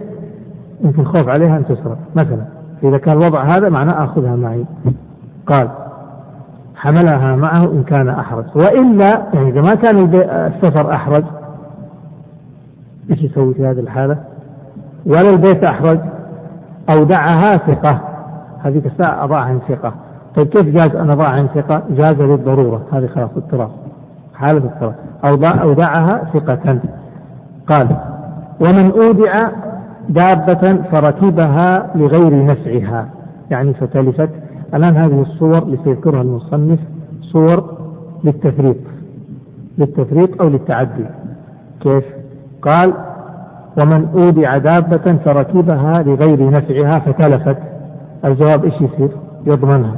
يمكن 0.83 1.05
خوف 1.05 1.29
عليها 1.29 1.57
أن 1.57 1.65
تسرق. 1.65 1.97
مثلا 2.15 2.45
إذا 2.83 2.97
كان 2.97 3.17
الوضع 3.21 3.43
هذا 3.43 3.69
معناه 3.69 4.03
آخذها 4.03 4.35
معي. 4.35 4.65
قال 5.47 5.69
حملها 6.75 7.35
معه 7.35 7.63
إن 7.63 7.83
كان 7.87 8.09
أحرج. 8.09 8.45
وإلا 8.55 9.23
يعني 9.33 9.49
إذا 9.49 9.61
ما 9.61 9.75
كان 9.75 10.15
السفر 10.25 10.93
أحرج 10.93 11.23
إيش 13.11 13.21
يسوي 13.23 13.53
في 13.53 13.65
هذه 13.65 13.79
الحالة؟ 13.79 14.17
ولا 15.05 15.29
البيت 15.29 15.63
أحرج 15.63 15.99
أودعها 16.89 17.57
ثقة. 17.57 18.01
هذيك 18.63 18.85
الساعة 18.85 19.23
أضاعها 19.23 19.45
عن 19.45 19.59
ثقة. 19.67 19.93
طيب 20.35 20.47
كيف 20.47 20.65
جاز 20.65 20.95
أن 20.95 21.09
أضاعها 21.09 21.31
عن 21.31 21.47
ثقة؟ 21.47 21.83
جاز 21.89 22.21
للضرورة. 22.21 22.81
هذه 22.91 23.07
خلاص 23.07 23.29
اضطراب 23.37 23.69
حالة 24.33 24.57
اضطراب 24.57 24.95
أودعها 25.61 26.23
ثقة. 26.33 26.79
قال 27.67 27.97
ومن 28.59 28.91
أودع 28.91 29.49
دابة 30.09 30.83
فركبها 30.91 31.91
لغير 31.95 32.45
نفعها. 32.45 33.09
يعني 33.51 33.73
فتلفت. 33.73 34.29
الآن 34.73 34.97
هذه 34.97 35.21
الصور 35.21 35.57
اللي 35.57 35.77
سيذكرها 35.83 36.21
المصنف. 36.21 36.79
صور 37.21 37.77
للتفريط 38.23 38.77
للتفريط 39.77 40.41
أو 40.41 40.49
للتعدي. 40.49 41.05
كيف؟ 41.81 42.03
قال 42.67 42.93
ومن 43.77 44.07
أودع 44.15 44.57
دابة 44.57 45.17
فركبها 45.25 46.03
لغير 46.03 46.49
نفعها 46.49 46.99
فتلفت. 46.99 47.57
الجواب 48.25 48.65
إيش 48.65 48.73
يصير؟ 48.73 49.09
يضمنها. 49.45 49.95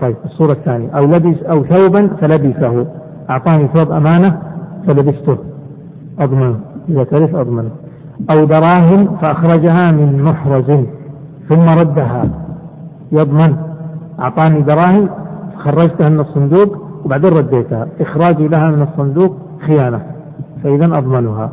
طيب 0.00 0.16
الصورة 0.24 0.52
الثانية. 0.52 0.90
أو 0.90 1.00
لبس 1.00 1.42
أو 1.42 1.64
ثوبا 1.64 2.06
فلبسه. 2.20 2.86
أعطاني 3.30 3.68
ثوب 3.74 3.92
أمانة 3.92 4.38
فلبسته. 4.86 5.38
أضمنه. 6.18 6.56
إذا 6.88 7.04
تلف 7.04 7.36
أضمنه. 7.36 7.70
أو 8.30 8.44
دراهم 8.44 9.16
فأخرجها 9.16 9.92
من 9.92 10.22
محرز 10.22 10.84
ثم 11.48 11.68
ردها. 11.80 12.28
يضمن. 13.12 13.56
أعطاني 14.20 14.60
دراهم 14.60 15.08
خرجتها 15.56 16.08
من 16.08 16.20
الصندوق 16.20 16.78
وبعدين 17.04 17.30
رديتها. 17.30 17.86
إخراجي 18.00 18.48
لها 18.48 18.70
من 18.70 18.82
الصندوق 18.82 19.36
خيانة. 19.66 20.00
فإذا 20.64 20.98
أضمنها. 20.98 21.50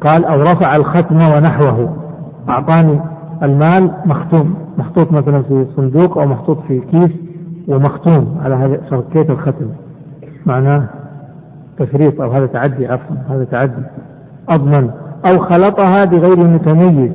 قال 0.00 0.24
أو 0.24 0.42
رفع 0.42 0.76
الختم 0.76 1.16
ونحوه. 1.16 1.96
أعطاني 2.48 3.00
المال 3.42 3.90
مختوم. 4.06 4.54
محطوط 4.78 5.12
مثلا 5.12 5.42
في 5.42 5.66
صندوق 5.76 6.18
أو 6.18 6.26
محطوط 6.26 6.58
في 6.68 6.80
كيس 6.80 7.10
ومختوم 7.68 8.40
على 8.44 8.54
هذا 8.54 8.80
فكيت 8.90 9.30
الختم؟ 9.30 9.66
معناه 10.46 10.84
تفريط 11.78 12.20
أو 12.20 12.30
هذا 12.30 12.46
تعدي 12.46 12.86
عفوا 12.86 13.16
هذا 13.30 13.44
تعدي. 13.44 13.82
أضمن. 14.48 14.90
أو 15.26 15.38
خلطها 15.38 16.04
بغير 16.04 16.36
متميز. 16.36 17.12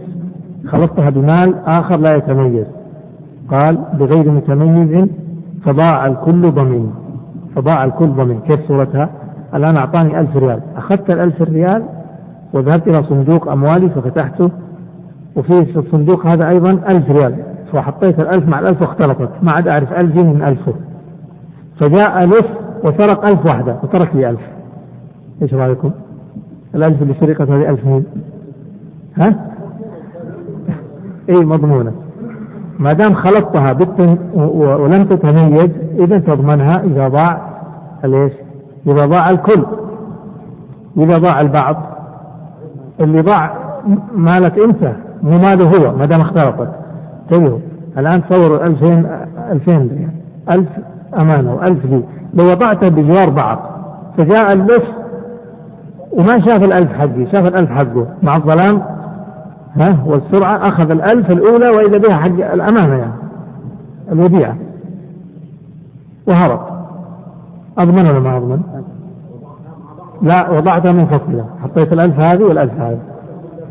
خلطتها 0.68 1.10
بمال 1.10 1.56
آخر 1.66 1.98
لا 1.98 2.16
يتميز. 2.16 2.68
قال 3.52 3.78
بغير 3.94 4.32
متميز 4.32 5.10
فضاع 5.66 6.08
الكل 6.08 6.52
ضمين. 6.52 6.92
فضاع 7.56 7.84
الكل 7.86 8.08
ضمين. 8.08 8.40
كيف 8.40 8.68
صورتها؟ 8.68 9.10
الآن 9.56 9.78
أعطاني 9.78 10.20
ألف 10.20 10.38
ريال. 10.38 10.60
أخذت 10.78 11.10
الألف 11.10 11.42
ريال 11.42 11.84
وذهبت 12.56 12.88
إلى 12.88 13.04
صندوق 13.04 13.52
أموالي 13.52 13.90
ففتحته 13.90 14.52
وفي 15.36 15.66
في 15.66 15.80
الصندوق 15.80 16.26
هذا 16.26 16.50
أيضا 16.50 16.72
ألف 16.72 17.12
ريال 17.12 17.36
فحطيت 17.74 18.20
الألف 18.20 18.48
مع 18.48 18.60
الألف 18.60 18.82
واختلطت 18.82 19.30
ما 19.42 19.52
عاد 19.52 19.68
أعرف 19.68 19.94
ألفي 19.94 20.24
من 20.24 20.44
ألفه 20.44 20.74
فجاء 21.80 22.24
ألف 22.24 22.46
وسرق 22.84 23.26
ألف 23.26 23.46
واحدة 23.46 23.76
وترك 23.84 24.16
لي 24.16 24.30
ألف 24.30 24.42
إيش 25.42 25.54
رأيكم؟ 25.54 25.92
الألف 26.76 27.02
اللي 27.02 27.14
سرقت 27.20 27.50
هذه 27.50 27.70
ألف 27.70 27.86
مين؟ 27.86 28.06
ها؟ 29.18 29.36
إي 31.30 31.36
مضمونة 31.46 31.92
ما 32.80 32.94
دام 32.94 33.14
خلطتها 33.14 33.74
بالتن 33.74 34.18
ولم 34.54 35.04
تتميز 35.04 35.70
إذا 36.00 36.20
تضمنها 36.20 36.84
إذا 36.84 37.08
ضاع 37.08 37.42
ليش؟ 38.04 38.34
إذا 38.88 39.06
ضاع 39.06 39.30
الكل 39.30 39.66
إذا 40.98 41.18
ضاع 41.18 41.42
البعض 41.42 41.95
اللي 43.00 43.22
ضاع 43.22 43.54
مالك 44.16 44.60
أنت 44.60 44.92
مو 45.24 45.38
ماله 45.38 45.66
هو 45.66 45.98
ما 45.98 46.06
دام 46.06 46.22
اختلطت 46.22 46.70
انتبهوا 47.24 47.60
الآن 47.98 48.24
تصوروا 48.30 48.66
2000 48.66 49.06
2000 49.52 49.90
ألف 50.50 50.70
أمانة 51.18 51.54
وألف 51.54 51.86
لي 51.86 52.04
لو 52.34 52.46
وضعتها 52.46 52.90
بجوار 52.90 53.30
بعض 53.30 53.60
فجاء 54.18 54.54
اللص 54.54 54.84
وما 56.12 56.40
شاف 56.40 56.64
الألف 56.66 56.94
حقي 56.94 57.26
شاف 57.32 57.48
الألف 57.48 57.72
حقه. 57.72 58.08
مع 58.24 58.36
الظلام 58.36 58.82
ها 59.76 59.98
والسرعة 60.06 60.68
أخذ 60.68 60.92
الألف 60.92 61.32
الأولى 61.32 61.70
وإذا 61.70 61.98
بها 61.98 62.16
حق 62.16 62.54
الأمانة 62.54 62.96
يعني 62.96 63.14
الوديعة. 64.12 64.56
وهرب. 66.28 66.60
أضمن 67.78 68.08
ولا 68.08 68.20
ما 68.20 68.38
أضمن؟ 68.38 68.62
لا 70.22 70.50
وضعتها 70.50 70.92
منفصلة 70.92 71.46
حطيت 71.64 71.94
الألف 71.94 72.20
هذه 72.20 72.44
والألف 72.44 72.74
هذه. 72.74 73.00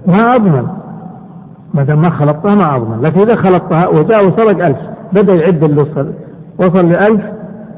ما 0.07 0.34
أضمن. 0.34 0.66
ما 1.74 1.84
دام 1.84 2.01
ما 2.03 2.11
خلطتها 2.11 2.55
ما 2.55 2.76
أضمن. 2.76 3.01
لكن 3.03 3.20
إذا 3.20 3.36
خلطتها 3.36 3.88
وجاء 3.88 4.28
وسرق 4.28 4.66
ألف 4.66 4.78
بدأ 5.12 5.34
يعد 5.34 5.64
اللي 5.64 5.82
وصل 5.82 6.12
وصل 6.59 6.88
لألف 6.88 7.22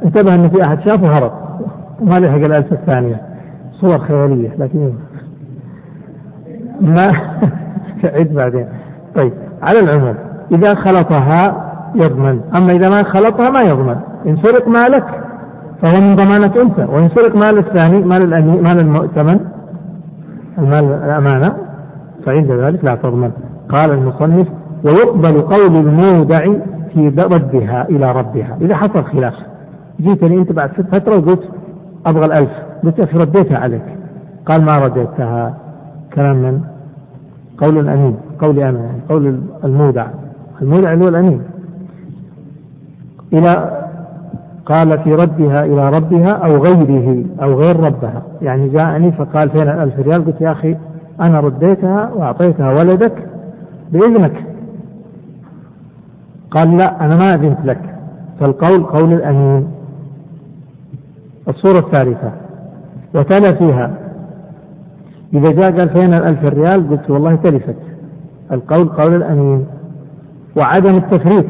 انتبه 0.05 0.35
أن 0.35 0.49
في 0.49 0.64
أحد 0.64 0.81
شافه 0.81 1.19
هرب 1.19 1.33
وما 2.01 2.14
لحق 2.14 2.45
الألف 2.45 2.73
الثانية. 2.73 3.21
صور 3.73 3.99
خيالية 3.99 4.51
لكن 4.59 4.93
ما 6.81 7.12
عد 8.14 8.29
بعدين. 8.35 8.67
طيب 9.14 9.33
على 9.62 9.79
العموم 9.79 10.14
إذا 10.53 10.75
خلطها 10.75 11.67
يضمن. 11.95 12.41
أما 12.59 12.73
إذا 12.73 12.89
ما 12.89 13.03
خلطها 13.03 13.51
ما 13.51 13.61
يضمن. 13.61 13.97
إن 14.27 14.37
سرق 14.37 14.69
مالك 14.69 15.26
فهو 15.83 16.01
من 16.01 16.16
ضمانك 16.16 16.57
أنت 16.57 16.79
وإن 16.79 17.09
سرق 17.09 17.37
مال 17.37 17.59
الثاني 17.59 18.05
مال 18.05 18.22
الأمين 18.22 18.62
مال 18.62 18.81
المؤتمن 18.81 19.41
المال 20.59 20.85
الأمانة 20.85 21.57
فعند 22.27 22.51
ذلك 22.51 22.85
لا 22.85 22.95
تضمن. 22.95 23.31
قال 23.68 23.91
المصنف 23.91 24.49
ويقبل 24.85 25.41
قول 25.41 25.77
المودع 25.77 26.45
في 26.95 27.09
ردها 27.09 27.89
إلى 27.89 28.12
ربها. 28.12 28.57
إذا 28.61 28.77
حصل 28.77 29.05
خلاف. 29.05 29.35
جيتني 30.01 30.39
أنت 30.39 30.53
بعد 30.53 30.70
فترة 30.70 31.18
وقلت 31.18 31.49
أبغى 32.07 32.27
الألف. 32.27 32.51
قلت 32.85 33.01
أخي 33.01 33.18
رديتها 33.18 33.59
عليك. 33.59 33.83
قال 34.47 34.64
ما 34.64 34.72
رديتها. 34.79 35.55
كلام 36.14 36.37
من؟ 36.37 36.61
قول 37.59 37.79
الأمين. 37.79 38.16
قولي 38.41 38.68
أنا. 38.68 38.79
يعني 38.79 39.01
قول 39.09 39.41
المودع. 39.64 40.07
المودع 40.62 40.93
اللي 40.93 41.05
هو 41.05 41.09
الأمين. 41.09 41.41
إلى 43.33 43.86
قال 44.67 44.99
في 44.99 45.14
ردها 45.14 45.64
إلى 45.64 45.91
ربها 45.91 46.31
أو 46.31 46.64
غيره 46.64 47.25
أو 47.43 47.55
غير 47.55 47.81
ربها. 47.81 48.23
يعني 48.43 48.69
جاءني 48.69 49.12
فقال 49.12 49.51
فين 49.51 49.62
الألف 49.62 49.99
ريال 49.99 50.25
قلت 50.25 50.41
يا 50.41 50.53
أخي 50.53 50.77
أنا 51.21 51.41
رديتها 51.41 52.11
وأعطيتها 52.14 52.73
ولدك 52.73 53.12
بإذنك. 53.93 54.45
قال 56.51 56.77
لا 56.77 57.05
أنا 57.05 57.17
ما 57.17 57.35
أذنت 57.35 57.59
لك. 57.64 57.81
فالقول 58.41 58.83
قول 58.83 59.12
الأمين. 59.12 59.69
الصورة 61.49 61.79
الثالثة. 61.79 62.33
وتلا 63.14 63.53
فيها. 63.53 63.91
إذا 65.35 65.51
جاء 65.51 65.79
قال 65.79 65.89
فين 65.89 66.14
الألف 66.14 66.45
ريال 66.45 66.91
قلت 66.91 67.11
والله 67.11 67.35
تلفت. 67.35 67.77
القول 68.53 68.89
قول 68.89 69.14
الأمين. 69.14 69.67
وعدم 70.57 70.97
التفريط 70.97 71.47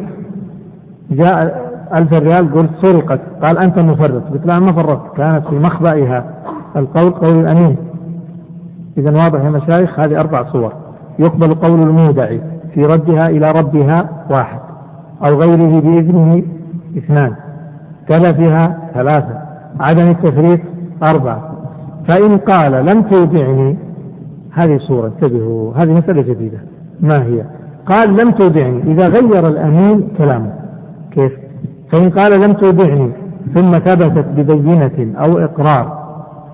جاء 1.10 1.65
ألف 1.94 2.12
ريال 2.12 2.54
قلت 2.54 2.70
سرقت. 2.82 3.20
قال 3.42 3.58
أنت 3.58 3.78
مفرط. 3.78 4.22
قلت 4.32 4.46
لا 4.46 4.58
ما 4.58 4.72
فرطت. 4.72 5.16
كانت 5.16 5.46
في 5.48 5.54
مخبئها. 5.54 6.24
القول 6.76 7.10
قول 7.10 7.40
الأمين. 7.40 7.76
إذا 8.98 9.10
واضح 9.10 9.44
يا 9.44 9.50
مشايخ 9.50 10.00
هذه 10.00 10.20
أربع 10.20 10.44
صور. 10.52 10.72
يقبل 11.18 11.54
قول 11.54 11.82
المودع 11.82 12.26
في 12.74 12.82
ردها 12.82 13.26
إلى 13.26 13.50
ربها 13.50 14.08
واحد 14.30 14.58
أو 15.26 15.40
غيره 15.40 15.80
بإذنه 15.80 16.42
اثنان. 16.98 17.32
تلفها 18.08 18.78
ثلاثة. 18.94 19.38
عدم 19.80 20.10
التفريط 20.10 20.60
أربعة. 21.02 21.50
فإن 22.08 22.38
قال 22.38 22.86
لم 22.86 23.02
تودعني 23.02 23.76
هذه 24.52 24.78
صورة. 24.78 25.06
انتبهوا 25.06 25.72
هذه 25.74 25.92
مسألة 25.92 26.22
جديدة. 26.22 26.58
ما 27.00 27.22
هي؟ 27.22 27.44
قال 27.86 28.16
لم 28.16 28.30
تودعني. 28.30 28.82
إذا 28.82 29.08
غير 29.08 29.48
الأمين 29.48 30.08
كلامه. 30.18 30.52
كيف؟ 31.10 31.45
فإن 31.92 32.10
قال 32.10 32.40
لم 32.40 32.52
تودعني 32.52 33.10
ثم 33.54 33.78
ثبتت 33.78 34.26
ببينة 34.36 35.18
أو 35.20 35.38
إقرار 35.38 36.06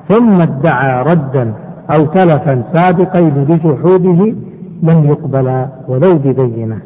ثم 0.08 0.40
ادعى 0.40 1.02
ردا 1.02 1.52
أو 1.90 2.06
تلفا 2.06 2.62
سابقين 2.74 3.30
بجحوده 3.30 4.34
لم 4.82 5.04
يقبل 5.04 5.66
ولو 5.88 6.18
ببينة 6.18 6.78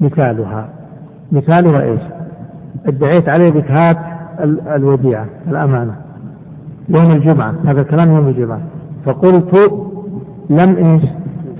مثالها 0.00 0.68
مثالها 1.32 1.82
إيش؟ 1.82 2.00
ادعيت 2.86 3.28
عليه 3.28 3.50
بكهات 3.50 3.96
الوديعة 4.76 5.26
الأمانة 5.48 5.94
يوم 6.88 7.12
الجمعة 7.12 7.54
هذا 7.66 7.82
كلام 7.82 8.14
يوم 8.16 8.28
الجمعة 8.28 8.60
فقلت 9.04 9.72
لم 10.50 10.76
إيش؟ 10.76 11.02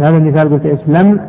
هذا 0.00 0.16
المثال 0.16 0.50
قلت 0.50 0.66
إيش؟ 0.66 0.80
لم 0.88 1.20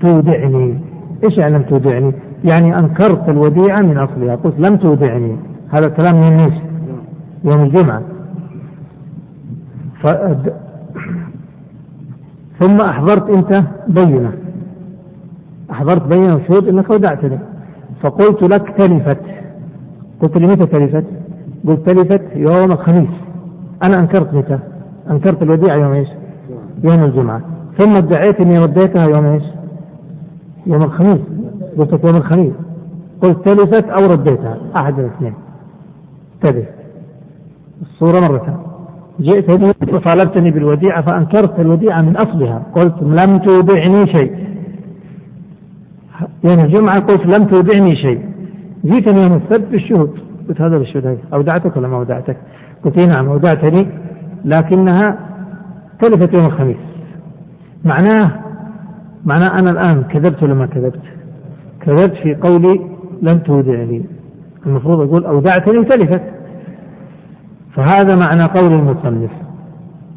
تودعني 0.00 0.78
إيش 1.24 1.38
يعني 1.38 1.54
لم 1.54 1.62
تودعني؟ 1.62 2.12
يعني 2.46 2.78
أنكرت 2.78 3.28
الوديعة 3.28 3.80
من 3.80 3.98
أصلها 3.98 4.34
قلت 4.36 4.54
لم 4.60 4.76
تودعني 4.76 5.36
هذا 5.70 5.88
كلام 5.88 6.20
من 6.20 6.40
إيش؟ 6.40 6.54
يوم 7.44 7.62
الجمعة 7.62 8.02
ثم 12.60 12.80
أحضرت 12.80 13.30
أنت 13.30 13.62
بينة 13.88 14.32
أحضرت 15.70 16.02
بينة 16.02 16.34
وشهود 16.34 16.68
أنك 16.68 16.90
ودعتني 16.90 17.38
فقلت 18.02 18.42
لك 18.42 18.70
تلفت 18.78 19.20
قلت 20.20 20.36
لي 20.36 20.46
متى 20.46 20.66
تلفت؟ 20.66 21.04
قلت 21.66 21.90
تلفت 21.90 22.22
يوم 22.34 22.72
الخميس 22.72 23.08
أنا 23.82 24.00
أنكرت 24.00 24.34
متى؟ 24.34 24.58
أنكرت 25.10 25.42
الوديعة 25.42 25.76
يوم 25.76 25.92
إيش؟ 25.92 26.08
يوم 26.84 27.04
الجمعة 27.04 27.40
ثم 27.78 27.96
ادعيت 27.96 28.40
إني 28.40 28.58
رديتها 28.58 29.08
يوم 29.08 29.24
إيش؟ 29.26 29.42
يوم 30.66 30.82
الخميس 30.82 31.20
قلت 31.78 32.04
يوم 32.04 32.16
الخميس 32.16 32.52
قلت 33.22 33.48
تلفت 33.48 33.84
أو 33.84 34.06
رديتها. 34.06 34.58
أحد 34.76 34.98
الاثنين. 34.98 35.34
انتبه. 36.34 36.66
الصورة 37.82 38.20
مرة. 38.20 38.64
جئتني 39.20 39.72
وطالبتني 39.92 40.50
بالوديعة 40.50 41.02
فأنكرت 41.02 41.60
الوديعة 41.60 42.02
من 42.02 42.16
أصلها. 42.16 42.62
قلت 42.74 43.02
لم 43.02 43.38
تودعني 43.38 44.06
شيء. 44.06 44.46
يوم 46.44 46.60
الجمعة 46.64 47.00
قلت 47.00 47.26
لم 47.26 47.44
تودعني 47.46 47.96
شيء. 47.96 48.20
جيتني 48.84 49.22
يوم 49.22 49.32
السبت 49.32 49.68
بالشهود 49.70 50.10
قلت 50.48 50.60
هذا 50.60 50.78
بالشهود. 50.78 51.18
أودعتك 51.34 51.76
ولا 51.76 51.88
ما 51.88 51.96
أودعتك؟ 51.96 52.36
قلت 52.84 52.98
نعم 52.98 53.28
أودعتني. 53.28 53.88
لكنها 54.44 55.18
تلفت 56.00 56.34
يوم 56.34 56.46
الخميس. 56.46 56.76
معناه 57.84 58.30
معناه 59.24 59.58
أنا 59.58 59.70
الآن 59.70 60.02
كذبت 60.02 60.42
ولا 60.42 60.54
ما 60.54 60.66
كذبت؟ 60.66 61.15
كذبت 61.86 62.14
في 62.14 62.34
قولي 62.34 62.80
لم 63.22 63.38
تودعني 63.38 64.02
المفروض 64.66 65.00
أقول 65.00 65.24
أودعتني 65.24 65.78
وتلفت. 65.78 66.22
فهذا 67.74 68.16
معنى 68.16 68.42
قول 68.42 68.72
المصنف. 68.72 69.30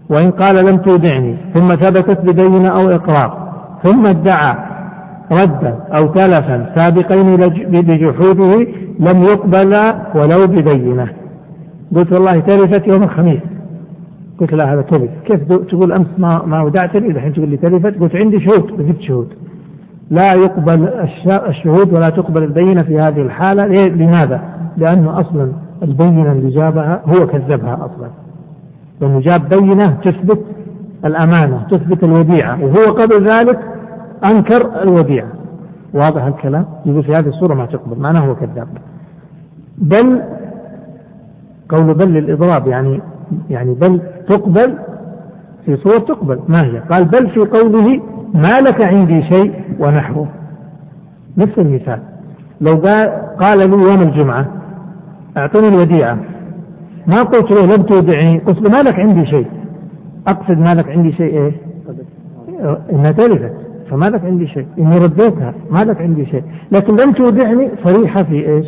وإن 0.10 0.32
قال 0.32 0.66
لم 0.66 0.78
تودعني 0.78 1.36
ثم 1.54 1.68
ثبتت 1.68 2.22
ببينة 2.22 2.70
أو 2.70 2.90
إقرار 2.90 3.50
ثم 3.84 4.08
ادعى 4.08 4.56
ردا 5.32 5.80
أو 5.98 6.08
تلفا 6.08 6.72
سابقين 6.76 7.36
بجحوده 7.70 8.68
لم 9.00 9.24
يقبل 9.24 9.74
ولو 10.16 10.48
ببينة. 10.48 11.08
قلت 11.96 12.14
والله 12.14 12.40
تلفت 12.40 12.88
يوم 12.88 13.04
الخميس. 13.04 13.42
قلت 14.40 14.54
لا 14.54 14.74
هذا 14.74 14.82
تلف. 14.82 15.12
كيف 15.26 15.54
تقول 15.54 15.92
أمس 15.92 16.08
ما 16.18 16.46
ما 16.46 16.62
ودعتني؟ 16.62 17.08
الحين 17.08 17.34
تقول 17.34 17.50
لي 17.50 17.58
تلفت. 17.58 18.00
قلت 18.00 18.16
عندي 18.16 18.40
شهود 18.40 18.72
وجبت 18.72 19.02
شهود. 19.02 19.28
لا 20.10 20.34
يقبل 20.34 20.90
الشهود 21.48 21.94
ولا 21.94 22.10
تقبل 22.10 22.44
البينة 22.44 22.82
في 22.82 22.96
هذه 22.96 23.22
الحالة. 23.22 23.66
لماذا؟ 23.88 24.42
لأنه 24.78 25.20
أصلا 25.20 25.52
البينة 25.84 26.32
اللي 26.32 26.50
جابها 26.50 27.02
هو 27.06 27.28
كذبها 27.28 27.74
أصلا. 27.76 28.10
لأنه 29.02 29.20
جاب 29.20 29.50
بينة 29.50 29.98
تثبت 30.04 30.46
الأمانة 31.06 31.68
تثبت 31.72 32.04
الوديعة 32.04 32.64
وهو 32.64 32.94
قبل 32.94 33.30
ذلك 33.30 33.60
أنكر 34.26 34.84
الوديعة. 34.84 35.28
واضح 35.94 36.24
الكلام؟ 36.24 36.66
يقول 36.86 37.04
في 37.04 37.12
هذه 37.12 37.28
الصورة 37.28 37.54
ما 37.54 37.66
تقبل 37.66 38.02
معناه 38.02 38.20
هو 38.20 38.36
كذاب. 38.36 38.68
بل 39.78 40.22
قول 41.70 41.94
بل 41.94 42.08
للإضراب 42.08 42.68
يعني 42.68 43.02
يعني 43.50 43.74
بل 43.74 44.02
تقبل 44.28 44.78
في 45.66 45.78
صور 45.78 46.00
تقبل 46.00 46.40
ما 46.48 46.66
هي؟ 46.66 46.80
قال 46.80 47.06
بل 47.06 47.30
في 47.30 47.40
قوله 47.40 48.02
ما 48.34 48.62
لك 48.62 48.82
عندي 48.82 49.22
شيء 49.22 49.54
ونحوه. 49.80 50.28
نفس 51.38 51.58
المثال. 51.58 52.00
لو 52.62 52.76
قال, 53.40 53.58
لي 53.58 53.84
يوم 53.84 54.02
الجمعة 54.02 54.48
أعطني 55.38 55.68
الوديعة. 55.68 56.18
ما 57.08 57.24
قلت 57.24 57.52
له 57.52 57.66
لم 57.66 57.84
تودعني 57.84 58.40
قلت 58.40 58.62
له 58.62 58.70
ما 58.70 58.90
لك 58.90 59.00
عندي 59.00 59.26
شيء. 59.26 59.48
أقصد 60.28 60.58
ما 60.58 60.74
لك 60.74 60.90
عندي 60.90 61.12
شيء 61.12 61.38
إيه؟ 61.38 61.52
إنها 62.92 63.12
تلفت. 63.12 63.54
فما 63.90 64.06
لك 64.06 64.26
عندي 64.26 64.48
شيء. 64.48 64.66
إني 64.80 64.98
رديتها. 64.98 65.54
ما 65.72 65.80
لك 65.80 66.02
عندي 66.02 66.26
شيء. 66.26 66.44
لكن 66.72 66.96
لم 66.96 67.12
تودعني 67.12 67.70
صريحة 67.86 68.24
في 68.24 68.50
إيش؟ 68.50 68.68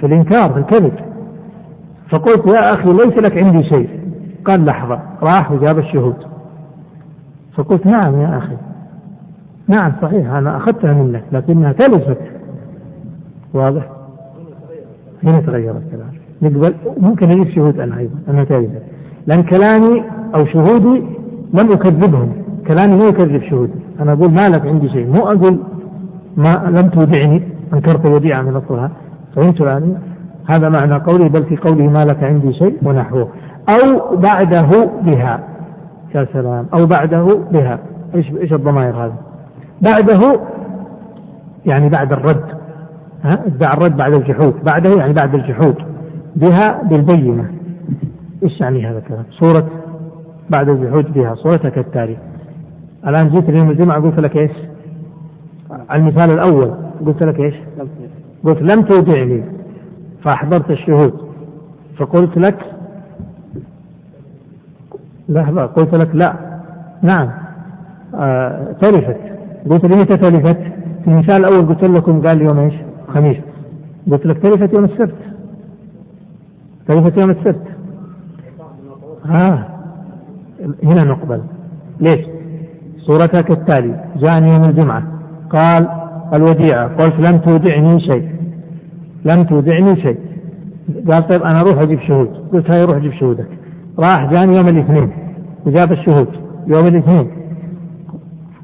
في 0.00 0.06
الإنكار 0.06 0.52
في 0.52 0.58
الكذب. 0.58 0.92
فقلت 2.10 2.46
يا 2.46 2.74
أخي 2.74 2.92
ليس 2.92 3.18
لك 3.18 3.38
عندي 3.38 3.62
شيء. 3.62 3.88
قال 4.44 4.64
لحظة. 4.64 5.00
راح 5.22 5.52
وجاب 5.52 5.78
الشهود. 5.78 6.16
فقلت 7.56 7.86
نعم 7.86 8.20
يا 8.20 8.38
أخي. 8.38 8.56
نعم 9.68 9.92
صحيح 10.02 10.32
أنا 10.32 10.56
أخذتها 10.56 10.92
منك 10.92 11.22
لكنها 11.32 11.72
تلفت. 11.72 12.18
واضح؟ 13.54 13.88
هنا 15.24 15.40
تغير 15.40 15.70
الكلام 15.70 16.10
نقبل 16.42 16.74
ممكن 17.00 17.30
أجيب 17.30 17.50
شهود 17.50 17.80
أنا 17.80 17.98
أيضا 17.98 18.14
أنا 18.28 18.44
تلفت 18.44 18.82
لأن 19.26 19.42
كلامي 19.42 20.04
أو 20.34 20.46
شهودي 20.46 21.02
لم 21.54 21.72
أكذبهم. 21.72 22.32
كلامي 22.66 22.98
لا 22.98 23.08
يكذب 23.08 23.42
شهودي. 23.42 23.72
أنا 24.00 24.12
أقول 24.12 24.30
ما 24.30 24.48
لك 24.48 24.66
عندي 24.66 24.88
شيء. 24.88 25.06
مو 25.06 25.26
أقول 25.26 25.58
ما 26.36 26.64
لم 26.68 26.88
تودعني 26.88 27.42
أنكرت 27.74 28.06
الوديعة 28.06 28.42
من 28.42 28.56
أصلها 28.56 28.90
فهمت 29.36 29.60
الآن؟ 29.60 29.98
هذا 30.46 30.68
معنى 30.68 30.94
قولي 30.94 31.28
بل 31.28 31.44
في 31.44 31.56
قوله 31.56 31.84
ما 31.84 32.04
لك 32.04 32.24
عندي 32.24 32.52
شيء 32.52 32.76
ونحوه. 32.82 33.28
أو 33.68 34.16
بعده 34.16 34.90
بها. 35.02 35.40
يا 36.16 36.26
سلام 36.32 36.66
أو 36.74 36.86
بعده 36.86 37.24
بها. 37.50 37.78
إيش 38.14 38.30
إيش 38.30 38.52
الضمائر 38.52 38.96
هذا؟ 38.96 39.14
بعده 39.82 40.40
يعني 41.66 41.88
بعد 41.88 42.12
الرد. 42.12 42.44
ادعى 43.24 43.72
الرد 43.74 43.96
بعد 43.96 44.12
الجحود. 44.12 44.54
بعده 44.64 44.90
يعني 44.98 45.12
بعد 45.12 45.34
الجحود. 45.34 45.74
بها 46.36 46.82
بالبينة. 46.82 47.50
إيش 48.42 48.60
يعني 48.60 48.86
هذا 48.86 48.98
الكلام؟ 48.98 49.24
صورة 49.30 49.66
بعد 50.50 50.68
الجحود 50.68 51.12
بها. 51.12 51.34
صورتها 51.34 51.68
كالتالي. 51.68 52.16
الآن 53.06 53.28
جيت 53.28 53.48
اليوم 53.48 53.70
الجمعة 53.70 54.00
قلت 54.00 54.20
لك 54.20 54.36
إيش؟ 54.36 54.52
على 55.90 56.00
المثال 56.00 56.30
الأول. 56.30 56.74
قلت 57.06 57.22
لك 57.22 57.40
إيش؟ 57.40 57.54
قلت 58.44 58.62
لم 58.62 58.82
تودعني. 58.82 59.42
فأحضرت 60.22 60.70
الشهود. 60.70 61.12
فقلت 61.98 62.38
لك 62.38 62.75
لحظة 65.28 65.66
قلت 65.66 65.94
لك 65.94 66.10
لا. 66.14 66.32
نعم. 67.02 67.28
آه 68.14 68.72
تلفت. 68.72 69.16
قلت 69.70 69.84
لي 69.84 69.96
متى 69.96 70.16
تلفت؟ 70.16 70.58
في 71.04 71.10
المثال 71.10 71.36
الأول 71.36 71.66
قلت 71.66 71.84
لكم 71.84 72.26
قال 72.26 72.42
يوم 72.42 72.58
إيش؟ 72.58 72.74
خميس. 73.08 73.36
قلت 74.10 74.26
لك 74.26 74.38
تلفت 74.38 74.72
يوم 74.74 74.84
السبت. 74.84 75.14
تلفت 76.88 77.18
يوم 77.18 77.30
السبت. 77.30 77.62
ها. 79.24 79.52
آه. 79.52 79.66
هنا 80.84 81.04
نقبل. 81.04 81.40
ليش؟ 82.00 82.26
صورتها 82.98 83.40
كالتالي 83.40 84.04
جاءني 84.16 84.48
يوم 84.48 84.64
الجمعة. 84.64 85.02
قال 85.50 85.88
الوديعة. 86.34 86.88
قلت 86.88 87.28
لم 87.28 87.38
تودعني 87.38 88.00
شيء. 88.00 88.28
لم 89.24 89.44
تودعني 89.44 89.96
شيء. 89.96 90.18
قال 91.10 91.28
طيب 91.28 91.42
أنا 91.42 91.60
أروح 91.60 91.78
أجيب 91.82 92.00
شهود. 92.00 92.28
قلت 92.52 92.70
هاي 92.70 92.84
روح 92.84 92.96
أجيب 92.96 93.12
شهودك. 93.12 93.46
راح 93.98 94.32
جاني 94.32 94.56
يوم 94.56 94.68
الاثنين 94.68 95.10
وجاب 95.66 95.92
الشهود 95.92 96.28
يوم 96.66 96.86
الاثنين. 96.86 97.30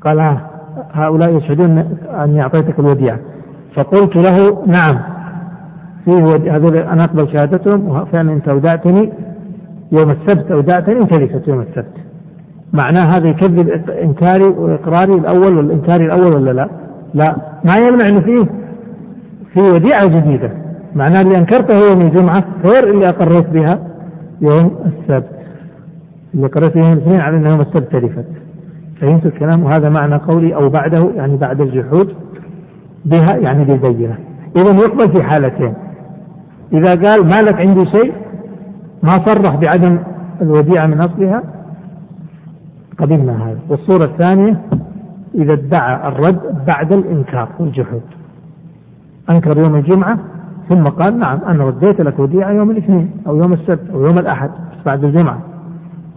قال 0.04 0.20
ها 0.20 0.50
هؤلاء 0.92 1.36
يشهدون 1.36 1.78
أني 2.24 2.42
أعطيتك 2.42 2.78
الوديعة. 2.78 3.18
فقلت 3.74 4.16
له 4.16 4.64
نعم 4.66 4.98
فيه 6.04 6.56
هذول 6.56 6.76
أنا 6.76 7.04
أقبل 7.04 7.32
شهادتهم 7.32 7.88
وفعلا 7.88 8.32
أنت 8.32 8.48
أودعتني 8.48 9.12
يوم 9.92 10.10
السبت 10.10 10.50
أودعتني 10.50 10.98
أنت 10.98 11.18
ليست 11.18 11.48
يوم 11.48 11.60
السبت. 11.60 11.94
معناه 12.72 13.16
هذا 13.16 13.28
يكذب 13.28 13.68
إنكاري 13.90 14.44
وإقراري 14.44 15.14
الأول 15.14 15.56
والإنكاري 15.56 16.04
الأول 16.04 16.34
ولا 16.34 16.50
لا؟ 16.50 16.68
لا. 17.14 17.36
ما 17.64 17.76
يمنع 17.76 18.06
أنه 18.08 18.20
فيه 18.20 18.44
في 19.54 19.60
وديعة 19.60 20.06
جديدة. 20.06 20.50
معناه 20.94 21.20
اللي 21.20 21.38
أنكرته 21.38 21.74
يوم 21.74 22.00
الجمعة 22.00 22.44
غير 22.64 22.90
اللي 22.90 23.08
أقريت 23.08 23.48
بها. 23.50 23.91
يوم 24.42 24.76
السبت. 24.86 25.30
اللي 26.34 26.46
أقريت 26.46 26.76
يوم 26.76 26.92
الاثنين 26.92 27.20
على 27.20 27.36
أنه 27.36 27.50
يوم 27.50 27.60
السبت 27.60 27.92
تلفت 27.92 28.26
فهمت 29.00 29.26
الكلام 29.26 29.62
وهذا 29.62 29.88
معنى 29.88 30.16
قولي 30.16 30.54
أو 30.54 30.68
بعده 30.68 31.10
يعني 31.16 31.36
بعد 31.36 31.60
الجحود 31.60 32.14
بها 33.04 33.36
يعني 33.36 33.64
بالبينة. 33.64 34.18
إذا 34.56 34.70
يقبل 34.70 35.12
في 35.12 35.22
حالتين. 35.22 35.74
إذا 36.72 36.90
قال 36.90 37.24
ما 37.24 37.42
لك 37.42 37.54
عندي 37.54 37.86
شيء 37.86 38.12
ما 39.02 39.10
صرح 39.10 39.56
بعدم 39.56 39.98
الوديعة 40.40 40.86
من 40.86 41.00
أصلها 41.00 41.42
قبلنا 42.98 43.48
هذا. 43.48 43.58
والصورة 43.68 44.04
الثانية 44.04 44.60
إذا 45.34 45.52
ادعى 45.52 46.08
الرد 46.08 46.64
بعد 46.66 46.92
الإنكار 46.92 47.48
والجحود. 47.58 48.02
أنكر 49.30 49.58
يوم 49.58 49.74
الجمعة 49.74 50.18
ثم 50.68 50.84
قال 50.84 51.18
نعم 51.18 51.38
أنا 51.46 51.64
رديت 51.64 52.00
لك 52.00 52.18
وديعة 52.18 52.50
يوم 52.50 52.70
الاثنين 52.70 53.10
أو 53.26 53.36
يوم 53.36 53.52
السبت 53.52 53.90
أو 53.94 54.04
يوم 54.04 54.18
الأحد 54.18 54.50
بعد 54.86 55.04
الجمعة. 55.04 55.38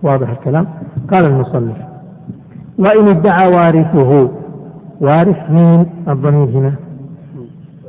واضح 0.03 0.29
الكلام؟ 0.29 0.67
قال 1.11 1.25
المصنف. 1.25 1.77
وإن 2.79 3.07
ادعى 3.07 3.47
وارثه 3.47 4.29
وارث 5.01 5.49
مين؟ 5.49 5.85
الضمير 6.07 6.45
هنا. 6.45 6.73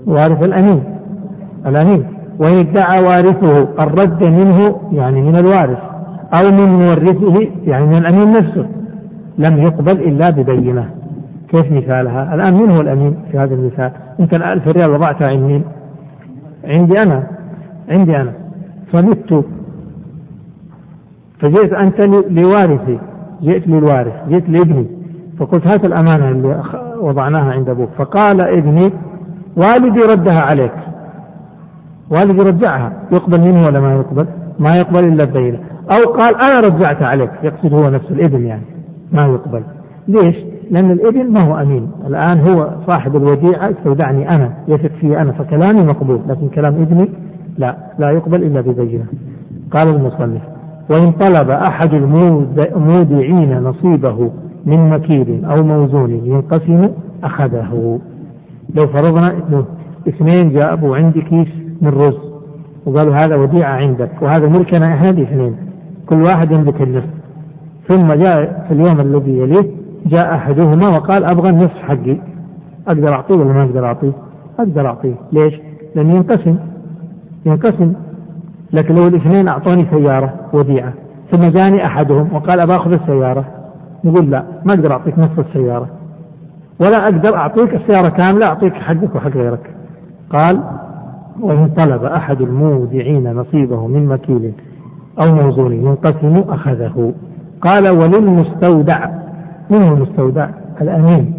وارث 0.06 0.44
الأمين. 0.44 0.84
الأمين. 1.66 2.06
وإن 2.38 2.58
ادعى 2.58 3.02
وارثه 3.02 3.68
الرد 3.78 4.22
منه 4.22 4.76
يعني 4.92 5.22
من 5.22 5.36
الوارث 5.36 5.78
أو 6.40 6.50
من 6.50 6.66
مورثه 6.66 7.48
يعني 7.64 7.86
من 7.86 7.96
الأمين 7.96 8.30
نفسه. 8.30 8.66
لم 9.38 9.58
يقبل 9.58 10.00
إلا 10.00 10.30
ببينة. 10.30 10.90
كيف 11.48 11.72
مثالها؟ 11.72 12.34
الآن 12.34 12.54
من 12.54 12.70
هو 12.70 12.80
الأمين 12.80 13.16
في 13.32 13.38
هذا 13.38 13.54
المثال؟ 13.54 13.90
أنت 14.20 14.34
الألف 14.34 14.68
ريال 14.68 14.90
وضعتها 14.90 15.28
عند 15.28 15.42
مين 15.42 15.64
عندي 16.66 17.02
أنا 17.02 17.26
عندي 17.88 18.16
أنا. 18.16 18.32
فمت. 18.92 19.44
فجئت 21.40 21.72
أنت 21.72 22.00
لوارثي. 22.30 22.98
جئت 23.42 23.68
للوارث 23.68 24.28
جئت 24.28 24.48
لابني. 24.48 24.86
فقلت 25.38 25.66
هات 25.66 25.84
الأمانة 25.86 26.28
اللي 26.28 26.62
وضعناها 27.00 27.52
عند 27.52 27.68
أبوك. 27.68 27.88
فقال 27.98 28.40
ابني 28.40 28.92
والدي 29.56 30.00
ردها 30.00 30.40
عليك. 30.40 30.72
والدي 32.10 32.42
رجعها. 32.42 32.92
يقبل 33.12 33.40
منه 33.40 33.66
ولا 33.66 33.80
ما 33.80 33.94
يقبل؟ 33.94 34.26
ما 34.58 34.70
يقبل 34.76 35.04
إلا 35.04 35.24
الدليل. 35.24 35.58
أو 35.92 36.12
قال 36.12 36.34
أنا 36.34 36.68
رجعتها 36.68 37.06
عليك. 37.06 37.30
يقصد 37.42 37.72
هو 37.72 37.82
نفسه 37.82 38.10
الابن 38.10 38.46
يعني. 38.46 38.64
ما 39.12 39.22
يقبل. 39.22 39.62
ليش؟ 40.08 40.36
لأن 40.70 40.90
الابن 40.90 41.32
ما 41.32 41.40
هو 41.40 41.56
أمين. 41.56 41.90
الآن 42.06 42.40
هو 42.40 42.70
صاحب 42.88 43.16
الوديعة 43.16 43.70
استودعني 43.70 44.28
أنا. 44.30 44.52
يثق 44.68 44.90
في 45.00 45.20
أنا 45.20 45.32
فكلامي 45.32 45.82
مقبول 45.82 46.20
لكن 46.28 46.48
كلام 46.48 46.74
ابني 46.74 47.08
لا 47.58 47.76
لا 47.98 48.10
يقبل 48.10 48.42
إلا 48.42 48.60
ببينة. 48.60 49.04
قال 49.70 49.88
المصنف 49.88 50.42
وإن 50.90 51.12
طلب 51.12 51.50
أحد 51.50 51.94
المودعين 51.94 53.58
نصيبه 53.58 54.30
من 54.66 54.90
مكيل 54.90 55.44
أو 55.44 55.62
موزون 55.62 56.10
ينقسم 56.10 56.88
أخذه. 57.24 57.98
لو 58.74 58.86
فرضنا 58.86 59.32
أنه 59.32 59.64
اثنين 60.08 60.52
جابوا 60.52 60.96
عندي 60.96 61.20
كيس 61.20 61.48
من 61.82 61.88
رز 61.88 62.18
وقالوا 62.86 63.14
هذا 63.14 63.36
وديعة 63.36 63.72
عندك 63.76 64.10
وهذا 64.22 64.48
ملكنا 64.48 64.86
إحنا 64.86 65.10
الاثنين 65.10 65.56
كل 66.06 66.22
واحد 66.22 66.50
يملك 66.50 66.82
النصف. 66.82 67.10
ثم 67.88 68.12
جاء 68.12 68.64
في 68.68 68.74
اليوم 68.74 69.00
الذي 69.00 69.38
يليه 69.38 69.66
جاء 70.06 70.34
أحدهما 70.34 70.88
وقال 70.88 71.24
أبغى 71.24 71.50
النصف 71.50 71.78
حقي. 71.78 72.18
أقدر 72.88 73.12
أعطيه 73.12 73.34
ولا 73.34 73.52
ما 73.52 73.62
أقدر 73.62 73.86
أعطيه؟ 73.86 74.12
أقدر 74.58 74.86
أعطيه، 74.86 75.14
ليش؟ 75.32 75.54
لأنه 75.94 76.14
ينقسم. 76.14 76.56
ينقسم. 77.46 77.92
لكن 78.72 78.94
لو 78.94 79.06
الاثنين 79.06 79.48
أعطوني 79.48 79.86
سيارة 79.90 80.34
وديعة 80.52 80.92
ثم 81.30 81.42
جاني 81.42 81.86
أحدهم 81.86 82.28
وقال 82.32 82.60
ابى 82.60 82.76
أخذ 82.76 82.92
السيارة 82.92 83.44
نقول 84.04 84.30
لا 84.30 84.42
ما 84.64 84.74
أقدر 84.74 84.92
أعطيك 84.92 85.18
نصف 85.18 85.38
السيارة. 85.38 85.88
ولا 86.80 86.96
أقدر 86.96 87.36
أعطيك 87.36 87.74
السيارة 87.74 88.08
كاملة 88.08 88.46
أعطيك 88.46 88.72
حقك 88.72 89.14
وحق 89.14 89.30
غيرك. 89.30 89.70
قال 90.30 90.62
وإن 91.40 91.68
طلب 91.68 92.04
أحد 92.04 92.40
المودعين 92.40 93.32
نصيبه 93.32 93.86
من 93.86 94.06
مكيل 94.06 94.52
أو 95.22 95.34
موزون 95.34 95.72
ينقسم 95.72 96.44
أخذه. 96.48 97.12
قال 97.60 97.88
وللمستودع. 97.98 99.25
من 99.70 99.82
هو 99.82 99.94
المستودع 99.94 100.48
الأمين 100.80 101.34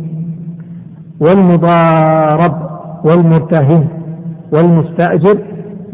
والمضارب 1.19 2.53
والمرتهن 3.03 3.87
والمستأجر 4.51 5.37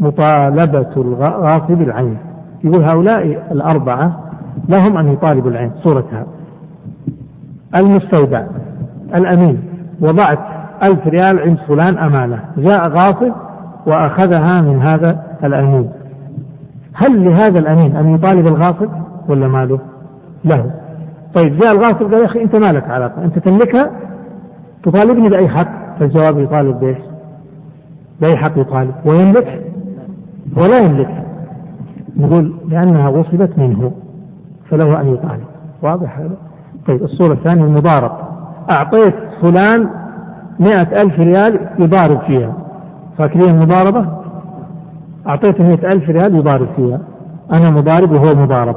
مطالبة 0.00 0.92
الغاصب 0.96 1.82
العين. 1.82 2.16
يقول 2.64 2.84
هؤلاء 2.84 3.52
الأربعة 3.52 4.20
لهم 4.68 4.96
أن 4.98 5.12
يطالبوا 5.12 5.50
العين 5.50 5.70
صورتها. 5.82 6.26
المستودع 7.76 8.44
الأمين 9.14 9.62
وضعت 10.00 10.38
ألف 10.82 11.06
ريال 11.06 11.40
عند 11.40 11.58
فلان 11.68 11.98
أمانة. 11.98 12.40
جاء 12.56 12.88
غاصب 12.88 13.32
وأخذها 13.86 14.60
من 14.60 14.82
هذا 14.82 15.22
الأمين. 15.44 15.90
هل 16.94 17.24
لهذا 17.24 17.58
الأمين 17.58 17.96
أن 17.96 18.14
يطالب 18.14 18.46
الغاصب 18.46 18.88
ولا 19.28 19.48
ماله 19.48 19.78
له. 20.44 20.70
طيب 21.34 21.58
جاء 21.58 21.72
الغاصب 21.72 22.02
قال 22.02 22.20
يا 22.20 22.24
أخي 22.24 22.42
أنت 22.42 22.56
ما 22.56 22.72
لك 22.72 22.90
علاقة 22.90 23.24
أنت 23.24 23.38
تملكها؟ 23.38 23.90
تطالبني 24.82 25.28
بأي 25.28 25.48
حق؟ 25.48 25.98
فالجواب 25.98 26.38
يطالب 26.38 26.80
بإيش؟ 26.80 26.98
بأي 28.20 28.36
حق 28.36 28.58
يطالب؟ 28.58 28.94
ويملك 29.04 29.62
ولا 30.56 30.76
يملك 30.76 31.24
نقول 32.16 32.54
لأنها 32.68 33.08
وصلت 33.08 33.58
منه 33.58 33.92
فله 34.70 35.00
أن 35.00 35.14
يطالب. 35.14 35.44
واضح 35.82 36.18
هذا؟ 36.18 36.36
طيب 36.86 37.02
الصورة 37.02 37.32
الثانية 37.32 37.64
المضارب 37.64 38.12
أعطيت 38.72 39.14
فلان 39.42 39.88
مئة 40.60 41.02
ألف 41.02 41.18
ريال 41.18 41.68
يضارب 41.78 42.20
فيها. 42.20 42.52
فاكرين 43.18 43.54
المضاربة؟ 43.54 44.06
أعطيته 45.28 45.64
مئة 45.64 45.92
ألف 45.92 46.10
ريال 46.10 46.34
يضارب 46.34 46.68
فيها. 46.76 47.00
أنا 47.52 47.70
مضارب 47.70 48.12
وهو 48.12 48.34
مضارب. 48.34 48.76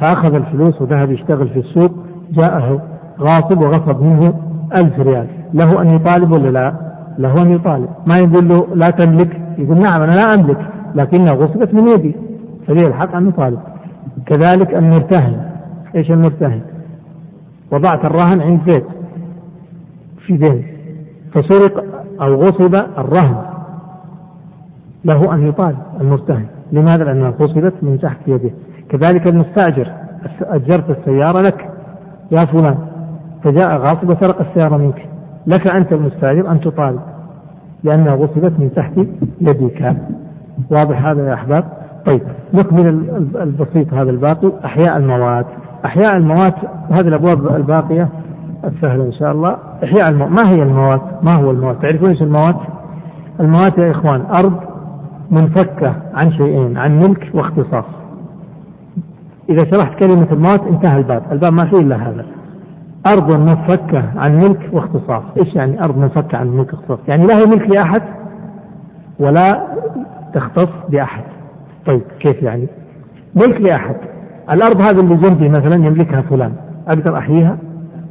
فأخذ 0.00 0.34
الفلوس 0.34 0.82
وذهب 0.82 1.10
يشتغل 1.10 1.48
في 1.48 1.58
السوق 1.58 1.90
جاءه 2.30 2.82
غاصب 3.20 3.60
وغصب 3.60 4.02
منه 4.02 4.34
ألف 4.74 5.00
ريال. 5.00 5.26
له 5.54 5.82
أن 5.82 5.90
يطالب 5.90 6.32
ولا 6.32 6.48
لا؟ 6.48 6.74
له 7.18 7.42
أن 7.42 7.50
يطالب 7.50 7.88
ما 8.06 8.18
يقول 8.18 8.48
له 8.48 8.66
لا 8.74 8.90
تملك؟ 8.90 9.40
يقول 9.58 9.78
نعم 9.78 10.02
أنا 10.02 10.12
لا 10.12 10.34
أملك 10.34 10.58
لكنها 10.94 11.32
غصبت 11.32 11.74
من 11.74 11.88
يدي. 11.88 12.16
فلي 12.66 12.86
الحق 12.86 13.14
أن 13.14 13.28
يطالب 13.28 13.58
كذلك 14.26 14.74
المرتهن. 14.74 15.50
إيش 15.94 16.10
المرتهن؟ 16.10 16.60
وضعت 17.72 18.04
الرهن 18.04 18.40
عند 18.40 18.60
بيت. 18.66 18.84
في 20.26 20.36
بيت. 20.36 20.64
فسرق 21.32 21.84
أو 22.20 22.34
غصب 22.34 22.74
الرهن. 22.74 23.36
له 25.04 25.34
أن 25.34 25.48
يطالب 25.48 25.78
المرتهن. 26.00 26.46
لماذا؟ 26.72 27.04
لأنها 27.04 27.30
غصبت 27.30 27.74
من 27.82 27.98
تحت 28.02 28.18
يده. 28.26 28.50
كذلك 28.90 29.26
المستأجر 29.26 29.92
أجرت 30.42 30.90
السيارة 30.90 31.42
لك. 31.42 31.70
يا 32.30 32.38
فلان 32.38 32.78
فجاء 33.44 33.76
غاصب 33.76 34.10
وسرق 34.10 34.40
السيارة 34.40 34.76
منك. 34.76 35.08
لك 35.46 35.78
أنت 35.78 35.92
المستأجر 35.92 36.50
أن 36.50 36.60
تطالب. 36.60 37.00
لأنها 37.84 38.14
غصبت 38.14 38.52
من 38.58 38.70
تحت 38.76 38.92
يدك 39.40 39.96
واضح 40.70 41.04
هذا 41.06 41.28
يا 41.28 41.34
أحباب؟ 41.34 41.64
طيب 42.06 42.22
نكمل 42.54 42.88
البسيط 43.42 43.94
هذا 43.94 44.10
الباقي. 44.10 44.52
أحياء 44.64 44.96
الموات. 44.96 45.46
أحياء 45.84 46.16
الموات 46.16 46.54
هذه 46.90 47.08
الأبواب 47.08 47.56
الباقية 47.56 48.08
السهلة 48.64 49.04
إن 49.04 49.12
شاء 49.12 49.32
الله. 49.32 49.56
إحياء 49.84 50.10
الموات 50.10 50.30
ما 50.30 50.50
هي 50.50 50.62
الموات؟ 50.62 51.00
ما 51.22 51.34
هو 51.34 51.50
الموات؟ 51.50 51.82
تعرفون 51.82 52.08
إيش 52.08 52.22
الموات؟ 52.22 52.56
الموات 53.40 53.78
يا 53.78 53.90
إخوان 53.90 54.20
أرض 54.20 54.52
منفكة 55.30 55.94
عن 56.14 56.32
شيئين 56.32 56.76
عن 56.76 56.98
ملك 56.98 57.30
واختصاص. 57.34 57.84
إذا 59.48 59.64
شرحت 59.64 59.98
كلمة 59.98 60.26
الموت 60.32 60.60
انتهى 60.60 60.98
الباب. 60.98 61.22
الباب 61.32 61.52
ما 61.52 61.64
فيه 61.64 61.78
إلا 61.78 61.96
هذا. 61.96 62.24
أرض 63.06 63.30
منفكة 63.30 64.04
عن 64.16 64.36
ملك 64.36 64.70
واختصاص. 64.72 65.22
إيش 65.38 65.54
يعني 65.54 65.84
أرض 65.84 65.98
منفكة 65.98 66.38
عن 66.38 66.48
ملك 66.48 66.72
واختصاص؟ 66.72 66.98
يعني 67.08 67.26
لا 67.26 67.38
هي 67.38 67.46
ملك 67.46 67.70
لأحد 67.70 68.02
ولا 69.18 69.66
تختص 70.34 70.68
بأحد. 70.88 71.22
طيب 71.86 72.02
كيف 72.20 72.42
يعني؟ 72.42 72.66
ملك 73.34 73.60
لأحد. 73.60 73.96
الأرض 74.50 74.80
هذه 74.80 75.00
اللي 75.00 75.16
جنبي 75.16 75.48
مثلا 75.48 75.74
يملكها 75.74 76.20
فلان. 76.20 76.52
أقدر 76.88 77.18
أحييها؟ 77.18 77.58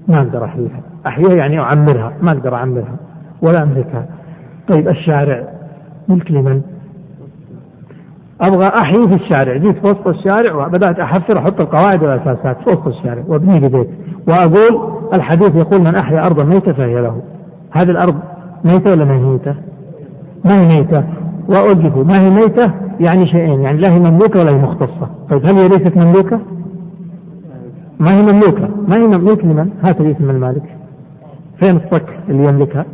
ما 0.08 0.18
أقدر 0.18 0.46
أحييها. 0.46 0.82
أحييها 1.08 1.36
يعني 1.36 1.60
أعمرها. 1.60 2.14
ما 2.22 2.32
أقدر 2.32 2.56
أعمرها 2.56 2.96
ولا 3.42 3.64
أملكها. 3.64 4.06
طيب 4.68 4.88
الشارع. 4.88 5.44
ملك 6.08 6.32
لمن؟ 6.32 6.62
أبغى 8.42 8.68
أحيي 8.68 9.08
في 9.08 9.14
الشارع 9.14 9.58
جيت 9.58 9.78
في 9.78 9.88
وسط 9.88 10.08
الشارع 10.08 10.56
وبدأت 10.56 11.00
أحفر 11.00 11.38
أحط 11.38 11.62
القواعد 11.62 12.04
والاساسات 12.04 12.58
في 12.58 12.70
وسط 12.70 12.88
الشارع 12.88 13.24
وابني 13.28 13.60
لي 13.60 13.68
بيت 13.70 13.90
وأقول 14.28 14.94
الحديث 15.14 15.56
يقول 15.56 15.82
من 15.82 15.96
أحيا 15.96 16.26
ارضا 16.26 16.44
ميتة 16.44 16.74
فهي 16.74 17.02
له 17.02 17.22
هذه 17.72 17.90
الأرض 17.90 18.16
ميتة 18.66 18.92
ولا 18.92 19.06
ما 19.06 19.16
هي 19.16 19.20
ميتة؟ 19.20 19.56
ما 20.46 20.62
هي 20.62 20.66
ميتة 20.78 21.04
واوقفه 21.50 22.04
ما 22.04 22.22
هي 22.22 22.30
ميتة 22.30 22.72
يعني 23.00 23.28
شيئين 23.28 23.62
يعني 23.62 23.78
لا 23.78 23.94
هي 23.94 24.00
مملوكة 24.00 24.40
ولا 24.40 24.52
هي 24.52 24.56
مختصة 24.56 25.10
طيب 25.30 25.46
هل 25.46 25.56
هي 25.58 25.68
ليست 25.68 25.98
مملوكة؟ 25.98 26.40
ما 28.00 28.18
هي 28.18 28.22
مملوكة 28.22 28.70
ما 28.88 28.96
هي 28.96 29.08
مملوكة 29.08 29.44
لمن؟ 29.44 29.70
هات 29.84 30.02
لي 30.02 30.12
اسم 30.12 30.30
المالك 30.30 30.76
فين 31.60 31.78
الصك 31.78 32.20
اللي 32.30 32.44
يملكها؟ 32.50 32.86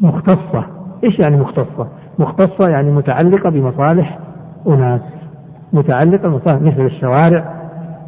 مختصة 0.00 0.64
إيش 1.04 1.18
يعني 1.18 1.36
مختصة؟ 1.36 1.88
مختصة 2.18 2.68
يعني 2.68 2.90
متعلقة 2.90 3.50
بمصالح 3.50 4.18
أناس 4.66 5.00
متعلقة 5.72 6.40
مثل 6.46 6.80
الشوارع 6.80 7.54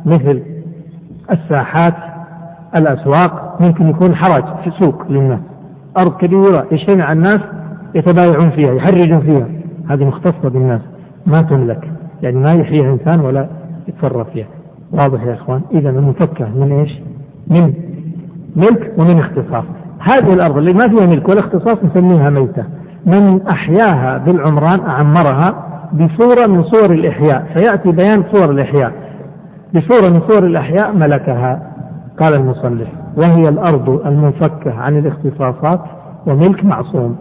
مثل 0.06 0.42
الساحات 1.30 1.94
الأسواق 2.76 3.58
ممكن 3.60 3.88
يكون 3.88 4.14
حرج 4.14 4.44
في 4.64 4.70
سوق 4.70 5.02
للناس. 5.08 5.40
أرض 5.98 6.16
كبيرة 6.16 6.66
يجتمع 6.72 7.12
الناس 7.12 7.40
يتبايعون 7.94 8.50
فيها 8.50 8.72
يحرجون 8.72 9.20
فيها. 9.20 9.46
هذه 9.90 10.04
مختصة 10.04 10.48
بالناس 10.48 10.80
ما 11.26 11.42
تملك 11.42 11.90
يعني 12.22 12.36
ما 12.36 12.52
يحييها 12.52 12.92
إنسان 12.92 13.20
ولا 13.20 13.48
يتصرف 13.88 14.30
فيها. 14.30 14.46
واضح 14.92 15.22
يا 15.22 15.34
إخوان؟ 15.34 15.60
إذا 15.72 15.90
المفكة 15.90 16.48
من 16.48 16.72
إيش؟ 16.72 16.92
من 17.50 17.72
ملك 18.56 18.92
ومن 18.98 19.18
اختصاص. 19.18 19.64
هذه 19.98 20.32
الأرض 20.32 20.56
اللي 20.56 20.72
ما 20.72 20.88
فيها 20.88 21.06
ملك 21.06 21.28
ولا 21.28 21.40
اختصاص 21.40 21.76
نسميها 21.84 22.30
ميتة. 22.30 22.64
من 23.06 23.42
أحياها 23.46 24.18
بالعمران 24.18 24.80
أعمرها 24.80 25.66
بصورة 25.92 26.46
من 26.46 26.62
صور 26.62 26.92
الإحياء. 26.92 27.46
سيأتي 27.54 27.92
بيان 27.92 28.24
صور 28.32 28.50
الإحياء. 28.50 28.92
بصورة 29.74 30.08
من 30.10 30.20
صور 30.20 30.46
الإحياء 30.46 30.92
ملكها 30.92 31.62
قال 32.20 32.34
المصنف 32.34 32.88
وهي 33.16 33.48
الأرض 33.48 34.06
المنفكة 34.06 34.74
عن 34.74 34.98
الاختصاصات 34.98 35.80
وملك 36.26 36.64
معصوم. 36.64 37.16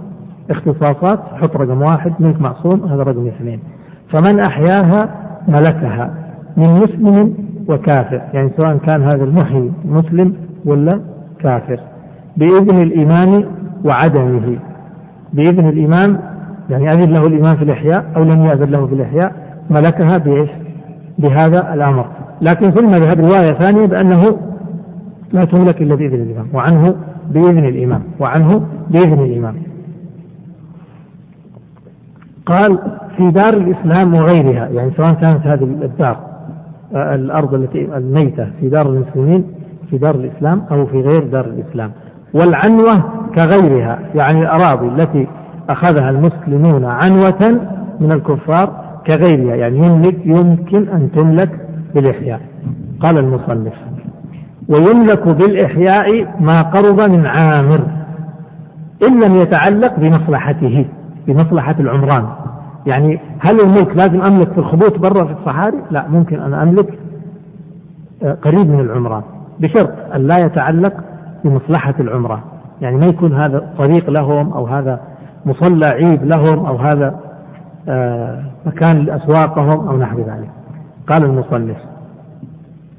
اختصاصات 0.52 1.20
حط 1.42 1.58
رقم 1.58 1.82
واحد 1.82 2.14
ملك 2.20 2.42
معصوم 2.42 2.86
هذا 2.86 3.04
رقم 3.04 3.28
اثنين. 3.28 3.60
فمن 4.10 4.40
أحياها 4.40 5.10
ملكها 5.48 6.14
من 6.58 6.70
مسلم 6.70 7.34
وكافر. 7.68 8.22
يعني 8.34 8.52
سواء 8.58 8.78
كان 8.78 9.04
هذا 9.04 9.24
المحيي 9.24 9.72
مسلم 9.86 10.34
ولا 10.66 11.02
كافر. 11.40 11.80
بإذن 12.38 12.82
الإمام 12.82 13.46
وعدمه. 13.86 14.58
بإذن 15.34 15.70
الإمام 15.70 16.35
يعني 16.70 16.94
أذن 16.94 17.14
له 17.14 17.28
الإمام 17.28 17.56
في 17.56 17.64
الإحياء 17.64 18.06
أو 18.16 18.24
لم 18.24 18.46
يأذن 18.46 18.72
له 18.72 18.88
في 18.88 18.94
الإحياء 18.94 19.32
ملكها 19.70 20.18
بإيش؟ 20.18 20.50
بهذا 21.18 21.74
الأمر. 21.74 22.06
لكن 22.42 22.72
في 22.72 22.80
المذهب 22.80 23.20
رواية 23.20 23.54
ثانية 23.54 23.86
بأنه 23.86 24.38
لا 25.34 25.46
تملك 25.46 25.82
إلا 25.82 25.96
بإذن 25.96 26.22
الإمام 26.22 26.48
وعنه 26.54 26.96
بإذن 27.30 27.66
الإمام 27.66 28.02
وعنه 28.20 28.62
بإذن 28.90 29.24
الإمام 29.24 29.56
قال 32.46 32.80
في 33.18 33.32
دار 33.32 33.54
الإسلام 33.54 34.14
وغيرها 34.14 34.68
يعني 34.68 34.92
سواء 34.98 35.14
كانت 35.14 35.48
هذه 35.48 35.64
الدار 35.64 36.18
الأرض 36.96 37.54
التي 37.54 37.98
الميتة 37.98 38.48
في 38.60 38.70
دار 38.70 38.90
المسلمين 38.90 39.44
في 39.90 39.98
دار 39.98 40.16
الإسلام 40.16 40.62
أو 40.72 40.86
في 40.86 41.02
غير 41.02 41.24
دار 41.24 41.46
الإسلام. 41.46 41.92
والعنوة 42.34 43.04
كغيرها 43.36 44.00
يعني 44.16 44.42
الأراضي 44.42 44.88
التي 44.88 45.28
أخذها 45.70 46.10
المسلمون 46.10 46.86
عنوة 46.86 47.62
من 48.00 48.12
الكفار 48.12 48.86
كغيرها 49.08 49.56
يعني 49.56 49.78
يملك 49.78 50.26
يمكن 50.26 50.90
أن 50.90 51.12
تملك 51.12 51.50
بالإحياء. 51.96 52.42
قال 53.00 53.18
المصنف. 53.18 53.74
ويملك 54.70 55.28
بالإحياء 55.28 56.36
ما 56.40 56.62
قرب 56.62 57.10
من 57.10 57.26
عامر 57.26 57.80
إن 59.08 59.24
لم 59.24 59.36
يتعلق 59.36 60.00
بمصلحته 60.00 60.86
بمصلحة 61.28 61.76
العمران. 61.80 62.26
يعني 62.86 63.20
هل 63.40 63.62
الملك 63.62 63.96
لازم 63.96 64.22
أملك 64.22 64.52
في 64.52 64.58
الخبوط 64.58 65.00
برا 65.00 65.26
في 65.26 65.34
الصحاري؟ 65.40 65.78
لا 65.92 66.08
ممكن 66.08 66.40
أنا 66.40 66.64
أملك 66.64 67.00
آه، 68.24 68.34
قريب 68.34 68.70
من 68.70 68.80
العمران 68.80 69.22
بشرط 69.60 69.92
أن 70.16 70.28
لا 70.28 70.46
يتعلق 70.46 70.94
بمصلحة 71.44 71.94
العمران. 72.00 72.40
يعني 72.82 72.98
ما 72.98 73.06
يكون 73.06 73.34
هذا 73.34 73.70
طريق 73.78 74.10
لهم 74.10 74.54
أو 74.54 74.66
هذا 74.68 75.00
مصلى 75.46 75.86
عيد 75.86 76.24
لهم 76.24 76.66
أو 76.66 76.76
هذا 76.76 77.16
آه، 77.90 78.44
مكان 78.66 78.98
لأسواقهم 78.98 79.88
أو 79.88 79.98
نحو 79.98 80.18
ذلك. 80.18 80.50
قال 81.08 81.24
المصنف 81.24 81.78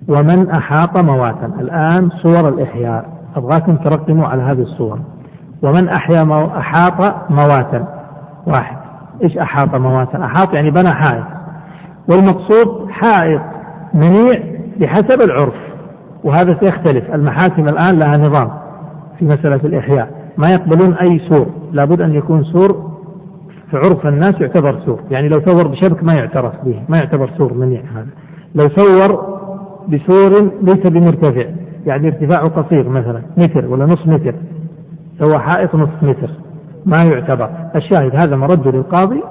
ومن 0.09 0.51
أحاط 0.51 0.99
مواتا. 0.99 1.47
الآن 1.61 2.11
صور 2.11 2.49
الإحياء. 2.49 3.09
أبغاكم 3.37 3.77
ترقموا 3.77 4.27
على 4.27 4.43
هذه 4.43 4.63
الصور 4.63 4.99
ومن 5.63 5.89
أحيا 5.89 6.23
مو... 6.23 6.47
أحاط 6.47 7.31
مواتا. 7.31 7.87
واحد. 8.47 8.77
إيش 9.23 9.39
أحاط 9.39 9.75
مواتا؟ 9.75 10.25
أحاط 10.25 10.55
يعني 10.55 10.71
بنى 10.71 10.95
حائط. 10.95 11.25
والمقصود 12.09 12.91
حائط 12.91 13.43
منيع 13.95 14.41
بحسب 14.81 15.23
العرف. 15.23 15.55
وهذا 16.25 16.57
سيختلف. 16.61 17.15
المحاكم 17.15 17.63
الآن 17.63 17.99
لها 17.99 18.17
نظام 18.17 18.51
في 19.19 19.25
مسألة 19.25 19.61
الإحياء. 19.65 20.26
ما 20.39 20.47
يقبلون 20.49 20.95
أي 20.95 21.19
سور. 21.29 21.47
لابد 21.73 22.03
أن 22.03 22.15
يكون 22.15 22.45
سور 22.45 22.91
في 23.71 23.77
عرف 23.77 24.07
الناس 24.07 24.41
يعتبر 24.41 24.79
سور. 24.87 25.01
يعني 25.11 25.29
لو 25.29 25.41
صور 25.41 25.69
بشبك 25.69 26.05
ما 26.05 26.15
يعترف 26.15 26.53
به 26.65 26.83
ما 26.89 26.97
يعتبر 26.97 27.31
سور 27.39 27.55
منيع 27.55 27.81
هذا. 27.95 28.07
لو 28.55 28.65
صور 28.77 29.37
بسور 29.89 30.51
ليس 30.63 30.87
بمرتفع 30.87 31.45
يعني 31.87 32.07
ارتفاعه 32.07 32.49
قصير 32.49 32.89
مثلا 32.89 33.23
متر 33.37 33.67
ولا 33.67 33.85
نصف 33.85 34.07
متر. 34.07 34.35
سوى 35.19 35.39
حائط 35.39 35.75
نصف 35.75 36.03
متر. 36.03 36.31
ما 36.87 36.97
يعتبر. 37.03 37.51
الشاهد 37.77 38.17
هذا 38.17 38.37
مرد 38.37 38.69
للقاضي 38.69 39.23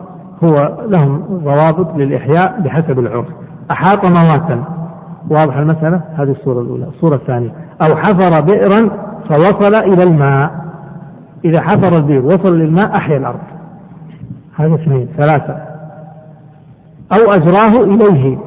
هو 0.43 0.78
لهم 0.88 1.24
ضوابط 1.43 1.95
للإحياء 1.97 2.62
بحسب 2.62 2.99
العرف. 2.99 3.26
أحاط 3.72 4.06
مواتا 4.06 4.64
واضح 5.30 5.58
المسألة؟ 5.58 6.01
هذه 6.16 6.32
الصورة 6.32 6.62
الأولى. 6.62 6.86
الصورة 6.88 7.16
الثانية. 7.16 7.51
أو 7.82 7.95
حفر 7.95 8.41
بئرا 8.41 8.89
فوصل 9.30 9.84
إلى 9.84 10.03
الماء. 10.03 10.64
إذا 11.46 11.62
حفر 11.62 11.98
البير 11.98 12.26
وصل 12.26 12.60
للماء 12.60 12.96
أحيا 12.96 13.18
الأرض. 13.18 13.39
هذا 14.56 14.76
اثنين 14.76 15.08
ثلاثة. 15.18 15.58
أو 17.14 17.32
أجراه 17.34 17.84
إليه 17.84 18.38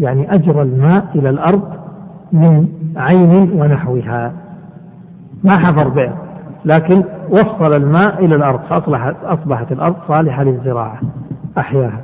يعني 0.00 0.34
أجرى 0.34 0.62
الماء 0.62 1.06
إلى 1.14 1.30
الأرض 1.30 1.62
من 2.32 2.68
عين 2.96 3.60
ونحوها. 3.60 4.32
ما 5.44 5.58
حفر 5.58 5.88
بئر 5.88 6.12
لكن 6.64 7.04
وصل 7.30 7.74
الماء 7.74 8.24
إلى 8.24 8.34
الأرض 8.34 8.60
فأصبحت 8.60 9.16
أصبحت 9.24 9.72
الأرض 9.72 9.94
صالحة 10.08 10.44
للزراعة 10.44 11.00
أحياها. 11.58 12.00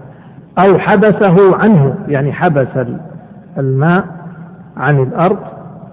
أو 0.58 0.78
حبسه 0.78 1.56
عنه 1.64 1.94
يعني 2.08 2.32
حبس 2.32 2.86
الماء 3.58 4.04
عن 4.76 4.98
الأرض 4.98 5.38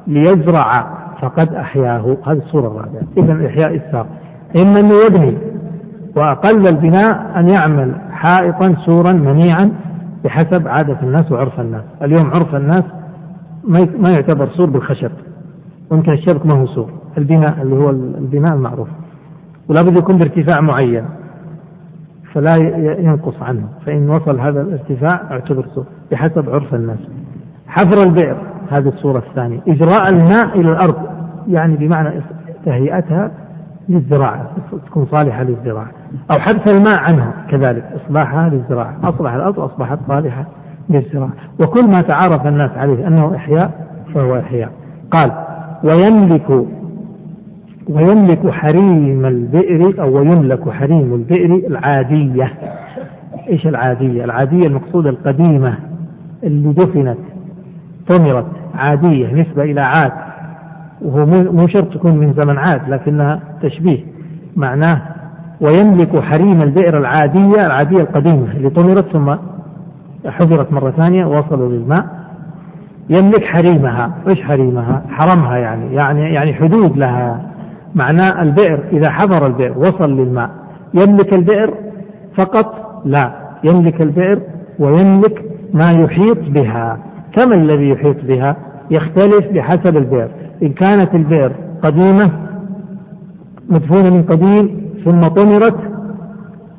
ليزرع 0.07 0.88
فقد 1.22 1.53
أحياه. 1.53 2.18
هذه 2.28 2.38
الصورة 2.38 2.68
الرابعة. 2.68 3.01
إذا 3.18 3.47
إحياء 3.47 3.76
الساق. 3.76 4.07
إما 4.55 4.79
أنه 4.79 4.95
يبني 5.07 5.37
وأقل 6.15 6.67
البناء 6.67 7.39
أن 7.39 7.49
يعمل 7.49 7.95
حائطا 8.11 8.75
سورا 8.85 9.11
منيعا 9.11 9.71
بحسب 10.23 10.67
عادة 10.67 10.97
الناس 11.03 11.31
وعرف 11.31 11.59
الناس. 11.59 11.83
اليوم 12.01 12.29
عرف 12.29 12.55
الناس 12.55 12.83
ما 13.67 14.09
يعتبر 14.17 14.47
سور 14.47 14.69
بالخشب. 14.69 15.11
ويمكن 15.89 16.11
الشبك 16.11 16.45
ما 16.45 16.53
هو 16.53 16.65
سور. 16.65 16.89
البناء 17.17 17.61
اللي 17.61 17.75
هو 17.75 17.89
البناء 17.89 18.53
المعروف. 18.53 18.87
ولا 19.69 19.81
بد 19.81 19.97
يكون 19.97 20.17
بارتفاع 20.17 20.61
معين 20.61 21.05
فلا 22.33 22.55
ينقص 22.99 23.41
عنه. 23.41 23.63
فإن 23.85 24.09
وصل 24.09 24.39
هذا 24.39 24.61
الارتفاع 24.61 25.21
اعتبر 25.31 25.65
سور 25.75 25.85
بحسب 26.11 26.49
عرف 26.49 26.75
الناس. 26.75 26.99
حفر 27.67 27.97
البئر 28.07 28.37
هذه 28.69 28.87
الصورة 28.87 29.23
الثانية. 29.29 29.59
إجراء 29.67 30.09
الماء 30.09 30.59
إلى 30.59 30.71
الأرض 30.71 30.95
يعني 31.47 31.75
بمعنى 31.75 32.21
تهيئتها 32.65 33.31
للزراعة 33.89 34.51
تكون 34.87 35.05
صالحة 35.05 35.43
للزراعة. 35.43 35.91
أو 36.31 36.39
حذف 36.39 36.73
الماء 36.73 36.99
عنها 36.99 37.33
كذلك 37.49 37.83
إصلاحها 37.95 38.49
للزراعة. 38.49 38.95
أصلح 39.03 39.33
الأرض 39.33 39.59
أصبحت 39.59 39.99
صالحة 40.07 40.45
للزراعة. 40.89 41.33
وكل 41.59 41.87
ما 41.87 42.01
تعارف 42.01 42.47
الناس 42.47 42.71
عليه 42.71 43.07
أنه 43.07 43.35
إحياء 43.35 43.87
فهو 44.13 44.39
إحياء. 44.39 44.71
قال 45.11 45.31
ويملك 45.83 46.65
ويملك 47.89 48.49
حريم 48.49 49.25
البئر 49.25 50.01
أو 50.01 50.17
ويملك 50.17 50.69
حريم 50.69 51.13
البئر 51.13 51.55
العادية. 51.67 52.53
إيش 53.49 53.67
العادية؟ 53.67 54.23
العادية 54.23 54.67
المقصودة 54.67 55.09
القديمة 55.09 55.75
اللي 56.43 56.73
دفنت 56.73 57.17
طمرت 58.07 58.45
عادية 58.75 59.33
نسبة 59.33 59.63
إلى 59.63 59.81
عاد. 59.81 60.11
وهو 61.01 61.25
مو 61.25 61.67
شرط 61.67 61.93
تكون 61.93 62.17
من 62.17 62.33
زمن 62.33 62.57
عاد 62.57 62.89
لكنها 62.89 63.39
تشبيه. 63.61 63.99
معناه 64.55 65.01
ويملك 65.61 66.19
حريم 66.19 66.61
البئر 66.61 66.97
العادية 66.97 67.65
العادية 67.65 68.01
القديمة 68.01 68.51
اللي 68.51 68.69
طمرت 68.69 69.05
ثم 69.13 69.35
حفرت 70.25 70.73
مرة 70.73 70.91
ثانية 70.91 71.25
ووصلوا 71.25 71.69
للماء. 71.69 72.05
يملك 73.09 73.43
حريمها. 73.43 74.11
إيش 74.29 74.41
حريمها؟ 74.41 75.01
حرمها 75.09 75.57
يعني. 75.57 75.95
يعني 75.95 76.33
يعني 76.33 76.53
حدود 76.53 76.97
لها. 76.97 77.41
معناه 77.95 78.41
البئر 78.41 78.79
إذا 78.91 79.09
حفر 79.09 79.47
البئر 79.47 79.77
وصل 79.77 80.17
للماء. 80.17 80.49
يملك 80.93 81.33
البئر 81.33 81.73
فقط؟ 82.37 83.01
لا. 83.05 83.31
يملك 83.63 84.01
البئر 84.01 84.41
ويملك 84.79 85.45
ما 85.73 85.89
يحيط 85.99 86.37
بها. 86.49 86.97
كم 87.33 87.53
الذي 87.53 87.89
يحيط 87.89 88.17
بها؟ 88.23 88.55
يختلف 88.91 89.47
بحسب 89.53 89.97
البئر. 89.97 90.29
إن 90.64 90.70
كانت 90.74 91.16
البئر 91.16 91.51
قديمة 91.84 92.32
مدفونة 93.70 94.10
من 94.10 94.24
قديم 94.24 94.82
ثم 95.05 95.20
طمرت 95.22 95.78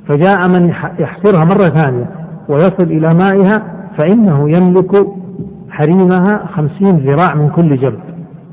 فجاء 0.06 0.48
من 0.48 0.68
يحفرها 0.98 1.44
مرة 1.44 1.68
ثانية 1.68 2.06
ويصل 2.48 2.82
إلى 2.82 3.14
مائها 3.14 3.62
فإنه 3.96 4.50
يملك 4.50 5.06
حريمها 5.70 6.46
خمسين 6.46 6.96
ذراع 6.96 7.34
من 7.34 7.48
كل 7.48 7.76
جنب 7.76 8.00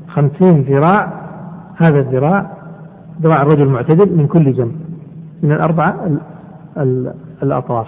خمسين 0.08 0.62
ذراع 0.62 1.12
هذا 1.76 1.98
الذراع 1.98 2.50
ذراع 3.22 3.42
الرجل 3.42 3.62
المعتدل 3.62 4.16
من 4.16 4.26
كل 4.26 4.52
جنب 4.52 4.72
من 5.42 5.52
الأربعة 5.52 6.18
الأطراف. 7.42 7.86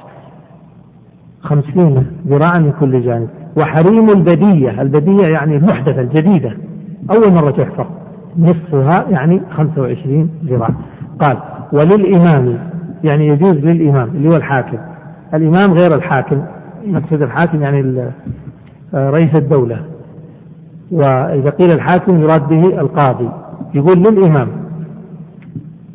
خمسين 1.43 2.07
ذراعا 2.27 2.59
من 2.59 2.73
كل 2.81 3.03
جانب. 3.03 3.29
وحريم 3.57 4.09
البدية 4.11 4.83
البدية 4.83 5.27
يعني 5.27 5.57
المحدثة 5.57 6.01
الجديدة. 6.01 6.57
أول 7.11 7.33
مرة 7.33 7.51
تحفر 7.51 7.87
نصفها 8.39 9.05
يعني 9.11 9.43
25 9.51 10.31
ذراع. 10.45 10.71
قال 11.21 11.37
وللإمام 11.73 12.59
يعني 13.05 13.27
يجوز 13.27 13.53
للإمام 13.53 14.09
اللي 14.09 14.29
هو 14.29 14.37
الحاكم. 14.37 14.79
الإمام 15.35 15.73
غير 15.73 15.95
الحاكم. 15.95 16.43
مقصد 16.87 17.23
الحاكم 17.23 17.63
يعني 17.63 18.11
رئيس 18.95 19.35
الدولة. 19.35 19.81
وإذا 20.93 21.51
قيل 21.51 21.73
الحاكم 21.73 22.23
يراد 22.23 22.49
به 22.49 22.81
القاضي. 22.81 23.29
يقول 23.75 23.99
للإمام 23.99 24.49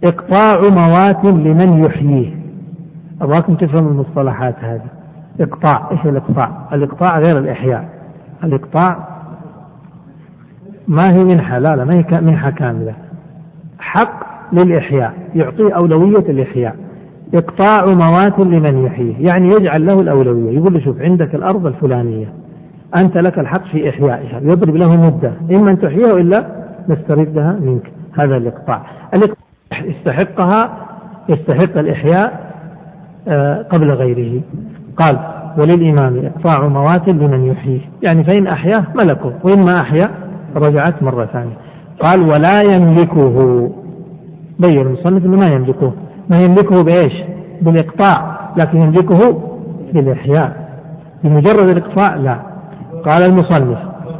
إقطاع 0.03 0.62
موات 0.62 1.26
لمن 1.26 1.84
يحييه. 1.86 2.36
أبغاكم 3.22 3.56
تفهموا 3.56 3.91
المصطلحات 3.91 4.56
هذه. 4.62 4.89
إقطاع 5.39 5.91
إيش 5.91 6.06
الإقطاع؟ 6.06 6.51
الإقطاع 6.74 7.20
غير 7.20 7.38
الإحياء. 7.38 7.89
الإقطاع 8.43 9.14
ما 10.88 11.13
هي 11.13 11.23
منحة 11.23 11.59
لا 11.59 11.75
لا 11.75 11.86
ما 11.86 11.93
هي 11.93 12.21
منحة 12.21 12.49
كاملة. 12.49 12.93
حق 13.79 14.25
للإحياء 14.53 15.13
يعطيه 15.36 15.75
أولوية 15.75 16.31
الإحياء. 16.31 16.75
إقطاع 17.33 17.86
موات 17.86 18.39
لمن 18.39 18.86
يحييه 18.86 19.27
يعني 19.27 19.47
يجعل 19.47 19.86
له 19.86 20.01
الأولوية 20.01 20.57
يقول 20.57 20.73
له 20.73 20.79
شوف 20.79 21.01
عندك 21.01 21.36
الأرض 21.36 21.65
الفلانية 21.65 22.27
أنت 22.99 23.17
لك 23.17 23.39
الحق 23.39 23.65
في 23.65 23.89
إحيائها 23.89 24.39
يضرب 24.39 24.75
له 24.75 25.01
مدة 25.01 25.31
إما 25.51 25.71
أن 25.71 25.79
تحييها 25.79 26.13
وإلا 26.13 26.45
نستردها 26.89 27.59
منك. 27.61 27.91
هذا 28.19 28.38
الإقطاع. 28.38 28.81
يستحقها 29.81 30.88
يستحق 31.29 31.77
الإحياء 31.77 32.55
آه، 33.27 33.61
قبل 33.61 33.91
غيره. 33.91 34.41
قال 34.97 35.19
وللإمام 35.57 36.25
إقطاع 36.25 36.67
موات 36.67 37.07
لمن 37.07 37.45
يحييه. 37.45 37.81
يعني 38.03 38.23
فإن 38.23 38.47
أحياه 38.47 38.83
ملكه 38.95 39.33
وإن 39.43 39.65
ما 39.65 39.81
أحيا 39.81 40.11
رجعت 40.56 41.03
مرة 41.03 41.26
ثانية. 41.26 41.58
قال 41.99 42.22
ولا 42.22 42.62
يملكه. 42.76 43.70
بين 44.60 44.82
المصنف 44.82 45.26
أنه 45.26 45.38
ما 45.38 45.47
يملكه. 45.56 45.93
ما 46.30 46.38
يملكه 46.38 46.84
بإيش؟ 46.84 47.14
بالإقطاع. 47.62 48.39
لكن 48.58 48.82
يملكه 48.82 49.41
بالإحياء. 49.93 50.70
بمجرد 51.24 51.70
الإقطاع 51.70 52.16
لا. 52.16 52.39
قال 53.10 53.24
المصنف 53.30 53.80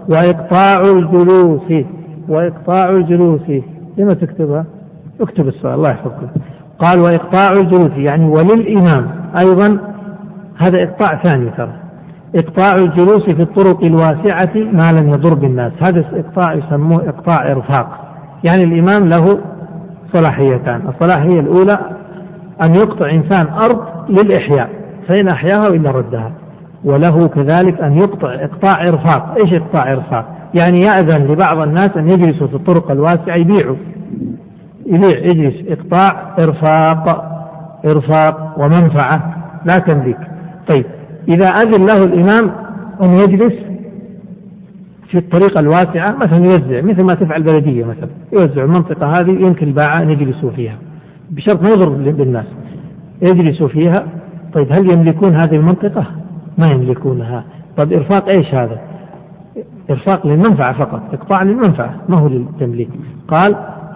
وإقطاع 0.10 0.82
الجلوس. 0.82 1.86
وإقطاع 2.30 2.90
الجلوس. 2.90 3.52
لما 3.98 4.14
تكتبها؟ 4.14 4.66
اكتب 5.22 5.48
السؤال. 5.48 5.74
الله 5.74 5.90
يحفظك. 5.90 6.30
قال 6.80 7.00
وإقطاع 7.00 7.54
الجلوس. 7.62 7.92
يعني 7.98 8.30
وللإمام. 8.30 9.08
أيضا 9.44 9.78
هذا 10.58 10.84
إقطاع 10.84 11.24
ثاني 11.24 11.50
ترى. 11.50 11.85
إقطاع 12.36 12.72
الجلوس 12.78 13.24
في 13.24 13.42
الطرق 13.42 13.84
الواسعة 13.84 14.52
ما 14.56 15.00
لم 15.00 15.10
يضر 15.10 15.34
بالناس. 15.34 15.72
هذا 15.88 16.06
إقطاع 16.14 16.54
يسموه 16.54 17.10
إقطاع 17.10 17.52
إرفاق. 17.52 17.88
يعني 18.44 18.64
الإمام 18.64 19.10
له 19.10 19.40
صلاحيتان. 20.14 20.82
الصلاحية 20.90 21.40
الأولى 21.40 21.78
أن 22.62 22.76
يقطع 22.76 23.10
إنسان 23.12 23.48
أرض 23.48 23.86
للإحياء 24.10 24.70
فإن 25.08 25.28
أحياها 25.28 25.70
وإلا 25.70 25.92
ردها. 25.92 26.32
وله 26.84 27.28
كذلك 27.28 27.82
أن 27.82 27.96
يقطع 27.96 28.34
إقطاع 28.34 28.82
إرفاق. 28.82 29.36
إيش 29.38 29.54
إقطاع 29.54 29.94
إرفاق؟ 29.94 30.26
يعني 30.54 30.80
يأذن 30.80 31.32
لبعض 31.32 31.58
الناس 31.58 31.90
أن 31.98 32.10
يجلسوا 32.10 32.48
في 32.48 32.56
الطرق 32.56 32.92
الواسعة 32.92 33.36
يبيعوا. 33.36 33.76
يبيع 34.86 35.20
يجلس. 35.20 35.56
إقطاع 35.68 36.36
إرفاق 36.40 37.32
إرفاق 37.86 38.56
ومنفعة. 38.58 39.36
لا 39.66 39.78
تملك 39.78 40.20
طيب. 40.74 40.86
إذا 41.30 41.46
أذن 41.46 41.86
له 41.86 42.04
الإمام 42.04 42.52
أن 43.04 43.10
يجلس 43.20 43.54
في 45.10 45.18
الطريقة 45.18 45.60
الواسعة 45.60 46.16
مثلا 46.16 46.38
يوزع 46.38 46.82
مثل 46.82 47.04
ما 47.04 47.16
تفعل 47.16 47.42
البلدية 47.42 47.86
مثلا 47.86 48.10
يوزع 48.34 48.64
المنطقة 48.64 49.20
هذه 49.20 49.30
يمكن 49.30 49.68
الباعة 49.68 50.02
أن 50.02 50.10
يجلسوا 50.10 50.52
فيها 50.52 50.78
بشرط 51.30 51.62
ما 51.62 51.70
يضر 51.70 51.90
بالناس 51.90 52.46
يجلسوا 53.22 53.68
فيها 53.68 54.08
طيب 54.54 54.72
هل 54.72 54.94
يملكون 54.94 55.36
هذه 55.36 55.56
المنطقة؟ 55.56 56.06
ما 56.58 56.68
يملكونها 56.68 57.44
طيب 57.78 57.94
إرفاق 57.94 58.30
إيش 58.30 58.56
هذا؟ 58.56 58.80
إرفاق 59.90 60.28
للمنفعة 60.28 60.74
فقط 60.74 61.02
إقطاع 61.14 61.44
للمنفعة 61.44 61.96
ما 62.10 62.18
هو 62.18 62.28
للتمليك 62.28 62.90
قال 63.28 63.56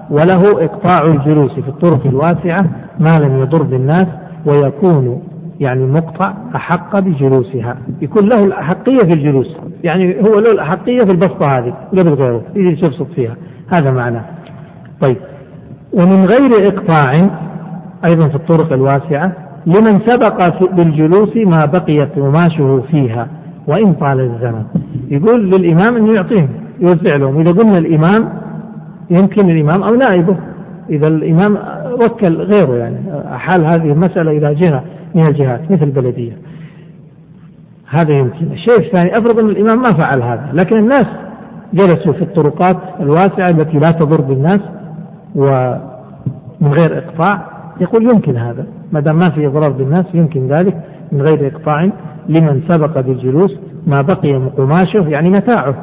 وله 0.09 0.65
إقطاع 0.65 1.05
الجلوس 1.05 1.51
في 1.51 1.67
الطرق 1.67 2.05
الواسعة 2.05 2.65
ما 2.99 3.19
لم 3.19 3.39
يضر 3.39 3.63
بالناس 3.63 4.07
ويكون 4.45 5.21
يعني 5.59 5.85
مقطع 5.85 6.33
أحق 6.55 6.99
بجلوسها. 6.99 7.77
يكون 8.01 8.29
له 8.29 8.43
الأحقية 8.43 8.97
في 8.97 9.13
الجلوس. 9.13 9.57
يعني 9.83 10.15
هو 10.15 10.39
له 10.39 10.51
الأحقية 10.51 11.03
في 11.03 11.11
البسطة 11.11 11.57
هذه 11.57 11.73
قبل 11.91 12.13
غيره 12.13 12.41
يجلس 12.55 12.83
يبسط 12.83 13.07
فيها. 13.15 13.35
هذا 13.69 13.91
معناه. 13.91 14.25
طيب. 15.01 15.17
ومن 15.93 16.25
غير 16.25 16.67
إقطاع 16.67 17.13
أيضا 18.05 18.27
في 18.27 18.35
الطرق 18.35 18.73
الواسعة 18.73 19.31
لمن 19.65 19.99
سبق 20.05 20.65
بالجلوس 20.73 21.37
ما 21.37 21.65
بقيت 21.65 22.09
قماشه 22.15 22.83
فيها 22.91 23.27
وإن 23.67 23.93
طال 23.93 24.19
الزمن. 24.19 24.63
يقول 25.09 25.51
للإمام 25.51 25.97
أنه 25.97 26.13
يعطيهم 26.13 26.49
يوزع 26.79 27.15
لهم. 27.15 27.39
إذا 27.39 27.51
قلنا 27.51 27.77
الإمام 27.77 28.29
يمكن 29.09 29.49
الإمام 29.49 29.83
أو 29.83 29.95
نائبه. 29.95 30.35
إذا 30.89 31.07
الإمام 31.07 31.57
وكل 31.93 32.35
غيره 32.35 32.75
يعني 32.75 32.97
أحال 33.35 33.65
هذه 33.65 33.91
المسألة 33.91 34.31
إلى 34.31 34.55
جهة. 34.55 34.83
من 35.15 35.27
الجهات 35.27 35.71
مثل 35.71 35.83
البلدية. 35.83 36.37
هذا 37.89 38.13
يمكن. 38.13 38.51
الشيء 38.51 38.79
الثاني 38.79 39.17
أفرض 39.17 39.39
أن 39.39 39.49
الإمام 39.49 39.81
ما 39.81 39.93
فعل 39.93 40.21
هذا 40.21 40.49
لكن 40.53 40.77
الناس 40.77 41.05
جلسوا 41.73 42.13
في 42.13 42.21
الطرقات 42.21 42.77
الواسعة 42.99 43.49
التي 43.49 43.77
لا 43.77 43.91
تضر 43.91 44.21
بالناس 44.21 44.59
ومن 45.35 46.73
غير 46.73 46.97
إقطاع. 46.97 47.45
يقول 47.81 48.03
يمكن 48.03 48.37
هذا. 48.37 48.65
ما 48.91 48.99
دام 48.99 49.15
ما 49.15 49.29
في 49.29 49.47
إضرار 49.47 49.69
بالناس 49.69 50.05
يمكن 50.13 50.47
ذلك 50.47 50.77
من 51.11 51.21
غير 51.21 51.47
إقطاع 51.47 51.89
لمن 52.29 52.61
سبق 52.67 52.99
بالجلوس 52.99 53.59
ما 53.87 54.01
بقي 54.01 54.33
من 54.33 54.49
قماشه 54.49 55.09
يعني 55.09 55.29
متاعه. 55.29 55.75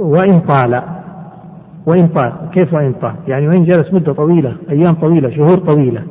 وإن 0.00 0.40
طال. 0.40 0.82
وإن 1.86 2.08
طال. 2.08 2.32
كيف 2.52 2.74
وإن 2.74 2.92
طال؟ 2.92 3.14
يعني 3.28 3.48
وإن 3.48 3.64
جلس 3.64 3.92
مدة 3.92 4.12
طويلة 4.12 4.56
أيام 4.70 4.94
طويلة 4.94 5.30
شهور 5.30 5.56
طويلة. 5.56 6.02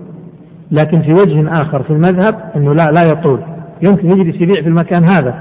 لكن 0.73 1.01
في 1.01 1.13
وجه 1.13 1.61
آخر 1.61 1.83
في 1.83 1.89
المذهب 1.89 2.35
أنه 2.55 2.73
لا 2.73 2.91
لا 2.91 3.11
يطول. 3.11 3.39
يمكن 3.81 4.11
يجلس 4.11 4.41
يبيع 4.41 4.61
في 4.61 4.67
المكان 4.67 5.03
هذا 5.03 5.35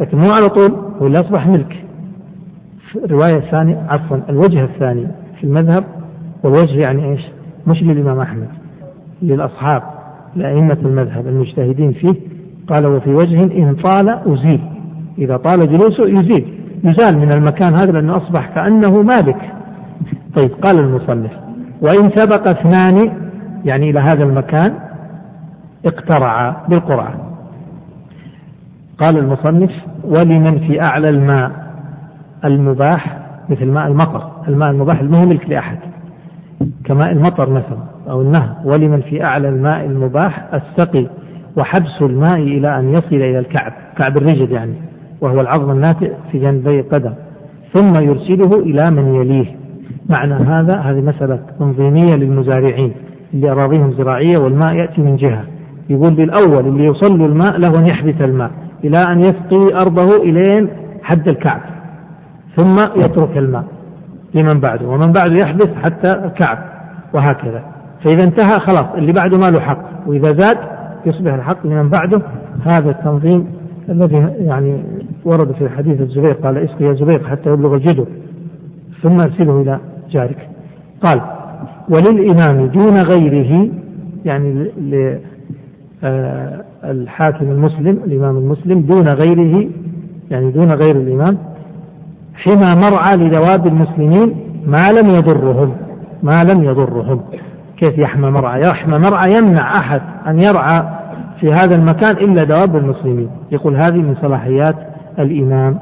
لكن 0.00 0.18
مو 0.18 0.28
على 0.30 0.48
طول 0.48 0.78
ولا 1.00 1.20
أصبح 1.20 1.46
ملك. 1.46 1.84
الرواية 3.04 3.36
الثانية 3.36 3.86
عفوا 3.88 4.16
الوجه 4.28 4.64
الثاني 4.64 5.06
في 5.40 5.44
المذهب 5.44 5.84
والوجه 6.42 6.80
يعني 6.80 7.12
إيش؟ 7.12 7.20
مش 7.66 7.82
للإمام 7.82 8.20
أحمد 8.20 8.48
للأصحاب 9.22 9.82
لأئمة 10.36 10.78
المذهب 10.82 11.26
المجتهدين 11.26 11.92
فيه. 11.92 12.14
قال 12.68 12.86
وفي 12.86 13.10
وجه 13.10 13.42
إن 13.42 13.74
طال 13.74 14.08
أزيل. 14.08 14.60
إذا 15.18 15.36
طال 15.36 15.72
جلوسه 15.72 16.08
يزيل. 16.08 16.46
يزال 16.84 17.18
من 17.18 17.32
المكان 17.32 17.74
هذا 17.74 17.92
لأنه 17.92 18.16
أصبح 18.16 18.54
كأنه 18.54 19.02
مالك. 19.02 19.52
طيب 20.34 20.50
قال 20.50 20.80
المصنف 20.80 21.30
وإن 21.80 22.10
سبق 22.16 22.48
اثنان 22.48 23.25
يعني 23.66 23.90
إلى 23.90 24.00
هذا 24.00 24.24
المكان 24.24 24.74
اقترعا 25.86 26.56
بالقرعة 26.68 27.14
قال 28.98 29.18
المصنف 29.18 29.70
ولمن 30.04 30.58
في 30.58 30.82
أعلى 30.82 31.08
الماء 31.08 31.50
المباح 32.44 33.18
مثل 33.48 33.66
ماء 33.66 33.86
المطر 33.86 34.30
الماء 34.48 34.70
المباح 34.70 35.00
المهم 35.00 35.28
ملك 35.28 35.50
لأحد 35.50 35.78
كماء 36.84 37.12
المطر 37.12 37.50
مثلا 37.50 37.96
أو 38.10 38.22
النهر. 38.22 38.56
ولمن 38.64 39.00
في 39.00 39.24
أعلى 39.24 39.48
الماء 39.48 39.84
المباح 39.84 40.48
السقي 40.54 41.06
وحبس 41.56 42.02
الماء 42.02 42.38
إلى 42.38 42.78
أن 42.78 42.92
يصل 42.92 43.16
إلى 43.16 43.38
الكعب 43.38 43.72
كعب 43.96 44.16
الرجل 44.16 44.52
يعني 44.52 44.74
وهو 45.20 45.40
العظم 45.40 45.70
الناتئ 45.70 46.12
في 46.32 46.38
جنبي 46.38 46.80
القدم. 46.80 47.12
ثم 47.74 47.94
يرسله 48.02 48.58
إلى 48.58 48.90
من 48.90 49.14
يليه. 49.14 49.56
معنى 50.08 50.34
هذا 50.34 50.76
هذه 50.76 51.00
مسألة 51.00 51.40
تنظيمية 51.58 52.14
للمزارعين. 52.14 52.92
اللي 53.34 53.50
أراضيهم 53.50 53.92
زراعية 53.92 54.38
والماء 54.38 54.74
يأتي 54.74 55.00
من 55.02 55.16
جهة. 55.16 55.44
يقول 55.90 56.14
بالأول 56.14 56.66
اللي 56.66 56.84
يوصل 56.84 57.18
له 57.18 57.26
الماء 57.26 57.58
له 57.58 57.78
أن 57.78 57.86
يحبس 57.86 58.20
الماء 58.20 58.50
إلى 58.84 58.96
أن 58.96 59.20
يسقي 59.20 59.74
أرضه 59.80 60.16
إلين 60.16 60.68
حد 61.02 61.28
الكعب. 61.28 61.60
ثم 62.56 62.74
يترك 62.96 63.36
الماء 63.36 63.64
لمن 64.34 64.60
بعده 64.60 64.88
ومن 64.88 65.12
بعده 65.12 65.34
يحبس 65.34 65.68
حتى 65.84 66.12
الكعب 66.12 66.58
وهكذا. 67.14 67.64
فإذا 68.04 68.24
انتهى 68.24 68.60
خلاص 68.60 68.86
اللي 68.96 69.12
بعده 69.12 69.38
ما 69.38 69.50
له 69.50 69.60
حق. 69.60 69.78
وإذا 70.06 70.28
زاد 70.28 70.58
يصبح 71.06 71.34
الحق 71.34 71.66
لمن 71.66 71.88
بعده. 71.88 72.22
هذا 72.64 72.90
التنظيم 72.90 73.46
الذي 73.88 74.16
يعني 74.38 74.82
ورد 75.24 75.52
في 75.52 75.68
حديث 75.68 76.00
الزبير 76.00 76.32
قال 76.32 76.58
اسقي 76.58 76.84
يا 76.84 76.92
زبير 76.92 77.28
حتى 77.28 77.50
يبلغ 77.50 77.74
الجدر 77.74 78.06
ثم 79.02 79.20
أرسله 79.20 79.62
إلى 79.62 79.78
جارك. 80.10 80.48
قال 81.02 81.20
وللإمام 81.88 82.66
دون 82.66 82.94
غيره 82.98 83.68
يعني 84.24 84.70
الحاكم 86.84 87.50
المسلم 87.50 87.98
الإمام 88.06 88.36
المسلم 88.36 88.80
دون 88.80 89.08
غيره 89.08 89.68
يعني 90.30 90.50
دون 90.50 90.72
غير 90.72 90.96
الإمام 90.96 91.38
حمى 92.34 92.80
مرعى 92.84 93.16
لدواب 93.16 93.66
المسلمين 93.66 94.34
ما 94.66 94.86
لم 95.00 95.08
يضرهم 95.08 95.72
ما 96.22 96.44
لم 96.52 96.64
يضرهم. 96.64 97.20
كيف 97.76 97.98
يحمى 97.98 98.30
مرعى؟ 98.30 98.60
يحمى 98.60 98.98
مرعى 98.98 99.30
يمنع 99.38 99.72
أحد 99.78 100.00
أن 100.26 100.38
يرعى 100.38 100.82
في 101.40 101.52
هذا 101.52 101.76
المكان 101.76 102.16
إلا 102.16 102.44
دواب 102.44 102.76
المسلمين. 102.76 103.28
يقول 103.52 103.76
هذه 103.76 103.96
من 103.96 104.16
صلاحيات 104.22 104.76
الإمام. 105.18 105.78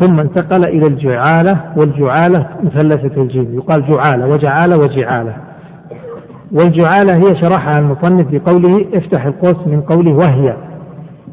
ثم 0.00 0.20
انتقل 0.20 0.64
إلى 0.64 0.86
الجعالة 0.86 1.60
والجعالة 1.76 2.46
مثلثة 2.64 3.22
الجيم 3.22 3.54
يقال 3.54 3.84
جعالة 3.88 4.28
وجعالة 4.28 4.76
وجعالة. 4.76 5.34
والجعالة 6.52 7.16
هي 7.16 7.36
شرحها 7.36 7.78
المصنف 7.78 8.26
بقوله 8.32 8.86
افتح 8.94 9.24
القوس 9.24 9.66
من 9.66 9.80
قوله 9.80 10.10
وهي. 10.10 10.56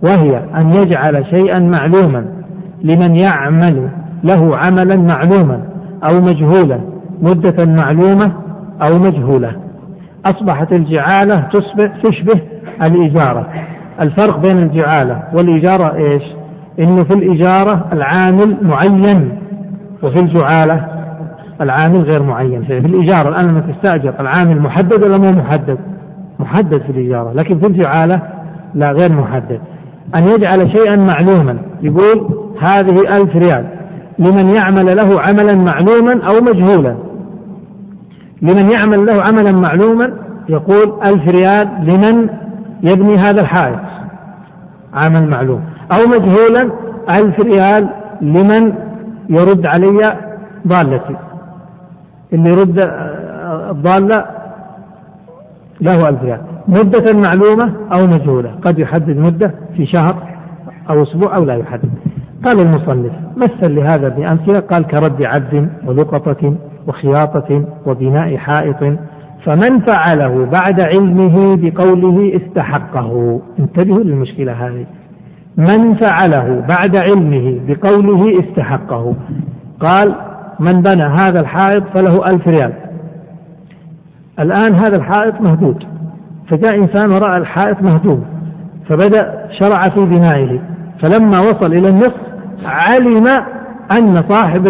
وهي 0.04 0.38
أن 0.56 0.70
يجعل 0.74 1.26
شيئا 1.30 1.60
معلوما 1.60 2.26
لمن 2.84 3.16
يعمل 3.16 3.90
له 4.24 4.58
عملا 4.58 4.96
معلوما 4.96 5.62
أو 6.04 6.22
مجهولا 6.22 6.80
مدة 7.22 7.66
معلومة 7.66 8.34
أو 8.90 9.00
مجهولة. 9.00 9.56
أصبحت 10.26 10.74
الجعالة 10.74 11.36
تصبح 11.54 12.02
تشبه 12.04 12.42
الإجارة 12.88 13.48
الفرق 14.02 14.38
بين 14.40 14.58
الجعالة 14.58 15.24
والإجارة 15.34 15.96
إيش؟ 15.96 16.24
إنه 16.80 17.04
في 17.04 17.14
الإجارة 17.14 17.86
العامل 17.94 18.58
معين 18.62 19.40
وفي 20.04 20.20
الجعالة 20.20 20.88
العامل 21.62 22.02
غير 22.02 22.24
معين. 22.24 22.64
في 22.64 22.78
الإجارة 22.78 23.30
الآن 23.30 23.46
لما 23.46 23.60
تستأجر 23.60 24.14
العامل 24.20 24.62
محدد 24.62 25.04
ولا 25.04 25.18
مو 25.18 25.32
محدد؟ 25.32 25.78
محدد 26.40 26.82
في 26.82 26.90
الإجارة 26.90 27.34
لكن 27.34 27.60
في 27.60 27.68
الجعالة 27.68 28.22
لا 28.76 28.92
غير 28.92 29.12
محدد. 29.12 29.60
أن 30.18 30.24
يجعل 30.24 30.72
شيئا 30.72 30.96
معلوما 30.96 31.58
يقول 31.82 32.30
هذه 32.60 33.00
ألف 33.00 33.36
ريال. 33.36 33.66
لمن 34.20 34.56
يعمل 34.56 34.98
له 34.98 35.22
عملا 35.22 35.56
معلوما 35.56 36.24
أو 36.24 36.42
مجهولا. 36.42 36.96
لمن 38.42 38.72
يعمل 38.72 39.06
له 39.06 39.24
عملا 39.30 39.52
معلوما 39.52 40.14
يقول 40.50 40.94
ألف 41.06 41.28
ريال 41.32 41.70
لمن 41.82 42.30
يبني 42.84 43.16
هذا 43.16 43.42
الحائط. 43.42 43.80
عمل 44.94 45.30
معلوم. 45.30 45.62
أو 45.92 46.08
مجهولا 46.08 46.72
ألف 47.10 47.40
ريال 47.40 47.90
لمن 48.22 48.74
يرد 49.30 49.66
علي 49.66 50.00
ضالتي. 50.68 51.16
اللي 52.34 52.50
يرد 52.50 52.90
الضالة 53.70 54.26
له 55.82 56.10
ألف 56.10 56.24
ريال. 56.24 56.42
مدة 56.68 57.14
معلومة 57.14 57.74
أو 57.92 58.08
مجهولة. 58.08 58.52
قد 58.62 58.80
يحدد 58.80 59.18
مدة 59.18 59.52
في 59.78 59.86
شهر 59.86 60.16
أو 60.90 61.04
أسبوع 61.04 61.36
أو 61.36 61.44
لا 61.44 61.56
يحدد. 61.56 61.90
قال 62.46 62.60
المصنف 62.60 63.12
مثل 63.38 63.76
لهذا 63.76 64.10
بأمثلة. 64.10 64.60
قال 64.60 64.88
كرد 64.88 65.24
عبد 65.24 65.70
ولقطة 65.86 66.56
وخياطة 66.88 67.66
وبناء 67.86 68.38
حائط. 68.38 68.98
فمن 69.46 69.80
فعله 69.80 70.46
بعد 70.46 70.82
علمه 70.82 71.56
بقوله 71.56 72.36
استحقه. 72.36 73.42
انتبهوا 73.60 74.04
للمشكلة 74.04 74.52
هذه. 74.52 74.86
من 75.58 75.96
فعله 75.96 76.66
بعد 76.68 76.96
علمه 76.96 77.60
بقوله 77.68 78.40
استحقه. 78.40 79.16
قال 79.80 80.16
من 80.60 80.82
بنى 80.82 81.04
هذا 81.04 81.40
الحائط 81.40 81.84
فله 81.94 82.26
ألف 82.26 82.48
ريال. 82.48 82.74
الآن 84.40 84.76
هذا 84.76 84.98
الحائط 84.98 85.42
مهدود. 85.42 85.84
فجاء 86.50 86.76
إنسان 86.76 87.10
ورأى 87.10 87.38
الحائط 87.38 87.82
مهدود 87.82 88.24
فبدأ 88.90 89.48
شرع 89.60 89.82
في 89.82 90.06
بنائه. 90.06 90.60
فلما 91.02 91.40
وصل 91.40 91.74
إلى 91.74 91.90
النصف 91.90 92.22
علم 92.66 93.26
أن 93.98 94.16
صاحب 94.16 94.68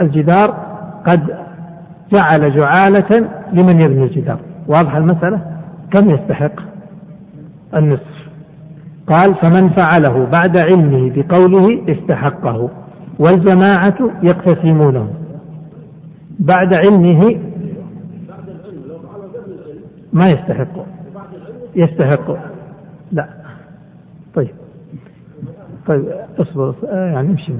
الجدار 0.00 0.54
قد 1.06 1.20
جعل 2.12 2.56
جعالة 2.56 3.28
لمن 3.52 3.80
يبني 3.80 4.04
الجدار. 4.04 4.38
واضح 4.68 4.96
المسألة؟ 4.96 5.40
كم 5.92 6.10
يستحق 6.10 6.52
النصف؟ 7.76 8.19
قال 9.10 9.34
فمن 9.34 9.68
فعله 9.68 10.24
بعد 10.24 10.58
علمه 10.58 11.12
بقوله 11.14 11.82
استحقه 11.88 12.70
والجماعة 13.18 14.10
يقتسمونه. 14.22 15.08
بعد 16.38 16.74
علمه 16.74 17.36
ما 20.12 20.26
يستحق. 20.26 20.86
يستحق. 21.76 22.36
لا. 23.12 23.28
طيب. 24.34 24.54
طيب 25.86 26.04
اصبر 26.38 26.74
يعني 26.92 27.30
امشي 27.30 27.52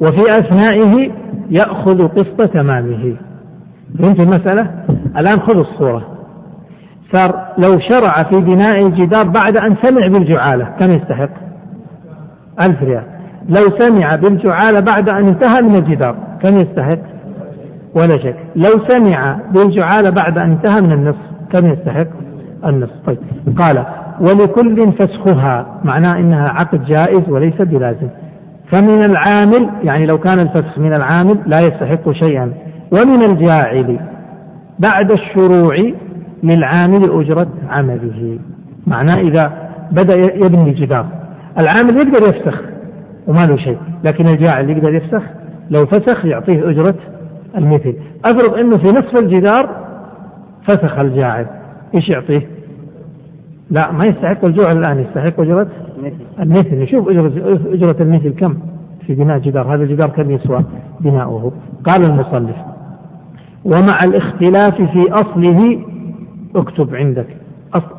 وفي 0.00 0.22
أثنائه 0.28 1.12
يأخذ 1.50 2.08
قسط 2.08 2.52
تمامه. 2.52 3.16
فهمت 3.98 4.20
المسألة؟ 4.20 4.84
الآن 5.16 5.40
خذ 5.40 5.56
الصورة. 5.56 6.15
صار 7.12 7.46
لو 7.58 7.78
شرع 7.78 8.22
في 8.22 8.36
بناء 8.36 8.86
الجدار 8.86 9.28
بعد 9.28 9.56
أن 9.56 9.76
سمع 9.82 10.06
بالجعالة 10.06 10.64
كم 10.80 10.92
يستحق؟ 10.92 11.30
ألف 12.60 12.82
ريال. 12.82 13.02
لو 13.48 13.62
سمع 13.78 14.16
بالجعالة 14.16 14.80
بعد 14.80 15.08
أن 15.08 15.26
انتهى 15.26 15.62
من 15.62 15.74
الجدار 15.74 16.16
كم 16.42 16.56
يستحق؟ 16.56 16.98
ولا 17.94 18.18
شك. 18.18 18.36
لو 18.56 18.80
سمع 18.88 19.38
بالجعالة 19.52 20.10
بعد 20.10 20.38
أن 20.38 20.50
انتهى 20.50 20.80
من 20.80 20.92
النصف 20.92 21.18
كم 21.52 21.66
يستحق؟ 21.66 22.06
النصف. 22.66 22.92
طيب. 23.06 23.18
قال 23.58 23.84
ولكل 24.20 24.92
فسخها. 24.92 25.66
معناه 25.84 26.18
إنها 26.18 26.48
عقد 26.48 26.84
جائز 26.84 27.28
وليس 27.28 27.62
بلازم. 27.62 28.08
فمن 28.72 29.04
العامل 29.04 29.70
يعني 29.82 30.06
لو 30.06 30.18
كان 30.18 30.40
الفسخ 30.40 30.78
من 30.78 30.94
العامل 30.94 31.38
لا 31.46 31.58
يستحق 31.60 32.10
شيئا. 32.10 32.52
ومن 32.92 33.22
الجاعل 33.22 33.98
بعد 34.78 35.10
الشروع 35.10 35.76
للعامل 36.42 37.20
أجرة 37.20 37.48
عمله. 37.68 38.38
معناه 38.86 39.20
إذا 39.20 39.70
بدأ 39.90 40.16
يبني 40.16 40.70
جدار. 40.70 41.06
العامل 41.58 41.96
يقدر 41.96 42.28
يفسخ 42.28 42.62
وما 43.26 43.46
له 43.46 43.56
شيء 43.56 43.78
لكن 44.04 44.24
الجاعل 44.28 44.70
يقدر 44.70 44.94
يفسخ. 44.94 45.22
لو 45.70 45.86
فسخ 45.86 46.24
يعطيه 46.24 46.70
أجرة 46.70 46.94
المثل. 47.56 47.94
أفرض 48.24 48.54
أنه 48.54 48.76
في 48.76 48.92
نصف 48.92 49.16
الجدار 49.16 49.86
فسخ 50.68 50.98
الجاعل 50.98 51.46
إيش 51.94 52.08
يعطيه؟ 52.08 52.46
لا 53.70 53.92
ما 53.92 54.04
يستحق 54.04 54.44
الجوع 54.44 54.72
الآن 54.72 55.00
يستحق 55.00 55.40
أجرة 55.40 55.68
المثل. 56.40 56.74
نشوف 56.74 57.08
أجرة, 57.08 57.32
أجرة 57.72 57.96
المثل 58.00 58.34
كم 58.34 58.54
في 59.06 59.14
بناء 59.14 59.38
جدار. 59.38 59.74
هذا 59.74 59.82
الجدار 59.82 60.08
كم 60.08 60.30
يسوى 60.30 60.64
بناؤه؟ 61.00 61.52
قال 61.84 62.04
المصنف 62.04 62.56
ومع 63.64 63.98
الاختلاف 64.04 64.74
في 64.74 65.12
أصله 65.12 65.78
اكتب 66.56 66.94
عندك. 66.94 67.26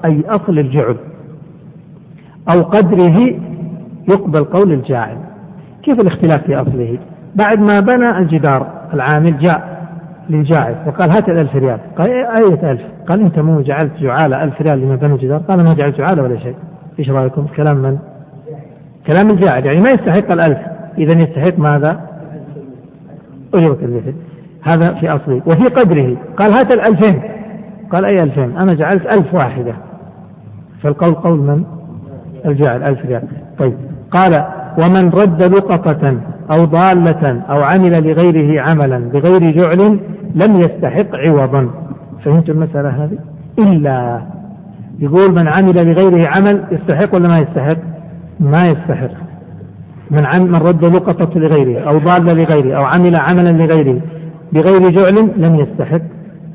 أي 0.06 0.24
أصل 0.28 0.60
الجعل. 0.60 0.96
أو 2.56 2.64
قدره 2.64 3.36
يقبل 4.10 4.44
قول 4.44 4.72
الجاعل. 4.72 5.18
كيف 5.84 6.00
الاختلاف 6.00 6.44
في 6.44 6.56
أصله؟ 6.56 6.98
بعد 7.36 7.60
ما 7.60 7.80
بنى 7.80 8.18
الجدار 8.18 8.68
العامل 8.94 9.40
جاء 9.40 9.78
للجاعل 10.30 10.76
وقال 10.88 11.10
هات 11.10 11.30
الألف 11.30 11.56
ريال. 11.56 11.80
قال 11.98 12.10
أية 12.12 12.72
ألف؟ 12.72 12.82
قال 13.08 13.22
أنت 13.22 13.40
مو 13.40 13.62
جعلت 13.62 13.92
جعالة 14.00 14.44
ألف 14.44 14.62
ريال 14.62 14.82
لما 14.82 14.96
بنوا 14.96 15.16
الجدار؟ 15.16 15.38
قال 15.38 15.64
ما 15.64 15.74
جعلت 15.74 15.98
جعالة 15.98 16.24
ولا 16.24 16.40
شيء. 16.40 16.56
إيش 17.00 17.10
رأيكم؟ 17.10 17.48
كلام 17.56 17.78
من؟ 17.78 17.98
كلام 19.08 19.30
الجاعل. 19.30 19.66
يعني 19.66 19.82
ما 19.82 19.90
يستحق 19.90 20.32
الألف. 20.32 20.58
إذا 20.98 21.14
يستحق 21.14 21.60
ماذا؟ 21.60 22.02
أجرة 23.54 23.78
المثل. 23.82 24.14
هذا 24.62 24.94
في 24.94 25.10
أصله. 25.10 25.42
وفي 25.46 25.64
قدره. 25.64 26.18
قال 26.38 26.52
هات 26.52 26.76
الألفين. 26.76 27.22
قال 27.92 28.06
أي 28.06 28.24
ألفين؟ 28.24 28.58
أنا 28.58 28.74
جعلت 28.74 29.06
ألف 29.06 29.34
واحدة. 29.34 29.74
فالقول 30.82 31.14
قول 31.14 31.40
من؟ 31.40 31.64
الجاعل 32.46 32.84
ألف 32.84 33.06
ريال. 33.06 33.24
طيب. 33.60 33.74
قال 34.12 34.46
ومن 34.86 35.10
رد 35.10 35.44
لقطة 35.44 36.18
أو 36.52 36.66
ضالة 36.66 37.42
أو 37.50 37.62
عمل 37.62 38.08
لغيره 38.08 38.62
عملا 38.62 39.00
بغير 39.00 39.52
جعل 39.52 40.00
لم 40.36 40.62
يستحق 40.62 41.16
عوضا. 41.16 41.70
فهمت 42.26 42.50
المسألة 42.50 42.90
هذه؟ 42.90 43.18
إلا. 43.60 44.22
يقول 45.00 45.32
من 45.32 45.48
عمل 45.48 45.92
لغيره 45.92 46.28
عمل 46.28 46.64
يستحق 46.72 47.16
ولا 47.16 47.28
ما 47.28 47.36
يستحق؟ 47.36 47.78
ما 48.40 48.68
يستحق. 48.68 49.12
من 50.12 50.26
عم 50.26 50.42
من 50.42 50.56
رد 50.56 50.86
لقطة 50.86 51.40
لغيره 51.40 51.90
أو 51.90 51.98
ضال 51.98 52.26
لغيره 52.26 52.78
أو 52.78 52.84
عمل 52.84 53.16
عملا 53.16 53.50
لغيره 53.50 54.02
بغير 54.54 54.90
جعل 54.90 55.32
لم 55.38 55.56
يستحق 55.56 56.02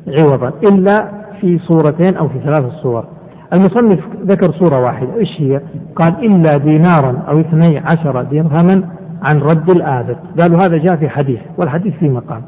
عوضا. 0.09 0.53
إلا 0.69 1.22
في 1.43 1.59
صورتين 1.59 2.16
أو 2.16 2.28
في 2.28 2.39
ثلاث 2.39 2.64
صور. 2.82 3.05
المصنف 3.52 3.98
ذكر 4.27 4.52
صورة 4.52 4.81
واحدة. 4.81 5.14
إيش 5.14 5.40
هي؟ 5.40 5.60
قال 5.97 6.24
إلا 6.24 6.51
دينارا 6.51 7.23
أو 7.28 7.40
اثني 7.40 7.78
عشر 7.78 8.23
درهما 8.23 8.82
عن 9.23 9.39
رد 9.39 9.70
الآبق. 9.70 10.16
قالوا 10.40 10.59
هذا 10.64 10.77
جاء 10.77 10.97
في 10.97 11.09
حديث 11.09 11.40
والحديث 11.59 11.94
في 11.94 12.09
مقام. 12.09 12.43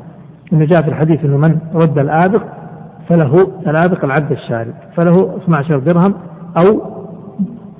إنه 0.52 0.64
جاء 0.64 0.82
في 0.82 0.88
الحديث 0.88 1.24
أنه 1.24 1.36
من 1.36 1.58
رد 1.74 1.98
الآبق 1.98 2.42
فله 3.08 3.46
الآبق 3.66 4.04
العبد 4.04 4.32
الشارب. 4.32 4.74
فله 4.96 5.36
12 5.36 5.78
درهم 5.78 6.14
أو 6.56 6.82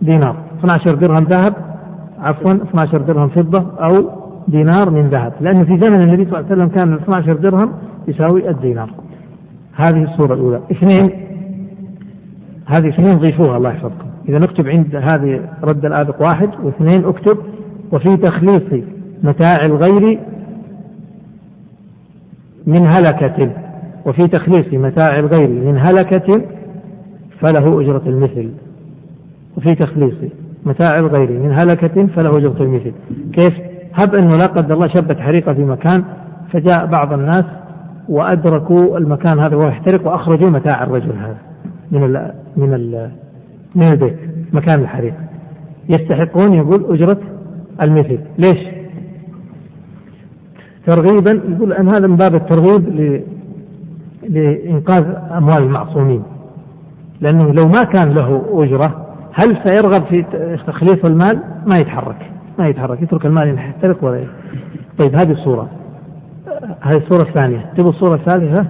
دينار. 0.02 0.36
12 0.58 0.94
درهم 0.94 1.24
ذهب 1.24 1.54
عفوا 2.20 2.52
12 2.52 2.98
درهم 2.98 3.28
فضة 3.28 3.64
أو 3.80 4.10
دينار 4.48 4.90
من 4.90 5.08
ذهب. 5.08 5.32
لأنه 5.40 5.64
في 5.64 5.78
زمن 5.78 6.02
النبي 6.02 6.24
صلى 6.24 6.38
الله 6.38 6.50
عليه 6.50 6.62
وسلم 6.62 6.68
كان 6.68 6.92
12 6.92 7.32
درهم 7.32 7.72
يساوي 8.08 8.50
الدينار. 8.50 8.90
هذه 9.76 10.02
الصورة 10.02 10.34
الأولى. 10.34 10.60
اثنين 10.72 11.10
هذه 12.66 12.88
اثنين 12.88 13.18
ضيفوها 13.18 13.56
الله 13.56 13.70
يحفظكم. 13.70 14.06
إذا 14.28 14.38
نكتب 14.38 14.68
عند 14.68 14.96
هذه 14.96 15.40
رد 15.62 15.84
الآبق 15.84 16.22
واحد 16.22 16.50
واثنين 16.62 17.04
اكتب 17.04 17.38
وفي 17.92 18.16
تخليص 18.16 18.84
متاع 19.22 19.56
الغير 19.66 20.20
من 22.66 22.86
هلكة 22.86 23.50
وفي 24.06 24.28
تخليص 24.28 24.66
متاع 24.72 25.18
الغير 25.18 25.48
من 25.48 25.78
هلكة 25.78 26.40
فله 27.40 27.80
أجرة 27.80 28.02
المثل. 28.06 28.50
وفي 29.56 29.74
تخليص 29.74 30.14
متاع 30.66 30.98
الغير 30.98 31.30
من 31.30 31.52
هلكة 31.52 32.06
فله 32.06 32.38
أجرة 32.38 32.62
المثل. 32.62 32.92
كيف؟ 33.32 33.54
هب 33.94 34.14
أنه 34.14 34.30
لا 34.30 34.46
قدر 34.46 34.74
الله 34.74 34.88
شبت 34.88 35.20
حريقة 35.20 35.54
في 35.54 35.64
مكان 35.64 36.04
فجاء 36.52 36.86
بعض 36.86 37.12
الناس 37.12 37.44
وأدركوا 38.08 38.98
المكان 38.98 39.38
هذا 39.38 39.56
وهو 39.56 39.68
يحترق 39.68 40.06
وأخرجوا 40.06 40.50
متاع 40.50 40.82
الرجل 40.82 41.12
هذا 41.12 41.38
من 41.90 42.04
ال 42.04 42.32
من 42.56 42.74
ال 42.74 43.10
من 43.74 43.88
البيت 43.92 44.16
مكان 44.52 44.80
الحريق. 44.80 45.14
يستحقون 45.88 46.52
يقول 46.52 46.84
أجرة 46.88 47.18
المثل. 47.82 48.18
ليش؟ 48.38 48.58
ترغيبا 50.86 51.40
يقول 51.48 51.72
أن 51.72 51.88
هذا 51.88 52.06
من 52.06 52.16
باب 52.16 52.34
الترغيب 52.34 52.88
لإنقاذ 54.28 55.04
أموال 55.36 55.62
المعصومين. 55.62 56.22
لأنه 57.20 57.52
لو 57.52 57.68
ما 57.68 57.84
كان 57.84 58.08
له 58.08 58.42
أجرة 58.52 59.06
هل 59.32 59.56
سيرغب 59.64 60.04
في 60.04 60.24
تخليص 60.66 61.04
المال؟ 61.04 61.40
ما 61.66 61.76
يتحرك. 61.76 62.30
ما 62.58 62.68
يتحرك. 62.68 63.02
يترك 63.02 63.26
المال 63.26 63.54
يحترق 63.54 64.04
ولا 64.04 64.24
طيب 64.98 65.14
هذه 65.14 65.32
الصورة. 65.32 65.68
هذه 66.80 66.96
الصورة 66.96 67.22
الثانية. 67.22 67.72
تبغى 67.76 67.88
الصورة 67.88 68.14
الثالثة؟ 68.14 68.66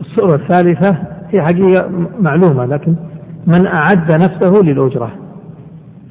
الصورة 0.00 0.34
الثالثة 0.34 0.96
هي 1.30 1.42
حقيقة 1.42 1.90
معلومة 2.20 2.66
لكن 2.66 2.94
من 3.46 3.66
أعد 3.66 4.12
نفسه 4.12 4.62
للأجرة. 4.62 5.10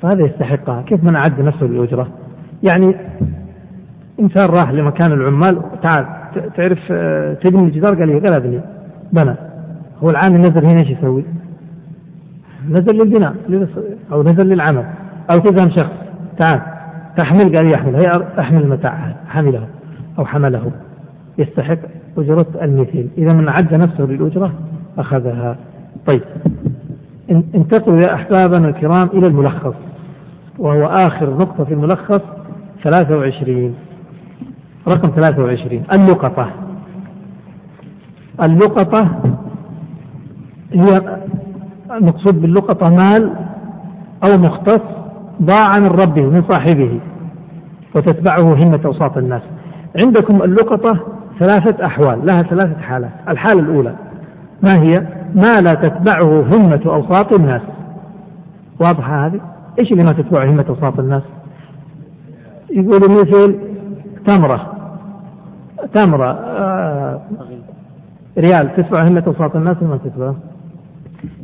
فهذا 0.01 0.25
يستحقها. 0.25 0.81
كيف 0.81 1.03
من 1.03 1.15
أعد 1.15 1.41
نفسه 1.41 1.65
للأجرة؟ 1.65 2.07
يعني 2.63 2.95
إنسان 4.19 4.49
راح 4.49 4.71
لمكان 4.71 5.11
العمال 5.11 5.61
تعال 5.83 6.05
تعرف 6.57 6.79
آه، 6.91 7.33
تبني 7.33 7.63
الجدار؟ 7.63 7.95
قال 7.95 8.07
لي 8.07 8.19
قال 8.19 8.33
ابني 8.33 8.59
بنى. 9.13 9.35
هو 10.03 10.09
العامل 10.09 10.41
نزل 10.41 10.65
هنا 10.65 10.79
إيش 10.79 10.89
يسوي؟ 10.89 11.23
نزل 12.69 12.95
للبناء 12.95 13.35
أو 14.11 14.23
نزل 14.23 14.45
للعمل. 14.45 14.85
أو 15.31 15.37
تذهب 15.39 15.69
شخص. 15.69 15.93
تعال 16.37 16.61
تحمل 17.17 17.57
قال 17.57 17.71
يحمل 17.71 17.95
هي 17.95 18.11
أحمل 18.39 18.61
المتاع 18.61 19.15
حمله 19.27 19.67
أو 20.19 20.25
حمله. 20.25 20.71
يستحق 21.37 21.77
أجرة 22.17 22.45
المثل 22.61 23.07
إذا 23.17 23.33
من 23.33 23.49
عد 23.49 23.73
نفسه 23.73 24.03
للأجرة 24.03 24.53
أخذها. 24.97 25.57
طيب. 26.07 26.21
انتقلوا 27.55 28.01
يا 28.01 28.13
أحبابنا 28.13 28.67
الكرام 28.67 29.09
إلى 29.13 29.27
الملخص 29.27 29.73
وهو 30.59 30.85
آخر 30.85 31.37
نقطة 31.37 31.63
في 31.63 31.73
الملخص 31.73 32.21
23 32.83 33.75
رقم 34.87 35.09
23 35.09 35.83
اللقطة 35.93 36.51
اللقطة 38.43 39.21
هي 40.73 41.19
المقصود 41.91 42.41
باللقطة 42.41 42.89
مال 42.89 43.33
أو 44.23 44.37
مختص 44.37 44.81
ضاع 45.41 45.79
من 45.79 45.87
ربه 45.87 46.21
من 46.21 46.43
صاحبه 46.49 46.99
وتتبعه 47.95 48.41
همة 48.41 48.79
أوساط 48.85 49.17
الناس. 49.17 49.41
عندكم 49.95 50.41
اللقطة 50.41 50.99
ثلاثة 51.39 51.85
أحوال 51.85 52.25
لها 52.25 52.43
ثلاثة 52.43 52.81
حالات. 52.81 53.11
الحالة 53.29 53.59
الأولى 53.59 53.93
ما 54.63 54.81
هي؟ 54.81 55.07
ما 55.35 55.61
لا 55.61 55.73
تتبعه 55.73 56.41
همة 56.41 56.81
أوساط 56.85 57.33
الناس. 57.33 57.61
واضحة 58.79 59.25
هذه؟ 59.25 59.39
إيش 59.79 59.91
اللي 59.91 60.03
ما 60.03 60.13
تتبعه 60.13 60.45
همة 60.45 60.65
أوساط 60.69 60.99
الناس؟ 60.99 61.23
يقولوا 62.69 63.09
مثل 63.09 63.59
تمرة. 64.25 64.71
تمرة 65.93 66.31
آه 66.31 67.21
ريال. 68.37 68.75
تدفع 68.75 69.07
همة 69.07 69.23
أوساط 69.27 69.55
الناس 69.55 69.77
وما 69.81 69.97
تدفع 69.97 70.33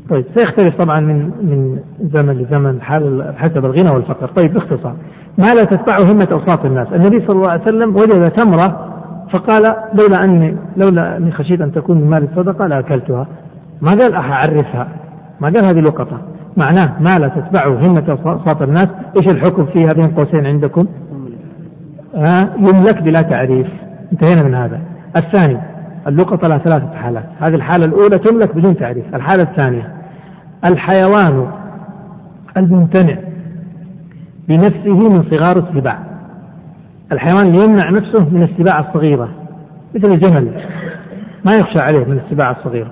طيب 0.10 0.26
سيختلف 0.36 0.82
طبعا 0.82 1.00
من 1.00 1.26
من 1.26 1.80
زمن 2.00 2.34
لزمن 2.34 2.82
حال 2.82 3.34
حسب 3.38 3.66
الغنى 3.66 3.90
والفقر. 3.90 4.28
طيب 4.28 4.54
باختصار 4.54 4.96
ما 5.38 5.48
لا 5.48 5.66
تتبعه 5.66 6.12
همة 6.12 6.28
أوساط 6.32 6.66
الناس؟ 6.66 6.88
النبي 6.94 7.20
صلى 7.20 7.36
الله 7.36 7.50
عليه 7.50 7.62
وسلم 7.62 7.96
وجد 7.96 8.32
تمرة 8.32 8.91
فقال 9.32 9.76
لولا 9.94 10.24
أني 10.24 10.56
لولا 10.78 11.18
أني 11.18 11.32
خشيت 11.32 11.62
أن 11.62 11.72
تكون 11.72 11.98
من 11.98 12.10
مال 12.10 12.24
الصدقة 12.24 12.68
لأكلتها. 12.68 13.28
ما 13.82 13.92
قال 13.92 14.14
أعرفها 14.14 14.88
ما 15.42 15.48
قال 15.48 15.66
هذه 15.66 15.80
لقطة. 15.80 16.22
معناه 16.58 17.02
ما 17.02 17.20
لا 17.20 17.28
تتبعه 17.28 17.88
همة 17.88 18.18
أوساط 18.26 18.62
الناس. 18.62 18.88
إيش 19.18 19.28
الحكم 19.28 19.66
فيها 19.66 19.90
بين 19.96 20.08
قوسين 20.08 20.46
عندكم؟ 20.46 20.86
آه 22.16 22.50
يملك 22.58 23.02
بلا 23.02 23.22
تعريف. 23.22 23.68
انتهينا 24.12 24.44
من 24.44 24.56
هذا. 24.56 24.80
الثاني 25.16 25.58
اللقطة 26.08 26.48
لها 26.48 26.58
ثلاثة 26.58 26.94
حالات. 26.96 27.26
هذه 27.40 27.56
الحالة 27.56 27.86
الأولى 27.86 28.18
تملك 28.18 28.56
بدون 28.56 28.78
تعريف. 28.78 29.16
الحالة 29.16 29.44
الثانية 29.44 29.92
الحيوان 30.66 31.48
الممتنع 32.58 33.16
بنفسه 34.48 35.10
من 35.10 35.24
صغار 35.24 35.58
السباع. 35.58 36.11
الحيوان 37.12 37.56
يمنع 37.56 37.90
نفسه 37.90 38.30
من 38.30 38.44
السباع 38.44 38.80
الصغيرة 38.80 39.30
مثل 39.96 40.08
الجمل 40.08 40.52
ما 41.46 41.54
يخشى 41.60 41.80
عليه 41.80 42.06
من 42.06 42.20
السباع 42.26 42.52
الصغيرة. 42.52 42.92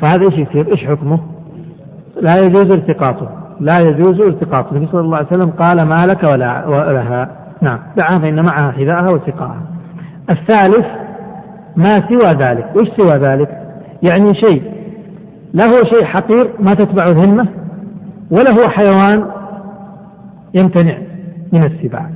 فهذا 0.00 0.24
إيش 0.24 0.38
يصير؟ 0.38 0.72
إيش 0.72 0.84
حكمه؟ 0.84 1.20
لا 2.20 2.32
يجوز 2.42 2.70
التقاطه 2.70 3.28
لا 3.60 3.80
يجوز 3.80 4.20
التقاطه. 4.20 4.70
النبي 4.70 4.86
صلى 4.86 5.00
الله 5.00 5.16
عليه 5.16 5.26
وسلم 5.26 5.50
قال 5.50 5.82
ما 5.82 6.06
لك 6.06 6.24
ولا 6.32 6.66
ولها. 6.66 7.30
نعم 7.60 7.78
دعها 7.96 8.18
فإن 8.18 8.44
معها 8.44 8.72
حذاءها 8.72 9.10
وسقاها. 9.10 9.62
الثالث 10.30 10.86
ما 11.76 12.08
سوى 12.08 12.30
ذلك. 12.48 12.70
وش 12.76 12.88
سوى 12.96 13.18
ذلك؟ 13.18 13.48
يعني 14.02 14.34
شيء. 14.34 14.62
لا 15.54 15.64
هو 15.64 15.84
شيء 15.84 16.04
حقير 16.04 16.50
ما 16.58 16.74
تتبعه 16.74 17.10
الهمة 17.10 17.46
ولا 18.30 18.50
هو 18.50 18.68
حيوان 18.68 19.24
يمتنع 20.54 20.98
من 21.52 21.64
السباع. 21.64 22.10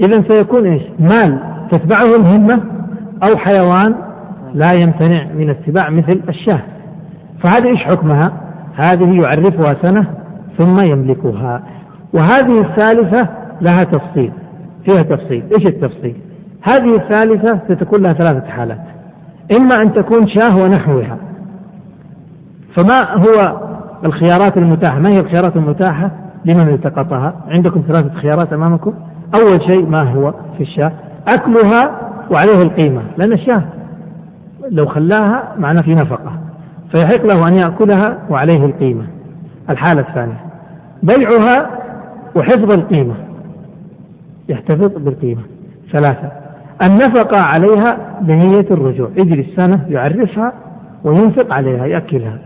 إذا 0.00 0.24
سيكون 0.28 0.66
إيش؟ 0.66 0.82
مال. 0.98 1.38
تتبعه 1.70 2.16
الهمة 2.16 2.60
أو 3.22 3.36
حيوان 3.36 3.94
لا 4.54 4.72
يمتنع 4.72 5.26
من 5.34 5.50
السباع 5.50 5.90
مثل 5.90 6.20
الشاة. 6.28 6.60
فهذه 7.42 7.66
إيش 7.66 7.78
حكمها؟ 7.78 8.32
هذه 8.76 9.22
يعرفها 9.22 9.76
سنة 9.82 10.06
ثم 10.58 10.76
يملكها 10.84 11.62
وهذه 12.12 12.60
الثالثة 12.60 13.28
لها 13.60 13.84
تفصيل 13.84 14.32
فيها 14.84 15.02
تفصيل. 15.02 15.42
إيش 15.58 15.66
التفصيل؟ 15.68 16.16
هذه 16.62 16.96
الثالثة 16.96 17.60
ستكون 17.68 18.02
لها 18.02 18.12
ثلاثة 18.12 18.46
حالات. 18.46 18.80
إما 19.58 19.82
أن 19.82 19.92
تكون 19.92 20.28
شاة 20.28 20.56
ونحوها. 20.56 21.18
فما 22.76 23.14
هو 23.14 23.60
الخيارات 24.04 24.56
المتاحة؟ 24.56 24.98
ما 24.98 25.08
هي 25.08 25.20
الخيارات 25.20 25.56
المتاحة 25.56 26.10
لمن 26.44 26.68
التقطها؟ 26.68 27.34
عندكم 27.48 27.82
ثلاثة 27.88 28.10
خيارات 28.14 28.52
أمامكم؟ 28.52 28.94
أول 29.34 29.62
شيء 29.62 29.86
ما 29.86 30.02
هو 30.02 30.34
في 30.56 30.62
الشاة؟ 30.62 30.92
أكلها 31.28 32.10
وعليه 32.30 32.62
القيمة 32.62 33.02
لأن 33.16 33.32
الشاة 33.32 33.62
لو 34.70 34.86
خلاها 34.86 35.54
معناه 35.58 35.82
في 35.82 35.94
نفقة 35.94 36.32
فيحق 36.90 37.26
له 37.26 37.48
أن 37.48 37.56
يأكلها 37.56 38.18
وعليه 38.30 38.66
القيمة. 38.66 39.04
الحالة 39.70 40.00
الثانية 40.00 40.40
بيعها 41.02 41.70
وحفظ 42.36 42.72
القيمة 42.72 43.14
يحتفظ 44.48 44.98
بالقيمة. 44.98 45.42
ثلاثة 45.92 46.30
النفقة 46.86 47.40
عليها 47.40 48.18
بنية 48.20 48.66
الرجوع 48.70 49.08
يجري 49.16 49.40
السنة 49.40 49.84
يعرفها 49.88 50.52
وينفق 51.04 51.54
عليها 51.54 51.86
يأكلها 51.86 52.38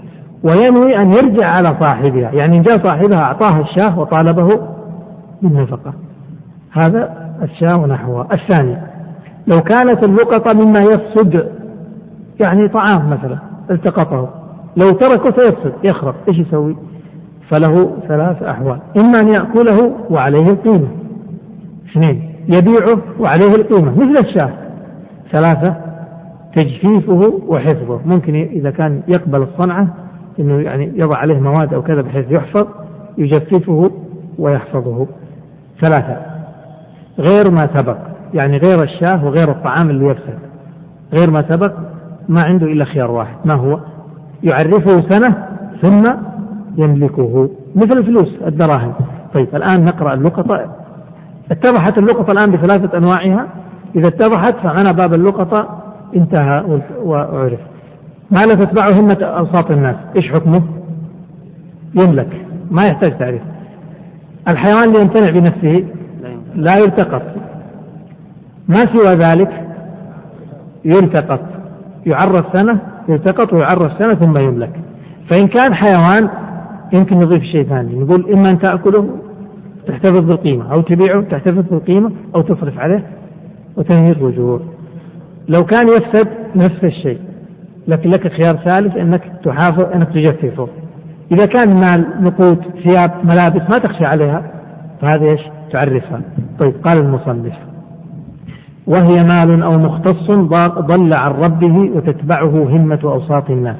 وينوي 0.43 0.97
أن 0.97 1.13
يرجع 1.13 1.47
على 1.47 1.67
صاحبها 1.81 2.31
يعني 2.33 2.59
جاء 2.59 2.79
صاحبها 2.85 3.19
أعطاها 3.19 3.61
الشاة 3.61 3.99
وطالبه 3.99 4.69
بالنفقة. 5.43 5.93
هذا 6.73 7.33
الشاه 7.43 7.77
ونحوها 7.77 8.29
الثاني 8.33 8.77
لو 9.47 9.61
كانت 9.61 10.05
اللقطة 10.05 10.65
مما 10.65 10.81
يفسد 10.81 11.49
يعني 12.41 12.69
طعام 12.69 13.11
مثلا 13.11 13.39
التقطه. 13.71 14.29
لو 14.77 14.91
تركه 14.91 15.43
سيفسد 15.43 15.73
يخرب. 15.85 16.15
إيش 16.29 16.39
يسوي؟ 16.39 16.77
فله 17.51 17.97
ثلاث 18.09 18.43
أحوال. 18.43 18.79
إما 18.97 19.21
أن 19.21 19.29
يأكله 19.29 19.95
وعليه 20.11 20.51
القيمة. 20.51 20.89
اثنين 21.91 22.33
يبيعه 22.49 22.99
وعليه 23.21 23.55
القيمة. 23.55 23.93
مثل 23.99 24.27
الشاه 24.29 24.51
ثلاثة 25.33 25.77
تجفيفه 26.57 27.41
وحفظه. 27.47 28.01
ممكن 28.07 28.35
إذا 28.35 28.71
كان 28.71 29.03
يقبل 29.09 29.43
الصنعة 29.43 29.89
إنه 30.39 30.61
يعني 30.61 30.93
يضع 30.95 31.17
عليه 31.17 31.41
مواد 31.41 31.75
أو 31.75 31.83
كذا 31.83 32.01
بحيث 32.03 32.31
يحفظ 32.31 32.67
يجففه 33.19 33.91
ويحفظه. 34.39 35.07
ثلاثة 35.81 36.32
غير 37.19 37.51
ما 37.51 37.69
سبق 37.77 37.97
يعني 38.35 38.57
غير 38.57 38.83
الشاه 38.83 39.25
وغير 39.25 39.51
الطعام 39.51 39.91
اللي 39.91 40.07
يفسد. 40.07 40.39
غير 41.13 41.31
ما 41.31 41.45
سبق 41.49 41.73
ما 42.29 42.41
عنده 42.45 42.67
إلا 42.67 42.85
خيار 42.85 43.11
واحد 43.11 43.37
ما 43.45 43.55
هو؟ 43.55 43.79
يعرفه 44.43 45.01
سنة 45.09 45.47
ثم 45.83 46.13
يملكه 46.77 47.51
مثل 47.77 47.99
الفلوس 47.99 48.29
الدراهم. 48.47 48.93
طيب 49.35 49.49
الآن 49.55 49.85
نقرأ 49.85 50.15
اللقطة. 50.15 50.67
اتضحت 51.51 51.99
اللقطة 51.99 52.33
الآن 52.33 52.51
بثلاثة 52.51 52.99
أنواعها. 52.99 53.47
إذا 53.97 54.09
اتضحت 54.09 54.55
فمعنى 54.57 54.93
باب 54.93 55.15
اللقطة 55.15 55.83
انتهى 56.17 56.81
وعرف. 57.03 57.61
ما 58.31 58.39
لا 58.39 58.55
تتبعه 58.55 59.01
همة 59.01 59.19
أوساط 59.23 59.71
الناس؟ 59.71 59.97
إيش 60.17 60.33
حكمه؟ 60.33 60.63
يملك. 61.95 62.47
ما 62.71 62.83
يحتاج 62.83 63.19
تعريف. 63.19 63.43
الحيوان 64.49 64.85
اللي 64.85 65.01
يمتنع 65.01 65.31
بنفسه. 65.31 65.85
لا 66.55 66.73
يلتقط. 66.79 67.23
ما 68.69 68.79
سوى 68.79 69.19
ذلك؟ 69.19 69.67
يلتقط. 70.85 71.41
يعرف 72.07 72.59
سنة 72.59 72.81
يلتقط 73.09 73.53
ويعرف 73.53 74.03
سنة 74.03 74.15
ثم 74.15 74.39
يملك. 74.39 74.71
فإن 75.31 75.47
كان 75.47 75.75
حيوان 75.75 76.29
يمكن 76.93 77.17
نضيف 77.17 77.43
شيء 77.43 77.63
ثاني. 77.63 77.99
نقول 77.99 78.33
إما 78.33 78.51
أن 78.51 78.59
تأكله 78.59 79.19
تحتفظ 79.87 80.21
بالقيمة 80.21 80.73
أو 80.73 80.81
تبيعه 80.81 81.23
تحتفظ 81.23 81.65
بالقيمة 81.71 82.11
أو 82.35 82.43
تصرف 82.43 82.79
عليه 82.79 83.07
وتنهي 83.77 84.11
الرجوع. 84.11 84.61
لو 85.49 85.65
كان 85.65 85.89
يفسد 85.89 86.29
نفس 86.57 86.85
الشيء. 86.85 87.19
لكن 87.89 88.11
لك 88.11 88.29
خيار 88.29 88.57
ثالث 88.57 88.97
إنك 88.97 89.23
تحافظ 89.45 89.93
إنك 89.95 90.09
تجففه. 90.09 90.69
إذا 91.33 91.47
كان 91.47 91.75
مال 91.81 92.07
نقود 92.21 92.59
ثياب 92.85 93.11
ملابس 93.25 93.71
ما 93.71 93.79
تخشى 93.79 94.05
عليها 94.05 94.43
فهذا 95.01 95.25
إيش؟ 95.25 95.41
تعرفها 95.73 96.21
طيب 96.59 96.75
قال 96.85 96.99
المصنف 96.99 97.55
وهي 98.87 99.25
مال 99.25 99.63
أو 99.63 99.79
مختص 99.79 100.31
ضل 100.81 101.15
عن 101.15 101.31
ربه 101.31 101.91
وتتبعه 101.95 102.77
همة 102.77 102.99
أوساط 103.05 103.51
الناس. 103.51 103.77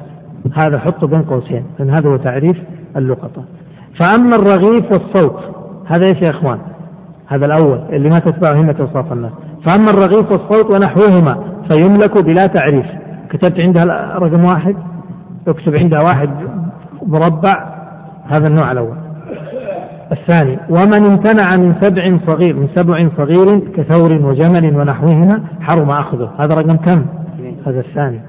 هذا 0.53 0.79
حطه 0.79 1.07
بين 1.07 1.21
قوسين 1.21 1.63
لأن 1.79 1.89
هذا 1.89 2.09
هو 2.09 2.17
تعريف 2.17 2.57
اللقطة. 2.97 3.43
فأما 3.99 4.35
الرغيف 4.35 4.91
والصوت 4.91 5.39
هذا 5.85 6.05
إيش 6.05 6.21
يا 6.21 6.29
إخوان؟ 6.29 6.59
هذا 7.27 7.45
الأول 7.45 7.79
اللي 7.89 8.09
ما 8.09 8.19
تتبعه 8.19 8.61
همة 8.61 8.75
أوساط 8.79 9.11
الناس. 9.11 9.31
فأما 9.65 9.89
الرغيف 9.89 10.31
والصوت 10.31 10.71
ونحوهما 10.71 11.37
فيملك 11.71 12.23
بلا 12.23 12.45
تعريف. 12.45 12.85
كتبت 13.29 13.59
عندها 13.59 13.83
رقم 14.17 14.43
واحد؟ 14.43 14.75
اكتب 15.47 15.75
عندها 15.75 16.01
واحد 16.01 16.29
مربع 17.07 17.73
هذا 18.27 18.47
النوع 18.47 18.71
الأول. 18.71 18.97
الثاني 20.11 20.59
ومن 20.69 21.05
امتنع 21.05 21.57
من 21.57 21.75
سبع 21.81 22.17
صغير 22.27 22.55
من 22.55 22.67
سبع 22.75 23.09
صغير 23.17 23.59
كثور 23.59 24.11
وجمل 24.11 24.75
ونحوهما 24.77 25.41
حرم 25.61 25.89
أخذه. 25.89 26.29
هذا 26.39 26.53
رقم 26.53 26.75
كم؟ 26.75 27.05
هذا 27.67 27.79
الثاني. 27.79 28.19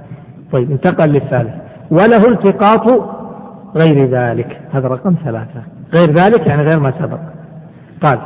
طيب 0.53 0.71
انتقل 0.71 1.09
للثالث. 1.09 1.55
وله 1.91 2.29
التقاط 2.29 3.03
غير 3.77 4.07
ذلك. 4.07 4.61
هذا 4.73 4.89
رقم 4.89 5.15
ثلاثة. 5.25 5.63
غير 5.95 6.11
ذلك 6.11 6.47
يعني 6.47 6.63
غير 6.63 6.81
ما 6.81 6.93
سبق. 6.99 7.19
قال 8.03 8.19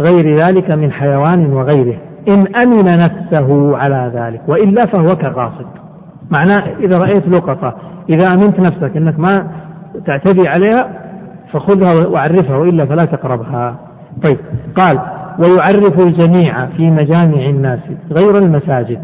غير 0.00 0.36
ذلك 0.36 0.70
من 0.70 0.92
حيوان 0.92 1.52
وغيره. 1.52 1.96
إن 2.28 2.56
أمن 2.56 2.84
نفسه 2.84 3.76
على 3.76 4.12
ذلك 4.14 4.40
وإلا 4.48 4.86
فهو 4.86 5.16
كغاصب. 5.16 5.66
معناه 6.30 6.76
إذا 6.80 6.98
رأيت 6.98 7.28
لقطة 7.28 7.74
إذا 8.08 8.28
أمنت 8.34 8.60
نفسك 8.60 8.96
أنك 8.96 9.18
ما 9.18 9.50
تعتدي 10.06 10.48
عليها 10.48 10.99
فخذها 11.52 12.06
وعرفها 12.06 12.56
وإلا 12.56 12.86
فلا 12.86 13.04
تقربها. 13.04 13.76
طيب 14.22 14.38
قال 14.76 15.00
ويعرف 15.38 16.06
الجميع 16.06 16.66
في 16.66 16.90
مجامع 16.90 17.48
الناس 17.48 17.80
غير 18.12 18.38
المساجد 18.38 18.98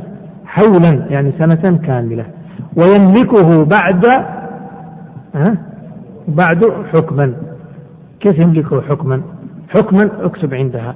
حولا 0.46 1.06
يعني 1.10 1.32
سنة 1.38 1.78
كاملة 1.86 2.24
ويملكه 2.76 3.64
بعد 3.64 4.06
ها؟ 5.34 5.56
بعد 6.28 6.64
حكما. 6.94 7.32
كيف 8.20 8.38
يملكه 8.38 8.80
حكما؟ 8.80 9.22
حكما 9.68 10.10
اكتب 10.20 10.54
عندها 10.54 10.94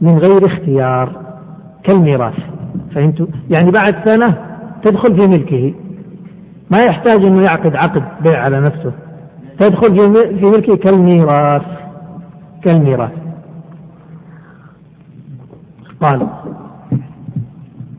من 0.00 0.18
غير 0.18 0.46
اختيار 0.46 1.12
كالميراث. 1.84 2.34
فهمتوا؟ 2.94 3.26
يعني 3.50 3.70
بعد 3.70 4.08
سنة 4.08 4.36
تدخل 4.82 5.20
في 5.20 5.28
ملكه. 5.28 5.74
ما 6.70 6.78
يحتاج 6.78 7.24
إنه 7.24 7.42
يعقد 7.42 7.76
عقد 7.76 8.02
بيع 8.22 8.42
على 8.42 8.60
نفسه. 8.60 8.92
تدخل 9.60 9.94
في 10.38 10.46
ملكه 10.46 10.76
كالميراث. 10.76 11.62
كالميراث. 12.62 13.12
قال 16.00 16.26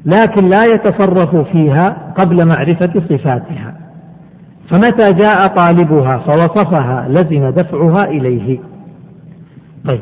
لكن 0.05 0.49
لا 0.49 0.63
يتصرف 0.65 1.35
فيها 1.35 2.13
قبل 2.17 2.45
معرفة 2.47 3.01
صفاتها. 3.09 3.75
فمتى 4.69 5.13
جاء 5.13 5.47
طالبها 5.47 6.17
فوصفها 6.17 7.07
لزم 7.09 7.49
دفعها 7.49 8.03
إليه. 8.03 8.59
طيب 9.85 10.01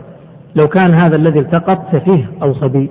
لو 0.55 0.67
كان 0.67 0.93
هذا 0.93 1.15
الذي 1.15 1.39
التقط 1.39 1.95
سفيه 1.95 2.31
أو 2.43 2.53
صبي. 2.53 2.89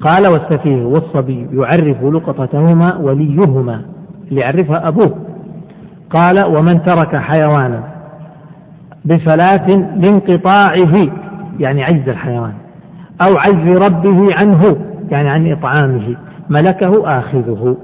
قال 0.00 0.32
والسفيه 0.32 0.84
والصبي 0.84 1.46
يعرف 1.52 2.04
لقطتهما 2.04 2.96
وليهما 2.96 3.82
اللي 4.30 4.40
يعرفها 4.40 4.88
أبوه. 4.88 5.31
قال 6.12 6.44
ومن 6.44 6.82
ترك 6.82 7.16
حيوانا 7.16 7.82
بفلاة 9.04 9.66
لانقطاعه 9.96 11.08
يعني 11.58 11.84
عجز 11.84 12.08
الحيوان 12.08 12.52
أو 13.26 13.36
عجز 13.36 13.68
ربه 13.68 14.34
عنه 14.34 14.76
يعني 15.10 15.30
عن 15.30 15.52
إطعامه 15.52 16.16
ملكه 16.50 17.18
آخذه. 17.18 17.76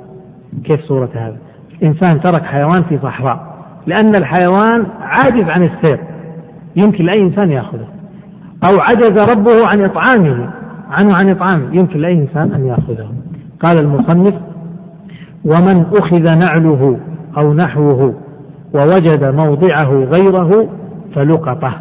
كيف 0.65 0.81
صورة 0.81 1.11
هذا 1.15 1.37
إنسان 1.83 2.21
ترك 2.21 2.45
حيوان 2.45 2.83
في 2.89 2.99
صحراء 2.99 3.59
لأن 3.87 4.17
الحيوان 4.17 4.87
عاجز 5.01 5.45
عن 5.49 5.63
السير 5.63 6.01
يمكن 6.77 7.05
لأي 7.05 7.23
إنسان 7.23 7.51
يأخذه. 7.51 7.87
أو 8.65 8.81
عجز 8.81 9.19
ربه 9.33 9.67
عن 9.67 9.85
إطعامه 9.85 10.51
عنه 10.91 11.15
عن 11.15 11.31
إطعامه 11.31 11.75
يمكن 11.75 12.01
لأي 12.01 12.13
إنسان 12.13 12.53
أن 12.53 12.67
يأخذه. 12.67 13.13
قال 13.63 13.79
المصنف 13.79 14.35
ومن 15.45 15.85
أخذ 15.95 16.39
نعله 16.39 16.99
أو 17.39 17.55
نحوه 17.55 18.15
ووجد 18.75 19.25
موضعه 19.25 19.91
غيره 19.91 20.69
فلقطه. 21.15 21.73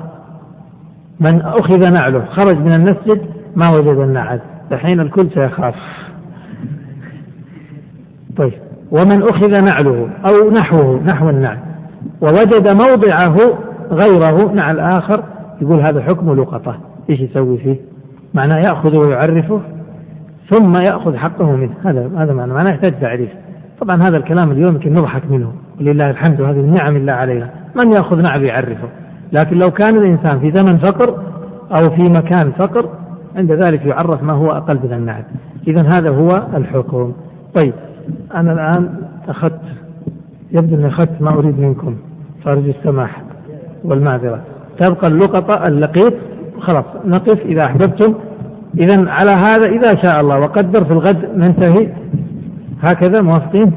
من 1.19 1.41
أخذ 1.41 1.93
نعله 1.93 2.25
خرج 2.25 2.57
من 2.57 2.73
المسجد 2.73 3.21
ما 3.55 3.69
وجد 3.69 3.97
النعل. 3.97 4.39
الحين 4.71 4.99
الكل 4.99 5.29
سيخاف. 5.34 5.75
طيب 8.38 8.53
ومن 8.91 9.23
أخذ 9.23 9.61
نعله 9.61 10.09
أو 10.29 10.51
نحوه 10.51 11.01
نحو 11.03 11.29
النعل 11.29 11.57
ووجد 12.21 12.75
موضعه 12.75 13.38
غيره 13.91 14.51
نعل 14.51 14.79
آخر 14.79 15.23
يقول 15.61 15.79
هذا 15.79 16.01
حكم 16.01 16.34
لقطة. 16.34 16.75
إيش 17.09 17.19
يسوي 17.19 17.57
فيه؟ 17.57 17.75
معناه 18.34 18.57
يأخذه 18.57 18.97
ويعرفه 18.97 19.61
ثم 20.49 20.75
يأخذ 20.75 21.17
حقه 21.17 21.55
منه. 21.55 21.73
هذا 21.84 22.09
هذا 22.17 22.34
معناه 22.34 22.69
يحتاج 22.69 22.99
تعريف. 23.01 23.29
طبعا 23.82 24.04
هذا 24.04 24.18
الكلام 24.18 24.52
اليوم 24.52 24.74
يمكن 24.74 24.94
نضحك 24.94 25.32
منه. 25.32 25.52
ولله 25.82 26.10
الحمد 26.10 26.41
وهذه 26.41 26.60
نعم 26.60 26.95
الله 26.95 27.14
علينا 27.14 27.49
من 27.76 27.91
يأخذ 27.91 28.22
نعم 28.22 28.45
يعرفه. 28.45 28.88
لكن 29.32 29.58
لو 29.58 29.72
كان 29.72 29.98
الإنسان 29.98 30.40
في 30.40 30.52
زمن 30.52 30.78
فقر 30.78 31.16
أو 31.72 31.90
في 31.90 32.02
مكان 32.02 32.52
فقر 32.52 32.90
عند 33.36 33.52
ذلك 33.52 33.86
يعرف 33.86 34.24
ما 34.24 34.34
هو 34.34 34.52
أقل 34.52 34.80
من 34.84 34.94
النعم 34.94 35.24
إذا 35.68 35.82
هذا 35.82 36.10
هو 36.10 36.44
الحكم. 36.54 37.14
طيب 37.56 37.74
أنا 38.36 38.54
الآن 38.54 38.90
أخذت 39.30 39.62
يبدو 40.52 40.76
أني 40.76 40.88
أخذت 40.88 41.22
ما 41.22 41.34
أريد 41.34 41.60
منكم. 41.60 41.95
فأرجو 42.44 42.70
السماح 42.70 43.22
والمعذرة. 43.84 44.40
تبقى 44.80 45.08
اللقطة 45.08 45.68
اللقيط. 45.68 46.14
خلاص 46.60 46.86
نقف 47.06 47.45
إذا 47.45 47.66
أحببتم. 47.66 48.14
إذا 48.78 49.10
على 49.10 49.32
هذا 49.32 49.66
إذا 49.66 50.02
شاء 50.04 50.22
الله 50.22 50.40
وقدر 50.40 50.86
في 50.86 50.91
الغد 50.91 51.30
ننتهي. 51.36 51.90
هكذا 52.82 53.22
موافقين؟ 53.22 53.72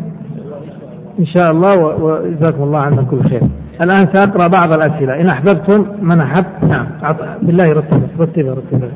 إن 1.18 1.26
شاء 1.26 1.50
الله 1.50 1.78
وجزاكم 1.78 2.62
الله 2.62 2.78
عنا 2.78 3.02
كل 3.02 3.22
خير. 3.22 3.42
الآن 3.80 4.06
سأقرأ 4.12 4.48
بعض 4.48 4.72
الأسئلة. 4.72 5.20
إن 5.20 5.28
أحببتم 5.28 5.86
من 6.02 6.20
أحب 6.20 6.44
نعم. 6.68 6.86
بالله 7.42 7.72
رتبة 7.72 8.02
رتبة 8.20 8.52
رتبة. 8.52 8.88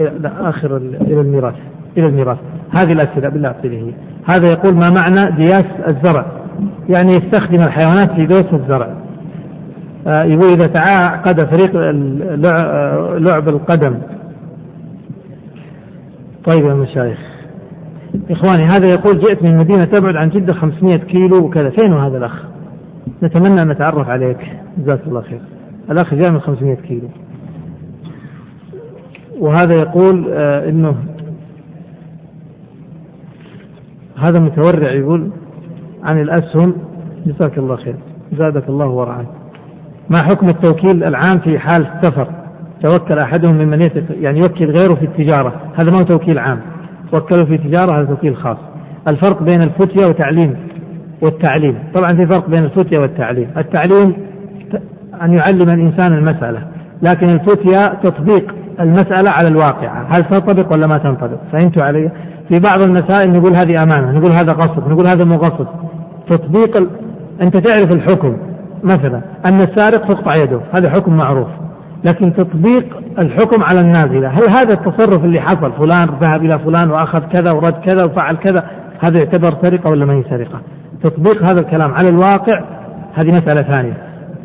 لا 0.00 0.48
آخر 0.48 0.76
إلى 0.76 1.20
الميراث 1.20 1.54
إلى 1.96 2.06
الميراث. 2.06 2.38
هذه 2.70 2.92
الأسئلة 2.92 3.28
بالله 3.28 3.48
أعطيه 3.48 3.92
هذا 4.34 4.52
يقول 4.52 4.74
ما 4.74 4.90
معنى 4.90 5.36
دياس 5.36 5.66
الزرع؟ 5.88 6.26
يعني 6.88 7.08
يستخدم 7.12 7.62
الحيوانات 7.66 8.12
في 8.12 8.26
دوس 8.26 8.52
الزرع. 8.52 8.88
آه، 10.06 10.24
يقول 10.24 10.48
إذا 10.48 10.66
تعاقد 10.66 11.44
فريق 11.44 11.76
لعب 13.18 13.48
القدم. 13.48 13.98
طيب 16.50 16.64
يا 16.66 16.74
مشايخ. 16.74 17.33
إخواني 18.30 18.64
هذا 18.64 18.86
يقول 18.86 19.18
جئت 19.18 19.42
من 19.42 19.58
مدينة 19.58 19.84
تبعد 19.84 20.16
عن 20.16 20.28
جدة 20.28 20.52
500 20.52 20.96
كيلو 20.96 21.46
وكذا. 21.46 21.70
فين 21.70 21.92
هذا 21.92 22.18
الأخ؟ 22.18 22.44
نتمنى 23.22 23.62
أن 23.62 23.68
نتعرف 23.68 24.08
عليك. 24.08 24.38
جزاك 24.78 25.00
الله 25.06 25.20
خير. 25.20 25.40
الأخ 25.90 26.14
جاء 26.14 26.30
من 26.30 26.40
500 26.40 26.74
كيلو. 26.74 27.08
وهذا 29.38 29.78
يقول 29.78 30.28
آه 30.32 30.68
إنه 30.68 30.96
هذا 34.16 34.40
متورع 34.40 34.92
يقول 34.92 35.30
عن 36.02 36.20
الأسهم. 36.20 36.74
جزاك 37.26 37.58
الله 37.58 37.76
خير. 37.76 37.96
زادك 38.38 38.68
الله 38.68 38.88
ورعاك. 38.88 39.26
ما 40.10 40.18
حكم 40.24 40.48
التوكيل 40.48 41.04
العام 41.04 41.38
في 41.38 41.58
حال 41.58 41.86
السفر؟ 41.86 42.28
توكل 42.82 43.18
أحدهم 43.18 43.54
ممن 43.54 43.88
يعني 44.20 44.38
يوكل 44.38 44.64
غيره 44.64 44.94
في 44.94 45.04
التجارة. 45.04 45.60
هذا 45.74 45.90
ما 45.90 45.98
هو 45.98 46.02
توكيل 46.02 46.38
عام. 46.38 46.60
وكله 47.14 47.44
في 47.44 47.58
تجارة 47.58 48.00
هذا 48.00 48.06
توكيل 48.06 48.36
خاص. 48.36 48.56
الفرق 49.08 49.42
بين 49.42 49.62
الفتية 49.62 50.06
وتعليم 50.06 50.56
والتعليم. 51.22 51.78
طبعا 51.94 52.08
في 52.16 52.26
فرق 52.26 52.48
بين 52.48 52.64
الفتية 52.64 52.98
والتعليم. 52.98 53.50
التعليم 53.56 54.14
أن 55.22 55.32
يعلم 55.32 55.70
الإنسان 55.70 56.12
المسألة 56.12 56.62
لكن 57.02 57.26
الفتية 57.26 57.94
تطبيق 58.02 58.54
المسألة 58.80 59.30
على 59.30 59.48
الواقع. 59.48 60.02
هل 60.08 60.24
تنطبق 60.24 60.72
ولا 60.72 60.86
ما 60.86 60.98
تنطبق؟ 60.98 61.38
فهمتوا 61.52 61.82
علي؟ 61.82 62.10
في 62.48 62.60
بعض 62.60 62.82
المسائل 62.82 63.32
نقول 63.32 63.56
هذه 63.56 63.82
أمانة 63.82 64.18
نقول 64.18 64.32
هذا 64.32 64.52
غصب 64.52 64.88
نقول 64.88 65.06
هذا 65.06 65.24
مو 65.24 65.34
غصب. 65.34 65.66
تطبيق 66.30 66.76
ال... 66.76 66.88
أنت 67.42 67.56
تعرف 67.56 67.92
الحكم. 67.92 68.36
مثلا 68.84 69.20
أن 69.46 69.60
السارق 69.60 70.08
تقطع 70.08 70.32
يده 70.42 70.60
هذا 70.78 70.90
حكم 70.90 71.16
معروف. 71.16 71.48
لكن 72.04 72.32
تطبيق 72.34 72.96
الحكم 73.18 73.62
على 73.62 73.80
النازلة. 73.80 74.28
هل 74.28 74.42
هذا 74.48 74.74
التصرف 74.74 75.24
اللي 75.24 75.40
حصل 75.40 75.72
فلان 75.72 76.06
ذهب 76.20 76.44
إلى 76.44 76.58
فلان 76.58 76.90
وأخذ 76.90 77.20
كذا 77.20 77.52
ورد 77.52 77.72
كذا 77.72 78.04
وفعل 78.04 78.36
كذا 78.36 78.64
هذا 79.00 79.18
يعتبر 79.18 79.56
سرقة 79.62 79.90
ولا 79.90 80.04
ما 80.06 80.14
هي 80.14 80.22
سرقة؟ 80.30 80.60
تطبيق 81.02 81.42
هذا 81.42 81.60
الكلام 81.60 81.94
على 81.94 82.08
الواقع 82.08 82.64
هذه 83.14 83.30
مسألة 83.30 83.62
ثانية. 83.62 83.96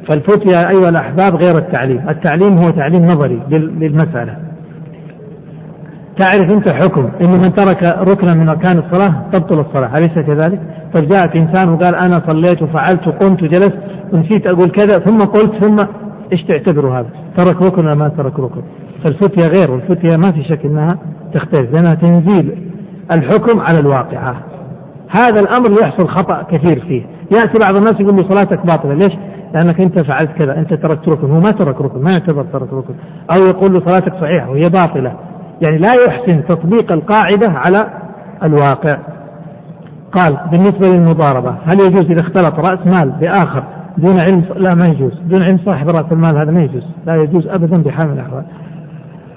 فالفتيا 0.07 0.69
أيها 0.69 0.90
الأحباب 0.90 1.36
غير 1.36 1.57
التعليم. 1.57 2.10
التعليم 2.10 2.57
هو 2.57 2.69
تعليم 2.69 3.06
نظري 3.06 3.41
للمسألة. 3.49 4.36
تعرف 6.19 6.52
أنت 6.52 6.69
حكم 6.69 7.10
أن 7.22 7.31
من 7.31 7.53
ترك 7.53 7.84
ركنا 7.84 8.34
من 8.34 8.49
أركان 8.49 8.77
الصلاة 8.77 9.22
تبطل 9.34 9.60
الصلاة 9.60 9.91
أليس 9.99 10.14
كذلك؟ 10.14 10.60
طيب 10.94 11.10
جاءك 11.10 11.36
إنسان 11.36 11.69
وقال 11.69 11.95
أنا 11.95 12.22
صليت 12.27 12.61
وفعلت 12.61 13.07
وقمت 13.07 13.44
وجلست 13.44 13.77
ونسيت 14.14 14.48
أقول 14.48 14.69
كذا 14.69 14.99
ثم 14.99 15.18
قلت 15.18 15.64
ثم 15.64 15.86
إيش 16.31 16.43
تعتبر 16.43 16.99
هذا؟ 16.99 17.10
ترك 17.38 17.61
ركن 17.61 17.85
ولا 17.85 17.95
ما 17.95 18.10
ترك 18.10 18.39
ركن؟ 18.39 18.61
فالفتية 19.03 19.47
غير 19.47 19.72
والفتية 19.72 20.18
ما 20.18 20.31
في 20.31 20.43
شك 20.43 20.65
أنها 20.65 20.97
تختلف 21.34 21.73
لأنها 21.73 21.93
تنزيل 21.93 22.72
الحكم 23.11 23.60
على 23.60 23.80
الواقعة. 23.80 24.35
هذا 25.10 25.39
الأمر 25.39 25.81
يحصل 25.81 26.07
خطأ 26.07 26.43
كثير 26.51 26.80
فيه. 26.80 27.03
يأتي 27.31 27.60
بعض 27.60 27.77
الناس 27.77 27.93
يقول 27.99 28.15
لي 28.15 28.23
صلاتك 28.23 28.65
باطلة. 28.65 28.93
ليش؟ 28.93 29.14
لأنك 29.53 29.81
أنت 29.81 29.99
فعلت 29.99 30.31
كذا 30.38 30.57
أنت 30.57 30.73
تركت 30.73 31.07
ركن 31.07 31.31
هو 31.31 31.39
ما 31.39 31.51
ترك 31.51 31.81
ركن 31.81 32.01
ما 32.01 32.10
يعتبر 32.19 32.43
ترك 32.43 32.73
ركن 32.73 32.93
أو 33.31 33.45
يقول 33.47 33.73
له 33.73 33.80
صلاتك 33.80 34.14
صحيحة 34.22 34.49
وهي 34.49 34.64
باطلة. 34.64 35.14
يعني 35.68 35.77
لا 35.77 35.93
يحسن 36.07 36.45
تطبيق 36.45 36.91
القاعدة 36.91 37.51
على 37.51 37.88
الواقع. 38.43 38.97
قال 40.11 40.38
بالنسبة 40.51 40.88
للمضاربة 40.88 41.56
هل 41.65 41.80
يجوز 41.80 42.11
إذا 42.11 42.22
اختلط 42.22 42.60
رأس 42.60 42.80
مال 42.85 43.10
بآخر 43.10 43.64
دون 43.99 44.19
علم 44.19 44.43
لا 44.55 44.76
ما 44.76 44.88
يجوز. 44.88 45.13
دون 45.26 45.43
علم 45.43 45.57
صاحب 45.65 45.89
رأس 45.89 46.05
المال 46.11 46.38
هذا 46.38 46.51
ما 46.51 46.63
يجوز. 46.63 46.84
لا 47.05 47.15
يجوز 47.15 47.47
أبدا 47.47 47.84
بحال 47.84 48.07
من 48.07 48.13
الأحوال 48.13 48.43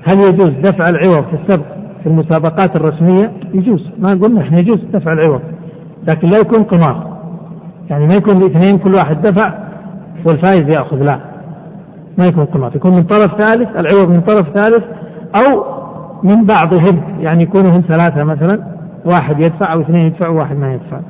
هل 0.05 0.19
يجوز 0.19 0.53
دفع 0.63 0.89
العوض 0.89 1.25
في 1.25 1.37
السبق 1.43 1.65
في 2.03 2.09
المسابقات 2.09 2.77
الرسمية؟ 2.77 3.33
يجوز. 3.55 3.91
ما 3.99 4.11
قلنا 4.11 4.41
إحنا 4.41 4.59
يجوز 4.59 4.79
دفع 4.93 5.13
العوض. 5.13 5.41
لكن 6.09 6.29
لا 6.29 6.39
يكون 6.39 6.65
قمار 6.65 7.13
يعني 7.91 8.07
ما 8.07 8.15
يكون 8.15 8.37
الاثنين 8.37 8.79
كل 8.79 8.95
واحد 8.95 9.23
دفع 9.23 9.55
والفائز 10.25 10.69
يأخذ 10.69 10.97
لا. 10.97 11.19
ما 12.19 12.25
يكون 12.25 12.45
قمار. 12.45 12.77
يكون 12.77 12.95
من 12.95 13.03
طرف 13.03 13.41
ثالث 13.41 13.81
العوض 13.81 14.11
من 14.11 14.21
طرف 14.21 14.49
ثالث 14.49 14.85
أو 15.37 15.65
من 16.23 16.45
بعضهم. 16.45 17.03
يعني 17.21 17.43
يكونوا 17.43 17.71
هم 17.71 17.81
ثلاثة 17.81 18.25
مثلا. 18.25 18.59
واحد 19.05 19.41
يدفع 19.41 19.73
أو 19.73 19.81
اثنين 19.81 20.07
يدفعوا 20.07 20.35
وواحد 20.35 20.57
ما 20.57 20.75
يدفع. 20.75 21.01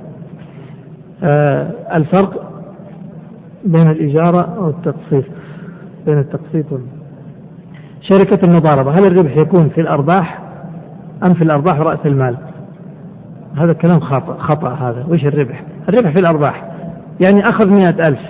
آه 1.22 1.70
الفرق 1.94 2.51
بين 3.64 3.90
الإجارة 3.90 4.60
والتقسيط 4.60 5.24
بين 6.06 6.18
التقسيط 6.18 6.72
وال... 6.72 6.80
شركة 8.00 8.44
المضاربة 8.44 8.90
هل 8.90 9.06
الربح 9.06 9.36
يكون 9.36 9.68
في 9.68 9.80
الأرباح 9.80 10.38
أم 11.24 11.34
في 11.34 11.44
الأرباح 11.44 11.80
رأس 11.80 11.98
المال؟ 12.06 12.36
هذا 13.56 13.72
الكلام 13.72 14.00
خطأ 14.00 14.36
خطأ 14.38 14.68
هذا 14.68 15.06
وش 15.08 15.24
الربح؟ 15.26 15.64
الربح 15.88 16.10
في 16.10 16.20
الأرباح 16.20 16.70
يعني 17.26 17.44
أخذ 17.44 17.66
مئة 17.66 18.08
ألف 18.08 18.20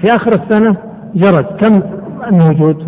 في 0.00 0.06
آخر 0.16 0.32
السنة 0.32 0.76
جرد 1.14 1.44
كم 1.44 1.82
الموجود؟ 2.28 2.86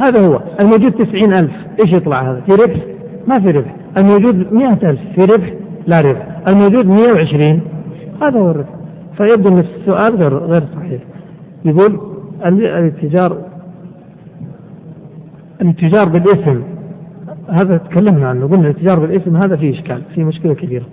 هذا 0.00 0.26
هو 0.26 0.40
الموجود 0.60 0.92
تسعين 0.92 1.32
ألف 1.32 1.52
إيش 1.80 1.92
يطلع 1.92 2.30
هذا؟ 2.30 2.40
في 2.40 2.52
ربح؟ 2.52 2.80
ما 3.26 3.34
في 3.34 3.50
ربح 3.50 3.76
الموجود 3.96 4.52
مئة 4.52 4.90
ألف 4.90 5.00
في 5.14 5.20
ربح 5.20 5.52
لا 5.86 6.00
ربح 6.00 6.26
الموجود 6.48 6.86
مئة 6.86 7.12
وعشرين 7.12 7.60
هذا 8.22 8.38
هو 8.38 8.50
الربح. 8.50 8.79
فيبدو 9.16 9.48
أن 9.48 9.58
السؤال 9.58 10.16
غير 10.16 10.38
غير 10.38 10.62
صحيح. 10.76 11.02
يقول 11.64 12.00
الاتجار 12.46 13.38
الاتجار 15.60 16.08
بالاسم 16.08 16.62
هذا 17.48 17.76
تكلمنا 17.76 18.28
عنه 18.28 18.46
قلنا 18.46 18.70
الاتجار 18.70 18.98
بالاسم 18.98 19.36
هذا 19.36 19.56
فيه 19.56 19.72
إشكال 19.72 20.02
فيه 20.14 20.24
مشكلة 20.24 20.54
كبيرة. 20.54 20.84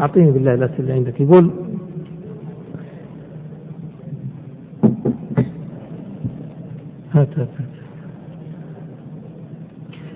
أعطيني 0.00 0.30
بالله 0.30 0.54
الاسئله 0.54 0.78
اللي 0.78 0.92
عندك. 0.92 1.20
يقول 1.20 1.50
هات 7.12 7.38
هات 7.38 7.48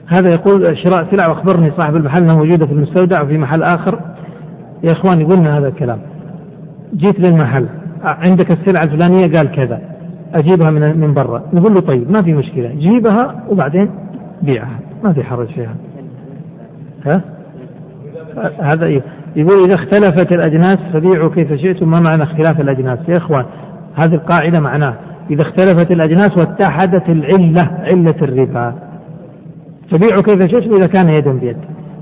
هذا 0.07 0.35
يقول 0.35 0.79
شراء 0.79 1.17
سلع 1.17 1.29
واخبرني 1.29 1.71
صاحب 1.81 1.97
المحل 1.97 2.23
إنها 2.23 2.37
موجودة 2.37 2.67
في 2.67 2.73
المستودع 2.73 3.23
وفي 3.23 3.39
محل 3.39 3.63
آخر. 3.63 4.01
يا 4.85 4.93
إخواني 4.93 5.25
قلنا 5.25 5.59
هذا 5.59 5.69
الكلام. 5.69 5.99
جيت 6.97 7.21
للمحل. 7.21 7.67
عندك 8.03 8.51
السلعة 8.51 8.83
الفلانية؟ 8.83 9.37
قال 9.37 9.53
كذا. 9.53 9.81
أجيبها 10.35 10.71
من 10.71 11.01
من 11.01 11.15
برا. 11.15 11.43
نقول 11.53 11.75
له 11.75 11.81
طيب 11.81 12.11
ما 12.11 12.23
في 12.23 12.35
مشكلة. 12.35 12.69
جيبها 12.69 13.45
وبعدين 13.49 13.91
بيعها. 14.43 14.79
ما 15.05 15.13
في 15.13 15.25
حرج 15.25 15.47
فيها. 15.47 15.75
ها؟ 17.07 17.21
هذا 18.61 18.87
يقول 19.37 19.65
إذا 19.65 19.75
اختلفت 19.75 20.33
الأجناس 20.33 20.79
فبيعوا 20.93 21.31
كيف 21.31 21.53
شئتم 21.53 21.91
ما 21.91 22.01
معنى 22.01 22.23
اختلاف 22.23 22.61
الأجناس؟ 22.61 22.99
يا 23.09 23.17
إخوان 23.17 23.45
هذه 23.95 24.15
القاعدة 24.15 24.61
معناه. 24.61 24.95
إذا 25.31 25.43
اختلفت 25.43 25.91
الأجناس 25.91 26.37
واتحدت 26.37 27.09
العلة 27.09 27.71
علة 27.85 28.15
الربا. 28.23 28.75
فبيعوا 29.91 30.23
كيف 30.23 30.51
شئتم 30.51 30.75
إذا 30.75 30.87
كان 30.87 31.09
يدا 31.09 31.33
بيد. 31.33 31.57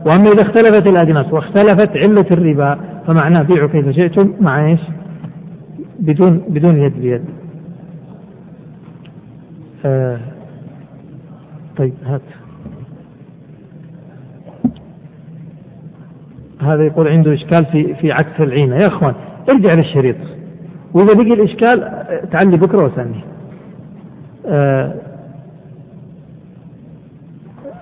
وأما 0.06 0.30
إذا 0.32 0.42
اختلفت 0.42 0.86
الأجناس 0.86 1.32
واختلفت 1.32 1.96
علة 1.96 2.26
الربا 2.30 2.78
فمعناه 3.06 3.42
بيعوا 3.42 3.68
كيف 3.68 3.90
شئتم 3.90 4.32
مع 4.40 4.66
إيش؟ 4.66 4.80
بدون 5.98 6.42
بدون 6.48 6.76
يد 6.76 7.00
بيد. 7.00 7.24
آه 9.84 10.18
طيب 11.76 11.92
هات 12.04 12.20
هذا 16.60 16.82
يقول 16.86 17.08
عنده 17.08 17.34
إشكال 17.34 17.66
في 17.66 17.94
في 17.94 18.12
عكس 18.12 18.40
العينة 18.40 18.76
يا 18.76 18.86
إخوان 18.86 19.14
ارجع 19.52 19.74
للشريط 19.74 20.16
وإذا 20.94 21.14
بقي 21.14 21.32
الإشكال 21.32 21.90
تعلي 22.32 22.56
بكرة 22.56 22.84
وسألني 22.84 23.20
آه 24.46 24.94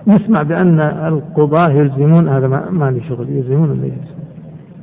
نسمع 0.07 0.43
بأن 0.43 0.79
القضاة 0.79 1.69
يلزمون 1.69 2.27
هذا 2.27 2.47
ما, 2.71 2.91
لي 2.91 3.01
شغل 3.09 3.29
يلزمون 3.29 3.69
ولا 3.69 3.91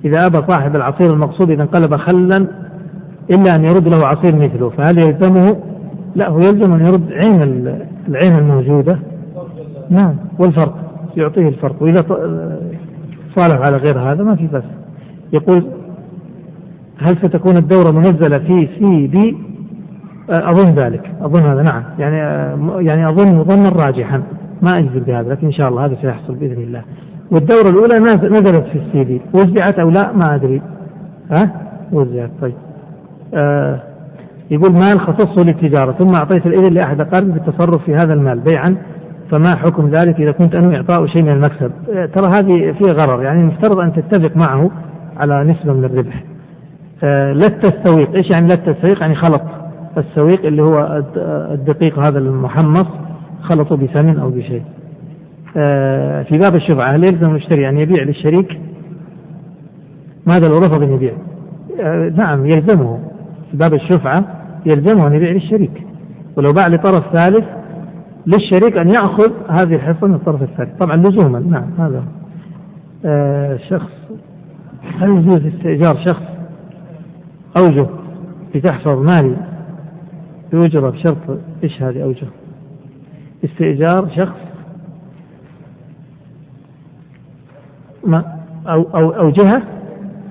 إذا 0.05 0.27
أبى 0.27 0.43
صاحب 0.49 0.77
العصير 0.77 1.13
المقصود 1.13 1.51
إذا 1.51 1.63
انقلب 1.63 1.97
خلا 1.97 2.47
إلا 3.31 3.57
أن 3.57 3.65
يرد 3.65 3.89
له 3.89 4.07
عصير 4.07 4.37
مثله 4.37 4.69
فهل 4.69 4.99
يلزمه؟ 4.99 5.57
لا 6.17 6.29
هو 6.29 6.39
يلزم 6.39 6.73
أن 6.73 6.87
يرد 6.87 7.13
عين 7.13 7.43
العين 8.09 8.39
الموجودة. 8.39 8.99
نعم 9.91 10.15
والفرق 10.39 10.75
يعطيه 11.17 11.49
الفرق. 11.49 11.83
وإذا 11.83 12.05
صالح 13.37 13.61
على 13.61 13.77
غير 13.77 13.99
هذا 13.99 14.25
ما 14.25 14.35
في 14.35 14.47
بس 14.47 14.65
يقول 15.33 15.65
هل 16.99 17.17
ستكون 17.17 17.57
الدورة 17.57 17.91
منزلة 17.91 18.39
في 18.39 18.69
سي 18.79 19.07
بي 19.07 19.37
أظن 20.29 20.71
ذلك 20.71 21.11
أظن 21.21 21.43
هذا 21.43 21.63
نعم. 21.63 21.83
يعني 21.99 22.17
يعني 22.87 23.09
أظن 23.09 23.45
ظنا 23.45 23.69
راجحا. 23.69 24.23
ما 24.63 24.79
أجزم 24.79 25.01
بهذا 25.01 25.29
لكن 25.31 25.47
إن 25.47 25.53
شاء 25.53 25.69
الله 25.69 25.85
هذا 25.85 25.97
سيحصل 26.03 26.35
بإذن 26.35 26.63
الله. 26.63 26.83
والدورة 27.31 27.69
الأولى 27.69 27.99
نزلت 27.99 28.67
في 28.67 28.79
السي 28.79 29.05
دي 29.05 29.21
وزعت 29.35 29.79
أو 29.79 29.91
لا 29.91 30.13
ما 30.13 30.35
أدري. 30.35 30.63
ها؟ 31.31 31.51
وزعت 31.93 32.31
طيب. 32.41 32.55
آه 33.35 33.81
يقول 34.51 34.73
مال 34.73 35.01
خصصه 35.01 35.43
للتجارة؟ 35.43 35.93
ثم 35.93 36.15
أعطيت 36.15 36.47
الإذن 36.47 36.75
لأحد 36.75 37.01
أقاربي 37.01 37.33
بالتصرف 37.33 37.85
في 37.85 37.95
هذا 37.95 38.15
المال 38.15 38.41
بيعا 38.41 38.77
فما 39.31 39.57
حكم 39.57 39.89
ذلك 39.89 40.21
إذا 40.21 40.33
كنت 40.33 40.55
أنوي 40.55 40.77
إعطاء 40.77 41.07
شيء 41.07 41.23
من 41.23 41.33
المكسب؟ 41.33 41.73
آه 41.95 42.07
ترى 42.07 42.27
هذه 42.27 42.73
فيها 42.73 42.93
غرر. 42.93 43.23
يعني 43.23 43.41
المفترض 43.41 43.79
أن 43.79 43.93
تتفق 43.93 44.37
معه 44.37 44.71
على 45.17 45.45
نسبة 45.45 45.73
من 45.73 45.85
الربح. 45.85 46.25
آه 47.05 47.33
لا 47.33 47.47
التسويق 47.47 48.15
إيش 48.15 48.31
يعني 48.31 48.47
لا 48.49 48.55
التسويق 48.55 49.01
يعني 49.01 49.15
خلط 49.15 49.43
السويق 49.99 50.47
اللي 50.47 50.63
هو 50.63 51.03
الدقيق 51.53 51.99
هذا 51.99 52.19
المحمص 52.19 52.87
خلطوا 53.43 53.77
بثمن 53.77 54.19
أو 54.19 54.31
بشيء. 54.31 54.63
آه 55.57 56.23
في 56.23 56.39
باب 56.39 56.55
الشفعة 56.55 56.97
هل 56.97 57.05
يلزم 57.05 57.31
المشتري 57.31 57.69
أن 57.69 57.79
يبيع 57.79 58.03
للشريك؟ 58.03 58.61
ماذا 60.27 60.49
لو 60.49 60.59
رفض 60.59 60.83
أن 60.83 60.93
يبيع؟ 60.93 61.13
آه 61.81 62.13
نعم 62.17 62.47
يلزمه. 62.47 62.99
في 63.51 63.57
باب 63.57 63.75
الشفعة 63.75 64.25
يلزمه 64.67 65.07
أن 65.07 65.15
يبيع 65.15 65.31
للشريك. 65.31 65.87
ولو 66.37 66.53
باع 66.53 66.67
لطرف 66.69 67.05
ثالث 67.13 67.45
للشريك 68.27 68.77
أن 68.77 68.89
يأخذ 68.89 69.31
هذه 69.49 69.75
الحصة 69.75 70.07
من 70.07 70.15
الطرف 70.15 70.43
الثالث. 70.43 70.79
طبعا 70.79 70.97
لزوما 70.97 71.39
نعم 71.39 71.71
هذا 71.79 72.05
آه 73.05 73.57
شخص 73.57 73.93
هل 74.99 75.11
يجوز 75.11 75.47
استئجار 75.47 75.97
شخص؟ 76.05 76.23
أوجه 77.63 77.87
لتحفظ 78.55 78.99
مالي 78.99 79.37
بأجرة 80.53 80.91
بشرط 80.91 81.39
إيش 81.65 81.83
هذه 81.83 82.03
أوجه؟ 82.03 82.27
استئجار 83.45 84.09
شخص 84.17 84.41
ما 88.05 88.25
أو 88.67 88.83
أو 88.83 89.11
أو 89.11 89.31
جهة 89.31 89.63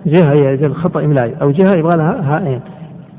جهة 0.05 0.33
هي 0.33 0.65
الخطأ 0.65 1.05
إملائي 1.05 1.35
أو 1.41 1.51
جهة 1.51 1.77
يبغى 1.77 1.97
لها 1.97 2.35
هائين 2.35 2.61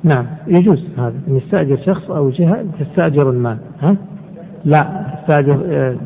نعم 0.04 0.26
يجوز 0.46 0.84
هذا 0.98 1.14
أن 1.28 1.36
يستأجر 1.36 1.76
شخص 1.76 2.10
أو 2.10 2.30
جهة 2.30 2.64
تستأجر 2.80 3.30
المال. 3.30 3.58
ها؟ 3.80 3.96
لا 4.64 5.06
تستأجر 5.20 5.62
آه، 5.66 5.96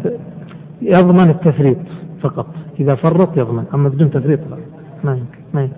يضمن 0.82 1.30
التفريط 1.30 1.78
فقط. 2.22 2.46
إذا 2.80 2.94
فرط 2.94 3.36
يضمن 3.36 3.64
أما 3.74 3.88
بدون 3.88 4.10
تفريط 4.10 4.40
لا. 4.50 4.56
ما 5.04 5.18
ما 5.54 5.68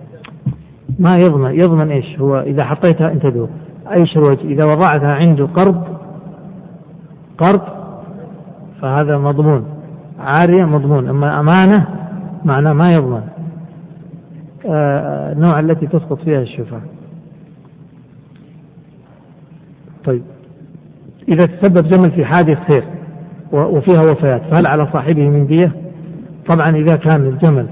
ما 0.99 1.17
يضمن 1.17 1.59
يضمن 1.59 1.91
إيش؟ 1.91 2.19
هو 2.19 2.39
إذا 2.39 2.63
حطيتها 2.63 3.11
انتبهوا 3.11 3.47
إيش 3.91 4.17
الوجه 4.17 4.41
إذا 4.41 4.65
وضعتها 4.65 5.15
عنده 5.15 5.45
قرض 5.45 5.83
قرض 7.37 7.61
فهذا 8.81 9.17
مضمون. 9.17 9.65
عارية 10.19 10.65
مضمون. 10.65 11.09
أما 11.09 11.39
أمانة 11.39 11.87
معناه 12.45 12.73
ما 12.73 12.89
يضمن. 12.89 13.21
آه 14.65 15.31
النوع 15.31 15.59
التي 15.59 15.87
تسقط 15.87 16.21
فيها 16.21 16.41
الشفعة 16.41 16.81
طيب. 20.05 20.21
إذا 21.27 21.47
تسبب 21.47 21.87
جمل 21.87 22.11
في 22.11 22.25
حادث 22.25 22.57
سير 22.67 22.83
وفيها 23.51 24.01
وفيات 24.11 24.41
فهل 24.41 24.67
على 24.67 24.87
صاحبه 24.93 25.29
من 25.29 25.47
دية؟ 25.47 25.71
طبعا 26.47 26.75
إذا 26.75 26.95
كان 26.95 27.27
الجمل 27.27 27.67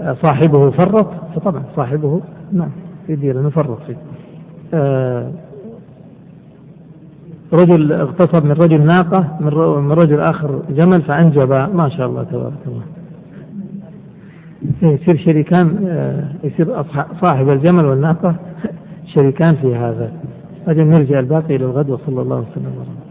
آه، 0.00 0.16
صاحبه 0.22 0.70
فرط 0.70 1.10
فطبعا 1.34 1.62
صاحبه 1.76 2.20
نعم 2.52 2.70
في 3.06 3.16
دية 3.16 3.32
لأنه 3.32 3.50
فرط 3.50 3.78
فيه. 3.86 3.96
آه 4.74 5.30
رجل 7.54 7.92
اغتصب 7.92 8.44
من 8.44 8.52
رجل 8.52 8.86
ناقة 8.86 9.38
من 9.40 9.92
رجل 9.92 10.20
آخر 10.20 10.62
جمل 10.70 11.02
فأنجب 11.02 11.52
ما 11.52 11.88
شاء 11.88 12.06
الله 12.06 12.22
تبارك 12.24 12.58
الله. 12.66 12.82
يصير 14.82 15.16
شريكان 15.16 15.86
آه، 15.88 16.24
يصير 16.44 16.82
صاحب 17.22 17.48
الجمل 17.48 17.84
والناقة 17.84 18.34
شريكان 19.14 19.54
في 19.54 19.76
هذا. 19.76 20.12
أجل 20.66 20.86
نرجع 20.86 21.18
الباقي 21.18 21.56
إلى 21.56 21.64
الغد 21.64 21.90
وصلى 21.90 22.22
الله 22.22 22.36
وسلم. 22.36 23.03